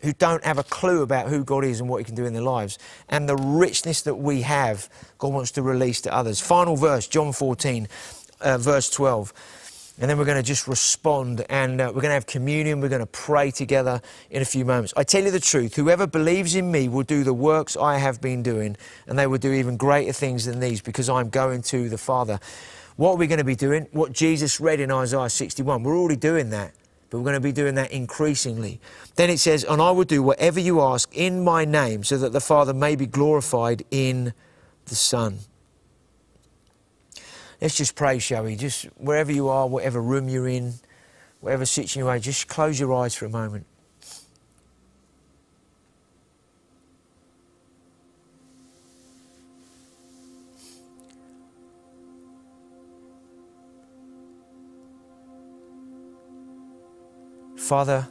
who 0.00 0.12
don't 0.12 0.44
have 0.44 0.58
a 0.58 0.64
clue 0.64 1.02
about 1.02 1.28
who 1.28 1.44
God 1.44 1.64
is 1.64 1.80
and 1.80 1.88
what 1.88 1.98
He 1.98 2.04
can 2.04 2.14
do 2.14 2.26
in 2.26 2.32
their 2.32 2.42
lives. 2.42 2.78
And 3.08 3.28
the 3.28 3.36
richness 3.36 4.02
that 4.02 4.16
we 4.16 4.42
have, 4.42 4.88
God 5.18 5.32
wants 5.32 5.52
to 5.52 5.62
release 5.62 6.00
to 6.02 6.14
others. 6.14 6.40
Final 6.40 6.76
verse, 6.76 7.06
John 7.06 7.32
14, 7.32 7.88
uh, 8.40 8.58
verse 8.58 8.90
12 8.90 9.32
and 10.00 10.08
then 10.08 10.16
we're 10.16 10.24
going 10.24 10.38
to 10.38 10.42
just 10.42 10.66
respond 10.66 11.44
and 11.50 11.80
uh, 11.80 11.84
we're 11.88 12.00
going 12.00 12.10
to 12.10 12.14
have 12.14 12.26
communion. 12.26 12.80
We're 12.80 12.88
going 12.88 13.00
to 13.00 13.06
pray 13.06 13.50
together 13.50 14.00
in 14.30 14.40
a 14.40 14.44
few 14.44 14.64
moments. 14.64 14.94
I 14.96 15.04
tell 15.04 15.22
you 15.22 15.30
the 15.30 15.40
truth 15.40 15.76
whoever 15.76 16.06
believes 16.06 16.54
in 16.54 16.70
me 16.70 16.88
will 16.88 17.02
do 17.02 17.24
the 17.24 17.34
works 17.34 17.76
I 17.76 17.98
have 17.98 18.20
been 18.20 18.42
doing, 18.42 18.76
and 19.06 19.18
they 19.18 19.26
will 19.26 19.38
do 19.38 19.52
even 19.52 19.76
greater 19.76 20.12
things 20.12 20.46
than 20.46 20.60
these 20.60 20.80
because 20.80 21.08
I'm 21.08 21.28
going 21.28 21.62
to 21.62 21.88
the 21.88 21.98
Father. 21.98 22.40
What 22.96 23.12
are 23.12 23.16
we 23.16 23.26
going 23.26 23.38
to 23.38 23.44
be 23.44 23.56
doing? 23.56 23.86
What 23.92 24.12
Jesus 24.12 24.60
read 24.60 24.80
in 24.80 24.90
Isaiah 24.90 25.28
61. 25.28 25.82
We're 25.82 25.96
already 25.96 26.16
doing 26.16 26.50
that, 26.50 26.72
but 27.10 27.18
we're 27.18 27.24
going 27.24 27.34
to 27.34 27.40
be 27.40 27.52
doing 27.52 27.74
that 27.74 27.90
increasingly. 27.90 28.80
Then 29.16 29.28
it 29.28 29.40
says, 29.40 29.64
And 29.64 29.82
I 29.82 29.90
will 29.90 30.04
do 30.04 30.22
whatever 30.22 30.58
you 30.58 30.80
ask 30.80 31.14
in 31.14 31.44
my 31.44 31.64
name 31.64 32.02
so 32.02 32.16
that 32.18 32.32
the 32.32 32.40
Father 32.40 32.72
may 32.72 32.96
be 32.96 33.06
glorified 33.06 33.84
in 33.90 34.32
the 34.86 34.94
Son. 34.94 35.38
Let's 37.62 37.76
just 37.76 37.94
pray, 37.94 38.18
shall 38.18 38.42
we? 38.42 38.56
Just 38.56 38.86
wherever 38.96 39.30
you 39.30 39.48
are, 39.48 39.68
whatever 39.68 40.02
room 40.02 40.28
you're 40.28 40.48
in, 40.48 40.74
whatever 41.40 41.64
situation 41.64 42.00
you're 42.00 42.12
in, 42.12 42.20
just 42.20 42.48
close 42.48 42.80
your 42.80 42.92
eyes 42.92 43.14
for 43.14 43.26
a 43.26 43.28
moment. 43.28 43.66
Father, 57.56 58.08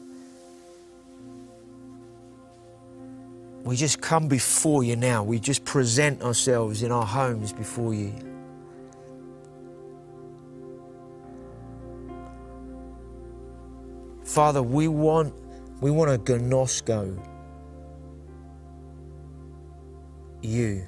we 3.66 3.76
just 3.76 4.00
come 4.00 4.30
before 4.30 4.86
you 4.86 4.96
now. 4.96 5.24
We 5.24 5.40
just 5.40 5.66
present 5.66 6.22
ourselves 6.22 6.84
in 6.84 6.92
our 6.94 7.06
homes 7.06 7.52
before 7.52 7.94
you. 7.94 8.31
Father, 14.32 14.64
we 14.64 14.88
want, 14.88 15.34
we 15.82 15.92
want 15.92 16.26
to 16.26 16.34
gnosko 16.40 17.22
you. 20.42 20.86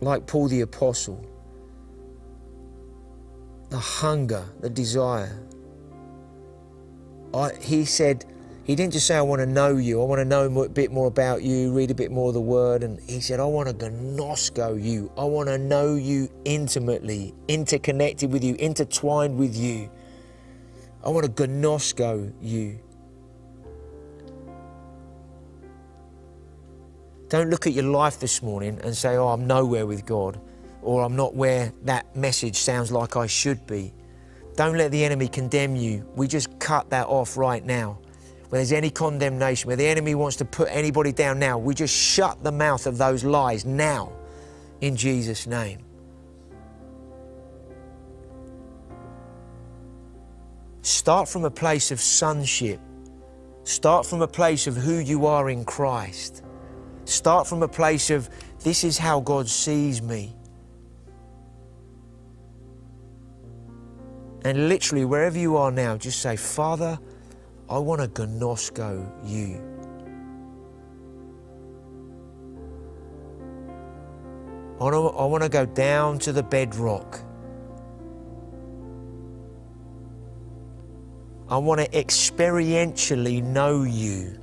Like 0.00 0.26
Paul 0.26 0.48
the 0.48 0.62
Apostle, 0.62 1.24
the 3.70 3.78
hunger, 3.78 4.46
the 4.58 4.68
desire. 4.68 5.46
I, 7.32 7.50
he 7.60 7.84
said, 7.84 8.24
he 8.64 8.74
didn't 8.74 8.92
just 8.92 9.06
say, 9.06 9.16
I 9.16 9.22
want 9.22 9.38
to 9.38 9.46
know 9.46 9.76
you, 9.76 10.02
I 10.02 10.04
want 10.06 10.18
to 10.18 10.24
know 10.24 10.44
a 10.60 10.68
bit 10.68 10.90
more 10.90 11.06
about 11.06 11.44
you, 11.44 11.72
read 11.72 11.92
a 11.92 11.94
bit 11.94 12.10
more 12.10 12.28
of 12.28 12.34
the 12.34 12.40
word. 12.40 12.82
And 12.82 12.98
he 13.08 13.20
said, 13.20 13.38
I 13.38 13.44
want 13.44 13.68
to 13.68 13.74
gnosko 13.74 14.82
you. 14.82 15.12
I 15.16 15.22
want 15.22 15.48
to 15.50 15.56
know 15.56 15.94
you 15.94 16.28
intimately, 16.44 17.32
interconnected 17.46 18.32
with 18.32 18.42
you, 18.42 18.56
intertwined 18.56 19.38
with 19.38 19.54
you. 19.54 19.88
I 21.06 21.08
want 21.10 21.36
to 21.36 21.46
gnosko 21.46 22.32
you. 22.42 22.80
Don't 27.28 27.48
look 27.48 27.68
at 27.68 27.74
your 27.74 27.84
life 27.84 28.18
this 28.18 28.42
morning 28.42 28.80
and 28.82 28.96
say, 28.96 29.14
oh, 29.14 29.28
I'm 29.28 29.46
nowhere 29.46 29.86
with 29.86 30.04
God, 30.04 30.40
or 30.82 31.04
I'm 31.04 31.14
not 31.14 31.36
where 31.36 31.72
that 31.84 32.16
message 32.16 32.56
sounds 32.56 32.90
like 32.90 33.16
I 33.16 33.28
should 33.28 33.64
be. 33.68 33.94
Don't 34.56 34.76
let 34.76 34.90
the 34.90 35.04
enemy 35.04 35.28
condemn 35.28 35.76
you. 35.76 36.04
We 36.16 36.26
just 36.26 36.58
cut 36.58 36.90
that 36.90 37.06
off 37.06 37.36
right 37.36 37.64
now. 37.64 38.00
Where 38.48 38.58
there's 38.58 38.72
any 38.72 38.90
condemnation, 38.90 39.68
where 39.68 39.76
the 39.76 39.86
enemy 39.86 40.16
wants 40.16 40.36
to 40.38 40.44
put 40.44 40.66
anybody 40.72 41.12
down 41.12 41.38
now, 41.38 41.56
we 41.56 41.76
just 41.76 41.94
shut 41.94 42.42
the 42.42 42.50
mouth 42.50 42.84
of 42.84 42.98
those 42.98 43.22
lies 43.22 43.64
now 43.64 44.10
in 44.80 44.96
Jesus' 44.96 45.46
name. 45.46 45.85
Start 50.86 51.28
from 51.28 51.44
a 51.44 51.50
place 51.50 51.90
of 51.90 52.00
sonship. 52.00 52.78
Start 53.64 54.06
from 54.06 54.22
a 54.22 54.28
place 54.28 54.68
of 54.68 54.76
who 54.76 54.98
you 54.98 55.26
are 55.26 55.50
in 55.50 55.64
Christ. 55.64 56.44
Start 57.06 57.48
from 57.48 57.64
a 57.64 57.68
place 57.68 58.08
of 58.08 58.30
this 58.60 58.84
is 58.84 58.96
how 58.96 59.18
God 59.18 59.48
sees 59.48 60.00
me. 60.00 60.32
And 64.44 64.68
literally, 64.68 65.04
wherever 65.04 65.36
you 65.36 65.56
are 65.56 65.72
now, 65.72 65.96
just 65.96 66.22
say, 66.22 66.36
Father, 66.36 66.96
I 67.68 67.78
want 67.78 68.00
to 68.02 68.22
gnosko 68.22 69.28
you. 69.28 69.56
I 74.78 74.84
want, 74.84 74.94
to, 74.94 75.18
I 75.18 75.24
want 75.24 75.42
to 75.42 75.48
go 75.48 75.66
down 75.66 76.20
to 76.20 76.32
the 76.32 76.44
bedrock. 76.44 77.25
I 81.48 81.58
want 81.58 81.80
to 81.80 81.88
experientially 81.88 83.40
know 83.40 83.84
you 83.84 84.36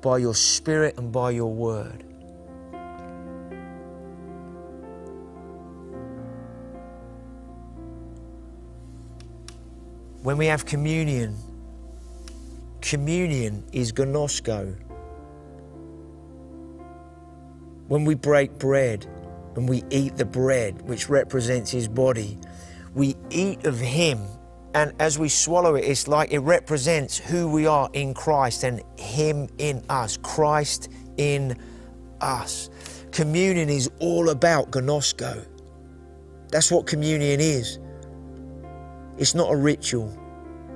by 0.00 0.16
your 0.16 0.34
spirit 0.34 0.96
and 0.96 1.12
by 1.12 1.32
your 1.32 1.52
word. 1.52 2.04
When 10.22 10.38
we 10.38 10.46
have 10.46 10.64
communion, 10.64 11.36
communion 12.80 13.62
is 13.72 13.92
gnosko. 13.92 14.74
When 17.88 18.04
we 18.06 18.14
break 18.14 18.58
bread 18.58 19.06
and 19.54 19.68
we 19.68 19.84
eat 19.90 20.16
the 20.16 20.24
bread, 20.24 20.80
which 20.82 21.08
represents 21.08 21.70
his 21.70 21.88
body, 21.88 22.38
we 22.94 23.16
eat 23.30 23.64
of 23.66 23.78
him. 23.78 24.20
And 24.74 24.92
as 25.00 25.18
we 25.18 25.28
swallow 25.28 25.74
it, 25.76 25.84
it's 25.84 26.08
like 26.08 26.32
it 26.32 26.40
represents 26.40 27.16
who 27.16 27.48
we 27.48 27.66
are 27.66 27.88
in 27.92 28.14
Christ 28.14 28.64
and 28.64 28.82
him 28.98 29.48
in 29.58 29.82
us, 29.88 30.18
Christ 30.18 30.88
in 31.16 31.56
us. 32.20 32.70
Communion 33.10 33.68
is 33.68 33.90
all 34.00 34.28
about 34.30 34.70
gnosko. 34.70 35.46
That's 36.50 36.70
what 36.70 36.86
communion 36.86 37.40
is. 37.40 37.78
It's 39.16 39.34
not 39.34 39.52
a 39.52 39.56
ritual, 39.56 40.16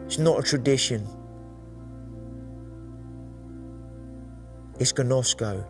it's 0.07 0.19
not 0.19 0.39
a 0.39 0.43
tradition. 0.43 1.07
It's 4.79 4.93
gnosko. 4.93 5.65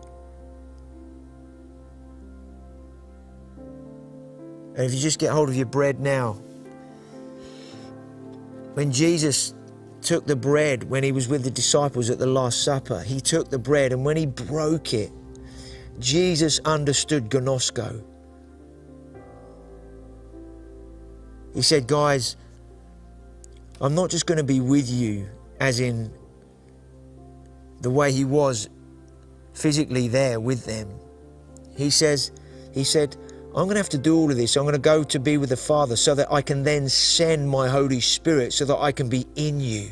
And 4.75 4.85
if 4.85 4.93
you 4.93 4.99
just 4.99 5.19
get 5.19 5.31
hold 5.31 5.49
of 5.49 5.55
your 5.55 5.65
bread 5.65 5.99
now, 5.99 6.33
when 8.73 8.91
Jesus 8.91 9.53
took 10.01 10.25
the 10.25 10.35
bread 10.35 10.83
when 10.83 11.03
he 11.03 11.11
was 11.11 11.27
with 11.27 11.43
the 11.43 11.51
disciples 11.51 12.09
at 12.09 12.19
the 12.19 12.25
Last 12.25 12.63
Supper, 12.63 13.01
he 13.01 13.21
took 13.21 13.49
the 13.49 13.59
bread 13.59 13.93
and 13.93 14.03
when 14.03 14.17
he 14.17 14.25
broke 14.25 14.93
it, 14.93 15.11
Jesus 15.99 16.59
understood 16.65 17.29
gnosko. 17.29 18.03
He 21.53 21.61
said, 21.61 21.87
Guys, 21.87 22.35
I'm 23.79 23.93
not 23.93 24.09
just 24.09 24.25
going 24.25 24.39
to 24.39 24.43
be 24.43 24.59
with 24.59 24.89
you, 24.89 25.27
as 25.59 25.79
in 25.79 26.11
the 27.81 27.91
way 27.91 28.11
he 28.11 28.25
was 28.25 28.69
physically 29.53 30.07
there 30.07 30.39
with 30.39 30.65
them. 30.65 30.89
He 31.75 31.91
says, 31.91 32.31
He 32.73 32.83
said, 32.83 33.15
I'm 33.55 33.65
going 33.65 33.75
to 33.75 33.77
have 33.77 33.89
to 33.89 33.99
do 33.99 34.17
all 34.17 34.31
of 34.31 34.37
this. 34.37 34.55
I'm 34.57 34.63
going 34.63 34.73
to 34.73 34.79
go 34.79 35.03
to 35.03 35.19
be 35.19 35.37
with 35.37 35.49
the 35.49 35.57
Father 35.57 35.95
so 35.95 36.15
that 36.15 36.31
I 36.31 36.41
can 36.41 36.63
then 36.63 36.89
send 36.89 37.47
my 37.47 37.69
Holy 37.69 37.99
Spirit 37.99 38.51
so 38.51 38.65
that 38.65 38.77
I 38.77 38.91
can 38.91 39.09
be 39.09 39.27
in 39.35 39.59
you, 39.59 39.91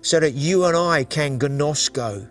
so 0.00 0.20
that 0.20 0.34
you 0.34 0.64
and 0.64 0.76
I 0.76 1.02
can 1.02 1.40
gnosko 1.40 2.28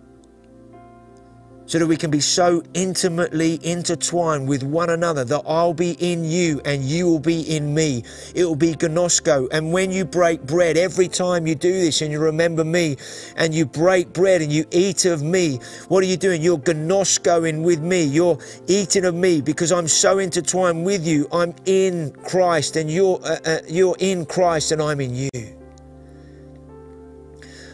so 1.68 1.78
that 1.78 1.86
we 1.86 1.97
can 1.97 2.09
be 2.09 2.22
so 2.22 2.63
intimately 2.74 3.59
intertwined 3.61 4.47
with 4.47 4.63
one 4.63 4.89
another 4.89 5.24
that 5.26 5.43
I'll 5.45 5.74
be 5.74 5.91
in 5.99 6.24
you 6.24 6.61
and 6.65 6.84
you 6.84 7.05
will 7.05 7.20
be 7.20 7.41
in 7.55 7.74
me. 7.74 8.03
It 8.34 8.45
will 8.45 8.55
be 8.55 8.74
gnosko. 8.74 9.49
And 9.51 9.72
when 9.72 9.91
you 9.91 10.05
break 10.05 10.41
bread, 10.41 10.78
every 10.78 11.09
time 11.09 11.45
you 11.45 11.55
do 11.55 11.72
this 11.72 12.01
and 12.01 12.11
you 12.11 12.20
remember 12.20 12.63
me 12.63 12.95
and 13.36 13.53
you 13.53 13.65
break 13.65 14.13
bread 14.13 14.41
and 14.41 14.51
you 14.51 14.65
eat 14.72 15.05
of 15.05 15.22
me, 15.22 15.59
what 15.89 16.03
are 16.03 16.07
you 16.07 16.18
doing? 16.18 16.41
You're 16.41 16.57
gnoskoing 16.57 17.63
with 17.63 17.82
me. 17.82 18.03
You're 18.03 18.39
eating 18.68 19.05
of 19.05 19.13
me 19.13 19.41
because 19.41 19.72
I'm 19.72 19.88
so 19.88 20.20
intertwined 20.20 20.86
with 20.86 21.05
you. 21.05 21.28
I'm 21.32 21.53
in 21.65 22.11
Christ 22.24 22.78
and 22.78 22.89
you're, 22.89 23.20
uh, 23.24 23.39
uh, 23.45 23.59
you're 23.68 23.97
in 23.99 24.26
Christ 24.26 24.72
and 24.72 24.82
I'm 24.82 25.01
in 25.01 25.13
you. 25.13 25.56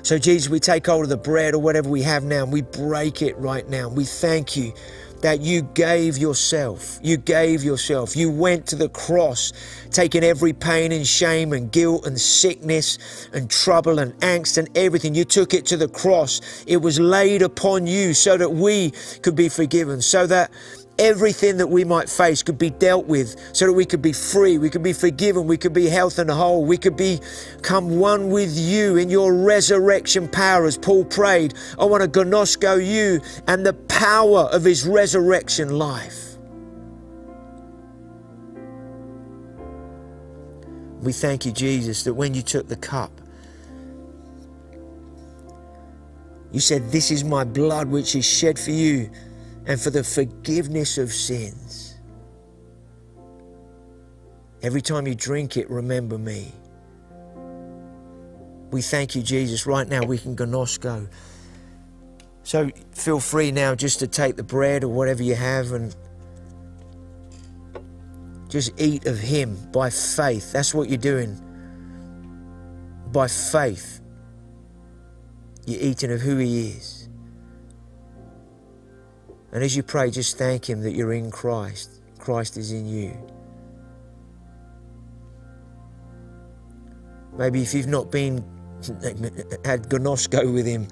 So, 0.04 0.20
Jesus, 0.20 0.50
we 0.50 0.60
take 0.60 0.86
hold 0.86 1.04
of 1.04 1.10
the 1.10 1.16
bread 1.16 1.54
or 1.54 1.60
whatever 1.60 1.88
we 1.88 2.02
have 2.02 2.26
now 2.26 2.44
and 2.44 2.52
we 2.52 2.62
break 2.62 3.22
it 3.22 3.38
right 3.38 3.68
now. 3.70 3.88
We 3.88 4.04
thank 4.04 4.58
you 4.58 4.74
that 5.22 5.40
you 5.40 5.62
gave 5.62 6.18
yourself. 6.18 7.00
You 7.02 7.16
gave 7.16 7.64
yourself. 7.64 8.14
You 8.14 8.30
went 8.30 8.68
to 8.68 8.76
the 8.76 8.90
cross, 8.90 9.54
taking 9.92 10.22
every 10.22 10.52
pain 10.52 10.92
and 10.92 11.08
shame 11.08 11.54
and 11.54 11.72
guilt 11.72 12.06
and 12.06 12.20
sickness 12.20 13.30
and 13.32 13.50
trouble 13.50 14.00
and 14.00 14.14
angst 14.20 14.58
and 14.58 14.68
everything. 14.78 15.16
You 15.16 15.24
took 15.24 15.54
it 15.54 15.66
to 15.68 15.78
the 15.78 15.88
cross. 15.88 16.66
It 16.68 16.78
was 16.78 17.00
laid 17.00 17.42
upon 17.42 17.88
you 17.88 18.14
so 18.14 18.36
that 18.36 18.52
we 18.52 18.92
could 19.22 19.38
be 19.38 19.48
forgiven, 19.48 20.02
so 20.02 20.28
that 20.28 20.52
everything 21.00 21.58
that 21.58 21.68
we 21.68 21.84
might 21.84 22.10
face 22.10 22.44
could 22.44 22.58
be 22.58 22.70
dealt 22.70 23.06
with 23.06 23.36
so 23.56 23.66
that 23.66 23.74
we 23.74 23.86
could 23.86 24.02
be 24.02 24.14
free, 24.14 24.58
we 24.58 24.70
could 24.70 24.84
be 24.84 24.94
forgiven, 24.94 25.48
we 25.48 25.58
could 25.58 25.74
be 25.74 25.88
health 25.88 26.20
and 26.20 26.30
whole, 26.30 26.64
we 26.66 26.78
could 26.78 26.96
become 26.96 27.98
one 27.98 28.30
with 28.30 28.56
you 28.58 28.98
in 28.98 29.10
your 29.10 29.34
resurrection 29.34 30.28
power, 30.28 30.66
as 30.66 30.78
Paul 30.78 31.06
prayed. 31.06 31.54
I 31.80 31.86
want 31.86 32.04
to 32.04 32.10
gnosko 32.10 32.86
you 32.86 33.22
and 33.48 33.66
the 33.66 33.74
power 33.74 34.50
of 34.52 34.64
his 34.64 34.86
resurrection 34.86 35.78
life. 35.78 36.38
We 41.02 41.12
thank 41.12 41.46
you, 41.46 41.52
Jesus, 41.52 42.04
that 42.04 42.14
when 42.14 42.34
you 42.34 42.42
took 42.42 42.70
the 42.70 42.78
cup, 42.78 43.12
you 46.54 46.62
said, 46.62 46.92
This 46.92 47.12
is 47.12 47.26
my 47.26 47.44
blood 47.44 47.90
which 47.90 48.16
is 48.16 48.24
shed 48.24 48.58
for 48.58 48.72
you 48.72 49.10
and 49.66 49.80
for 49.80 49.90
the 49.90 50.04
forgiveness 50.04 50.98
of 50.98 51.12
sins. 51.12 51.96
Every 54.62 54.82
time 54.82 55.08
you 55.08 55.16
drink 55.16 55.58
it, 55.58 55.70
remember 55.70 56.18
me. 56.18 56.52
We 58.72 58.82
thank 58.82 59.16
you, 59.16 59.22
Jesus. 59.22 59.66
Right 59.66 59.88
now, 59.88 60.04
we 60.04 60.18
can 60.18 60.36
gnosko. 60.36 61.08
So 62.44 62.70
feel 62.92 63.20
free 63.20 63.52
now 63.52 63.76
just 63.76 64.00
to 64.00 64.08
take 64.08 64.36
the 64.36 64.44
bread 64.44 64.84
or 64.84 64.90
whatever 64.90 65.24
you 65.24 65.36
have 65.36 65.72
and 65.72 65.96
just 68.50 68.80
eat 68.80 69.06
of 69.06 69.20
Him 69.20 69.58
by 69.72 69.90
faith. 69.90 70.52
That's 70.52 70.74
what 70.74 70.90
you're 70.90 70.98
doing. 70.98 71.40
By 73.12 73.28
faith, 73.28 74.02
you're 75.66 75.82
eating 75.82 76.12
of 76.12 76.22
who 76.22 76.38
He 76.38 76.70
is. 76.70 77.03
And 79.54 79.64
as 79.64 79.76
you 79.76 79.84
pray, 79.84 80.10
just 80.10 80.38
thank 80.40 80.68
Him 80.68 80.82
that 80.82 80.94
you're 80.94 81.14
in 81.14 81.30
Christ. 81.30 82.02
Christ 82.18 82.58
is 82.58 82.72
in 82.72 82.88
you. 82.88 83.16
Maybe 87.38 87.62
if 87.62 87.74
you've 87.74 87.88
not 87.88 88.12
been 88.12 88.38
had 89.64 89.90
gnosko 89.90 90.52
with 90.52 90.66
Him 90.66 90.88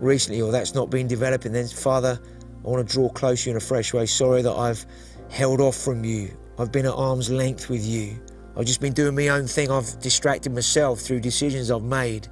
recently, 0.00 0.42
or 0.42 0.50
that's 0.50 0.74
not 0.74 0.90
been 0.90 1.06
developing, 1.06 1.52
then 1.52 1.68
Father, 1.68 2.20
I 2.64 2.68
want 2.68 2.86
to 2.86 2.92
draw 2.92 3.08
close 3.08 3.44
to 3.44 3.50
you 3.50 3.52
in 3.52 3.56
a 3.56 3.60
fresh 3.60 3.94
way. 3.94 4.06
Sorry 4.06 4.42
that 4.42 4.52
I've 4.52 4.84
held 5.30 5.60
off 5.60 5.76
from 5.76 6.04
you. 6.04 6.36
I've 6.58 6.72
been 6.72 6.86
at 6.86 6.94
arm's 6.94 7.30
length 7.30 7.70
with 7.70 7.84
you. 7.84 8.20
I've 8.56 8.66
just 8.66 8.80
been 8.80 8.92
doing 8.92 9.14
my 9.14 9.28
own 9.28 9.46
thing. 9.46 9.70
I've 9.70 10.00
distracted 10.00 10.52
myself 10.52 10.98
through 10.98 11.20
decisions 11.20 11.70
I've 11.70 11.82
made. 11.82 12.26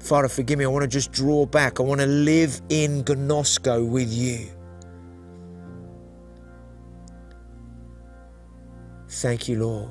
Father, 0.00 0.28
forgive 0.28 0.58
me. 0.58 0.64
I 0.64 0.68
want 0.68 0.82
to 0.82 0.88
just 0.88 1.12
draw 1.12 1.46
back. 1.46 1.78
I 1.78 1.84
want 1.84 2.00
to 2.00 2.06
live 2.06 2.60
in 2.68 3.04
gnosko 3.04 3.88
with 3.88 4.12
you. 4.12 4.50
Thank 9.14 9.48
you, 9.48 9.64
Lord. 9.64 9.90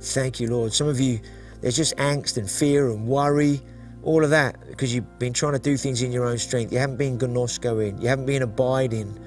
Thank 0.00 0.40
you, 0.40 0.48
Lord. 0.48 0.72
Some 0.72 0.88
of 0.88 0.98
you, 0.98 1.20
there's 1.60 1.76
just 1.76 1.94
angst 1.98 2.38
and 2.38 2.50
fear 2.50 2.88
and 2.90 3.06
worry, 3.06 3.60
all 4.02 4.24
of 4.24 4.30
that, 4.30 4.66
because 4.66 4.94
you've 4.94 5.18
been 5.18 5.34
trying 5.34 5.52
to 5.52 5.58
do 5.58 5.76
things 5.76 6.00
in 6.00 6.10
your 6.10 6.24
own 6.24 6.38
strength. 6.38 6.72
You 6.72 6.78
haven't 6.78 6.96
been 6.96 7.18
gnosko 7.18 7.86
in, 7.86 8.00
you 8.00 8.08
haven't 8.08 8.24
been 8.24 8.40
abiding, 8.40 9.18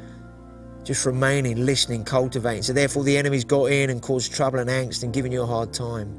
just 0.84 1.06
remaining, 1.06 1.64
listening, 1.64 2.04
cultivating. 2.04 2.64
So 2.64 2.74
therefore, 2.74 3.04
the 3.04 3.16
enemy's 3.16 3.46
got 3.46 3.66
in 3.66 3.92
and 3.92 4.02
caused 4.02 4.34
trouble 4.34 4.58
and 4.58 4.70
angst 4.70 5.04
and 5.04 5.14
given 5.14 5.32
you 5.32 5.44
a 5.44 5.46
hard 5.46 5.74
time. 5.74 6.18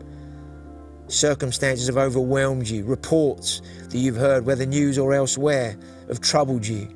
Circumstances 1.09 1.89
have 1.89 1.97
overwhelmed 1.97 2.69
you. 2.69 2.85
Reports 2.85 3.61
that 3.89 3.99
you've 3.99 4.17
heard, 4.17 4.47
whether 4.47 4.65
news 4.65 4.99
or 4.99 5.13
elsewhere, 5.13 5.77
have 6.07 6.21
troubled 6.21 6.65
you. 6.65 6.89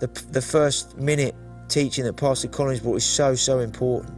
The, 0.00 0.08
the 0.30 0.42
first 0.42 0.96
minute 0.96 1.34
teaching 1.68 2.04
that 2.04 2.16
Pastor 2.16 2.48
Collins 2.48 2.80
brought 2.80 2.96
is 2.96 3.04
so, 3.04 3.34
so 3.34 3.60
important. 3.60 4.12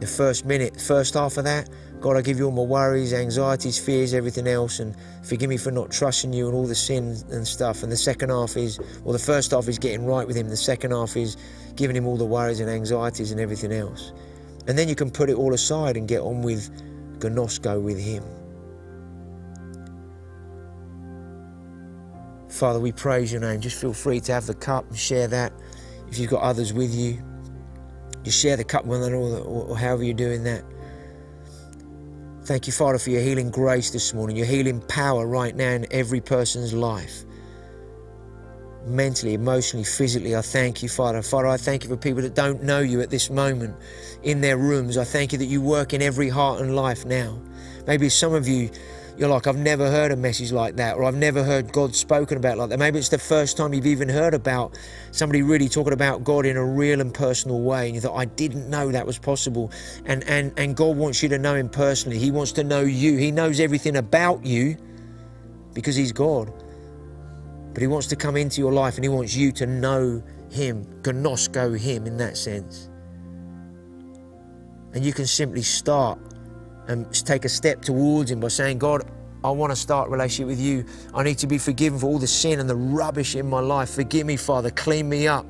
The 0.00 0.06
first 0.06 0.44
minute, 0.44 0.80
first 0.80 1.14
half 1.14 1.36
of 1.36 1.44
that, 1.44 1.68
God, 2.00 2.16
I 2.16 2.22
give 2.22 2.36
you 2.36 2.46
all 2.46 2.50
my 2.50 2.62
worries, 2.62 3.12
anxieties, 3.12 3.78
fears, 3.78 4.12
everything 4.12 4.48
else, 4.48 4.80
and 4.80 4.96
forgive 5.22 5.48
me 5.48 5.56
for 5.56 5.70
not 5.70 5.92
trusting 5.92 6.32
you 6.32 6.46
and 6.46 6.54
all 6.54 6.66
the 6.66 6.74
sin 6.74 7.16
and 7.30 7.46
stuff. 7.46 7.84
And 7.84 7.92
the 7.92 7.96
second 7.96 8.30
half 8.30 8.56
is, 8.56 8.80
well, 9.04 9.12
the 9.12 9.20
first 9.20 9.52
half 9.52 9.68
is 9.68 9.78
getting 9.78 10.04
right 10.04 10.26
with 10.26 10.34
Him. 10.34 10.48
The 10.48 10.56
second 10.56 10.90
half 10.90 11.16
is 11.16 11.36
giving 11.76 11.94
Him 11.94 12.06
all 12.06 12.16
the 12.16 12.26
worries 12.26 12.58
and 12.58 12.68
anxieties 12.68 13.30
and 13.30 13.40
everything 13.40 13.70
else. 13.70 14.12
And 14.66 14.76
then 14.76 14.88
you 14.88 14.96
can 14.96 15.10
put 15.10 15.30
it 15.30 15.36
all 15.36 15.54
aside 15.54 15.96
and 15.96 16.08
get 16.08 16.20
on 16.20 16.42
with 16.42 16.70
Gnosko 17.20 17.80
with 17.80 18.00
Him. 18.00 18.24
Father, 22.52 22.80
we 22.80 22.92
praise 22.92 23.32
your 23.32 23.40
name. 23.40 23.60
Just 23.60 23.80
feel 23.80 23.94
free 23.94 24.20
to 24.20 24.32
have 24.32 24.46
the 24.46 24.54
cup 24.54 24.88
and 24.88 24.98
share 24.98 25.26
that. 25.28 25.52
If 26.08 26.18
you've 26.18 26.30
got 26.30 26.42
others 26.42 26.72
with 26.72 26.94
you, 26.94 27.22
just 28.24 28.40
share 28.40 28.56
the 28.56 28.64
cup 28.64 28.84
with 28.86 29.02
them 29.02 29.14
or, 29.14 29.38
or 29.38 29.76
however 29.78 30.04
you're 30.04 30.14
doing 30.14 30.44
that. 30.44 30.64
Thank 32.44 32.66
you, 32.66 32.72
Father, 32.72 32.98
for 32.98 33.10
your 33.10 33.22
healing 33.22 33.50
grace 33.50 33.90
this 33.90 34.14
morning, 34.14 34.36
your 34.36 34.46
healing 34.46 34.80
power 34.82 35.26
right 35.26 35.56
now 35.56 35.70
in 35.70 35.86
every 35.92 36.20
person's 36.20 36.74
life. 36.74 37.24
mentally, 38.86 39.34
emotionally, 39.34 39.84
physically. 39.84 40.36
I 40.36 40.42
thank 40.42 40.82
you, 40.82 40.88
Father. 40.88 41.22
Father, 41.22 41.48
I 41.48 41.56
thank 41.56 41.84
you 41.84 41.90
for 41.90 41.96
people 41.96 42.22
that 42.22 42.34
don't 42.34 42.62
know 42.62 42.80
you 42.80 43.00
at 43.00 43.10
this 43.10 43.30
moment 43.30 43.76
in 44.22 44.40
their 44.40 44.56
rooms. 44.56 44.96
I 44.98 45.04
thank 45.04 45.32
you 45.32 45.38
that 45.38 45.46
you 45.46 45.60
work 45.60 45.92
in 45.92 46.02
every 46.02 46.28
heart 46.28 46.60
and 46.60 46.74
life 46.74 47.04
now. 47.04 47.40
Maybe 47.86 48.08
some 48.08 48.34
of 48.34 48.48
you, 48.48 48.70
you're 49.16 49.28
like, 49.28 49.46
I've 49.46 49.58
never 49.58 49.90
heard 49.90 50.10
a 50.10 50.16
message 50.16 50.52
like 50.52 50.76
that, 50.76 50.96
or 50.96 51.04
I've 51.04 51.16
never 51.16 51.44
heard 51.44 51.72
God 51.72 51.94
spoken 51.94 52.38
about 52.38 52.56
like 52.56 52.70
that. 52.70 52.78
Maybe 52.78 52.98
it's 52.98 53.10
the 53.10 53.18
first 53.18 53.56
time 53.56 53.74
you've 53.74 53.86
even 53.86 54.08
heard 54.08 54.34
about 54.34 54.78
somebody 55.10 55.42
really 55.42 55.68
talking 55.68 55.92
about 55.92 56.24
God 56.24 56.46
in 56.46 56.56
a 56.56 56.64
real 56.64 57.00
and 57.00 57.12
personal 57.12 57.60
way, 57.60 57.86
and 57.86 57.94
you 57.94 58.00
thought, 58.00 58.16
I 58.16 58.24
didn't 58.24 58.70
know 58.70 58.90
that 58.90 59.06
was 59.06 59.18
possible. 59.18 59.70
And 60.06 60.24
and 60.24 60.52
and 60.56 60.76
God 60.76 60.96
wants 60.96 61.22
you 61.22 61.28
to 61.30 61.38
know 61.38 61.54
Him 61.54 61.68
personally. 61.68 62.18
He 62.18 62.30
wants 62.30 62.52
to 62.52 62.64
know 62.64 62.80
you. 62.80 63.18
He 63.18 63.30
knows 63.30 63.60
everything 63.60 63.96
about 63.96 64.46
you 64.46 64.76
because 65.74 65.94
He's 65.94 66.12
God. 66.12 66.52
But 67.74 67.80
He 67.80 67.86
wants 67.86 68.06
to 68.08 68.16
come 68.16 68.36
into 68.36 68.60
your 68.60 68.72
life 68.72 68.96
and 68.96 69.04
He 69.04 69.08
wants 69.08 69.36
you 69.36 69.52
to 69.52 69.66
know 69.66 70.22
Him, 70.50 70.84
gnosko 71.02 71.78
Him 71.78 72.06
in 72.06 72.16
that 72.18 72.36
sense. 72.36 72.88
And 74.94 75.04
you 75.04 75.12
can 75.12 75.26
simply 75.26 75.62
start 75.62 76.18
and 76.88 77.12
take 77.26 77.44
a 77.44 77.48
step 77.48 77.82
towards 77.82 78.30
Him 78.30 78.40
by 78.40 78.48
saying, 78.48 78.78
God, 78.78 79.02
I 79.44 79.50
want 79.50 79.72
to 79.72 79.76
start 79.76 80.08
a 80.08 80.10
relationship 80.10 80.46
with 80.46 80.60
you. 80.60 80.84
I 81.14 81.22
need 81.22 81.38
to 81.38 81.46
be 81.46 81.58
forgiven 81.58 81.98
for 81.98 82.06
all 82.06 82.18
the 82.18 82.26
sin 82.26 82.60
and 82.60 82.70
the 82.70 82.76
rubbish 82.76 83.34
in 83.34 83.48
my 83.48 83.60
life. 83.60 83.90
Forgive 83.90 84.26
me, 84.26 84.36
Father. 84.36 84.70
Clean 84.70 85.08
me 85.08 85.26
up. 85.26 85.46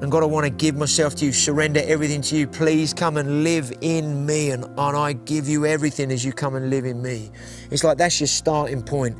And 0.00 0.10
God, 0.10 0.24
I 0.24 0.26
want 0.26 0.44
to 0.44 0.50
give 0.50 0.76
myself 0.76 1.14
to 1.16 1.26
you, 1.26 1.32
surrender 1.32 1.80
everything 1.84 2.20
to 2.22 2.36
you. 2.36 2.48
Please 2.48 2.92
come 2.92 3.16
and 3.16 3.44
live 3.44 3.72
in 3.80 4.26
me. 4.26 4.50
And, 4.50 4.64
and 4.64 4.96
I 4.96 5.12
give 5.12 5.48
you 5.48 5.64
everything 5.64 6.10
as 6.10 6.24
you 6.24 6.32
come 6.32 6.56
and 6.56 6.68
live 6.68 6.84
in 6.84 7.00
me. 7.00 7.30
It's 7.70 7.84
like 7.84 7.96
that's 7.96 8.18
your 8.20 8.26
starting 8.26 8.82
point. 8.82 9.16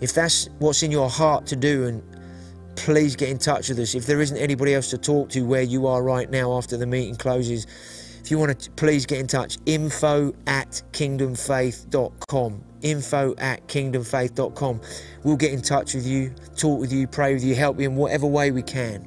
If 0.00 0.12
that's 0.12 0.48
what's 0.58 0.82
in 0.82 0.90
your 0.90 1.08
heart 1.08 1.46
to 1.46 1.56
do, 1.56 1.86
and 1.86 2.09
please 2.80 3.14
get 3.14 3.28
in 3.28 3.38
touch 3.38 3.68
with 3.68 3.78
us. 3.78 3.94
If 3.94 4.06
there 4.06 4.20
isn't 4.20 4.36
anybody 4.36 4.74
else 4.74 4.90
to 4.90 4.98
talk 4.98 5.28
to 5.30 5.42
where 5.42 5.62
you 5.62 5.86
are 5.86 6.02
right 6.02 6.30
now 6.30 6.56
after 6.56 6.76
the 6.78 6.86
meeting 6.86 7.14
closes, 7.14 7.66
if 8.22 8.30
you 8.30 8.38
want 8.38 8.58
to, 8.58 8.70
please 8.72 9.04
get 9.04 9.18
in 9.18 9.26
touch. 9.26 9.58
Info 9.66 10.34
at 10.46 10.82
kingdomfaith.com. 10.92 12.64
Info 12.80 13.34
at 13.36 13.66
kingdomfaith.com. 13.68 14.80
We'll 15.24 15.36
get 15.36 15.52
in 15.52 15.60
touch 15.60 15.94
with 15.94 16.06
you, 16.06 16.34
talk 16.56 16.80
with 16.80 16.92
you, 16.92 17.06
pray 17.06 17.34
with 17.34 17.44
you, 17.44 17.54
help 17.54 17.78
you 17.78 17.86
in 17.86 17.96
whatever 17.96 18.26
way 18.26 18.50
we 18.50 18.62
can. 18.62 19.06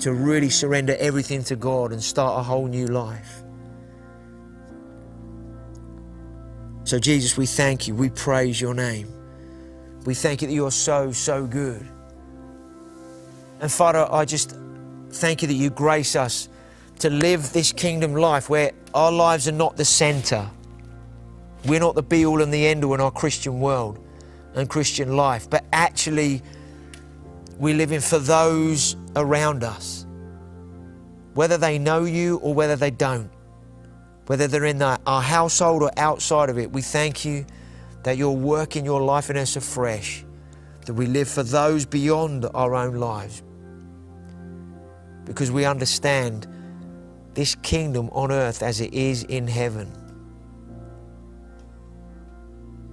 To 0.00 0.12
really 0.12 0.50
surrender 0.50 0.96
everything 0.98 1.44
to 1.44 1.56
God 1.56 1.92
and 1.92 2.02
start 2.02 2.40
a 2.40 2.42
whole 2.42 2.66
new 2.66 2.86
life. 2.86 3.44
So, 6.84 6.98
Jesus, 6.98 7.36
we 7.36 7.46
thank 7.46 7.86
you. 7.86 7.94
We 7.94 8.10
praise 8.10 8.60
your 8.60 8.74
name. 8.74 9.19
We 10.04 10.14
thank 10.14 10.42
you 10.42 10.48
that 10.48 10.54
you're 10.54 10.70
so, 10.70 11.12
so 11.12 11.46
good. 11.46 11.86
And 13.60 13.70
Father, 13.70 14.06
I 14.10 14.24
just 14.24 14.56
thank 15.10 15.42
you 15.42 15.48
that 15.48 15.54
you 15.54 15.70
grace 15.70 16.16
us 16.16 16.48
to 17.00 17.10
live 17.10 17.52
this 17.52 17.72
kingdom 17.72 18.14
life 18.14 18.48
where 18.48 18.72
our 18.94 19.12
lives 19.12 19.48
are 19.48 19.52
not 19.52 19.76
the 19.76 19.84
center. 19.84 20.48
We're 21.66 21.80
not 21.80 21.94
the 21.94 22.02
be 22.02 22.24
all 22.24 22.40
and 22.40 22.52
the 22.52 22.66
end 22.66 22.84
all 22.84 22.94
in 22.94 23.00
our 23.00 23.10
Christian 23.10 23.60
world 23.60 23.98
and 24.54 24.68
Christian 24.68 25.16
life, 25.16 25.48
but 25.48 25.64
actually 25.72 26.42
we're 27.58 27.74
living 27.74 28.00
for 28.00 28.18
those 28.18 28.96
around 29.16 29.62
us, 29.62 30.06
whether 31.34 31.58
they 31.58 31.78
know 31.78 32.04
you 32.04 32.38
or 32.38 32.54
whether 32.54 32.76
they 32.76 32.90
don't, 32.90 33.30
whether 34.26 34.46
they're 34.46 34.64
in 34.64 34.78
the, 34.78 34.98
our 35.06 35.22
household 35.22 35.82
or 35.82 35.90
outside 35.98 36.48
of 36.48 36.58
it. 36.58 36.72
We 36.72 36.80
thank 36.80 37.24
you 37.24 37.44
that 38.02 38.16
you're 38.16 38.30
working 38.30 38.84
your 38.84 39.02
life 39.02 39.30
in 39.30 39.36
us 39.36 39.56
afresh, 39.56 40.24
that 40.86 40.94
we 40.94 41.06
live 41.06 41.28
for 41.28 41.42
those 41.42 41.84
beyond 41.84 42.46
our 42.54 42.74
own 42.74 42.94
lives, 42.94 43.42
because 45.24 45.50
we 45.50 45.64
understand 45.64 46.46
this 47.34 47.54
kingdom 47.56 48.08
on 48.10 48.32
earth 48.32 48.62
as 48.62 48.80
it 48.80 48.92
is 48.92 49.24
in 49.24 49.46
heaven 49.46 49.90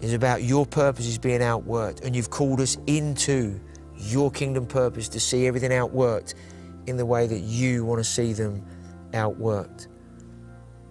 is 0.01 0.13
about 0.13 0.43
your 0.43 0.65
purposes 0.65 1.17
being 1.17 1.41
outworked, 1.41 2.03
and 2.03 2.15
you've 2.15 2.29
called 2.29 2.61
us 2.61 2.77
into 2.85 3.59
your 3.95 4.29
kingdom 4.29 4.65
purpose 4.65 5.09
to 5.09 5.19
see 5.19 5.47
everything 5.47 5.71
outworked 5.71 6.35
in 6.85 6.97
the 6.97 7.05
way 7.05 7.25
that 7.25 7.39
you 7.39 7.83
want 7.83 7.99
to 7.99 8.03
see 8.03 8.33
them 8.33 8.63
outworked. 9.11 9.87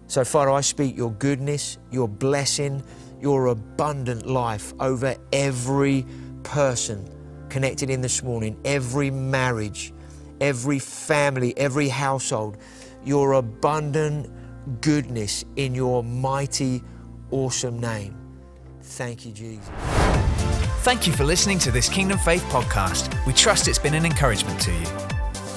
So, 0.09 0.25
Father, 0.25 0.51
I 0.51 0.61
speak 0.61 0.97
your 0.97 1.13
goodness, 1.13 1.79
your 1.91 2.09
blessing, 2.09 2.83
your 3.21 3.47
abundant 3.47 4.27
life 4.27 4.73
over 4.81 5.17
every 5.33 6.07
person 6.43 7.09
connected 7.49 7.91
in 7.91 8.01
this 8.01 8.23
morning, 8.23 8.59
every 8.65 9.11
marriage, 9.11 9.93
every 10.41 10.79
family, 10.79 11.57
every 11.57 11.89
household. 11.89 12.57
Your 13.05 13.35
abundant 13.35 14.31
goodness 14.81 15.45
in 15.57 15.75
your 15.75 16.03
mighty, 16.03 16.83
awesome 17.31 17.79
name. 17.79 18.17
Thank 18.83 19.25
you, 19.25 19.33
Jesus. 19.33 19.69
Thank 20.83 21.07
you 21.07 21.13
for 21.13 21.25
listening 21.25 21.59
to 21.61 21.71
this 21.71 21.89
Kingdom 21.89 22.19
Faith 22.19 22.45
podcast. 22.45 23.27
We 23.27 23.33
trust 23.33 23.69
it's 23.69 23.79
been 23.79 23.95
an 23.95 24.05
encouragement 24.05 24.61
to 24.61 24.73
you. 24.73 25.16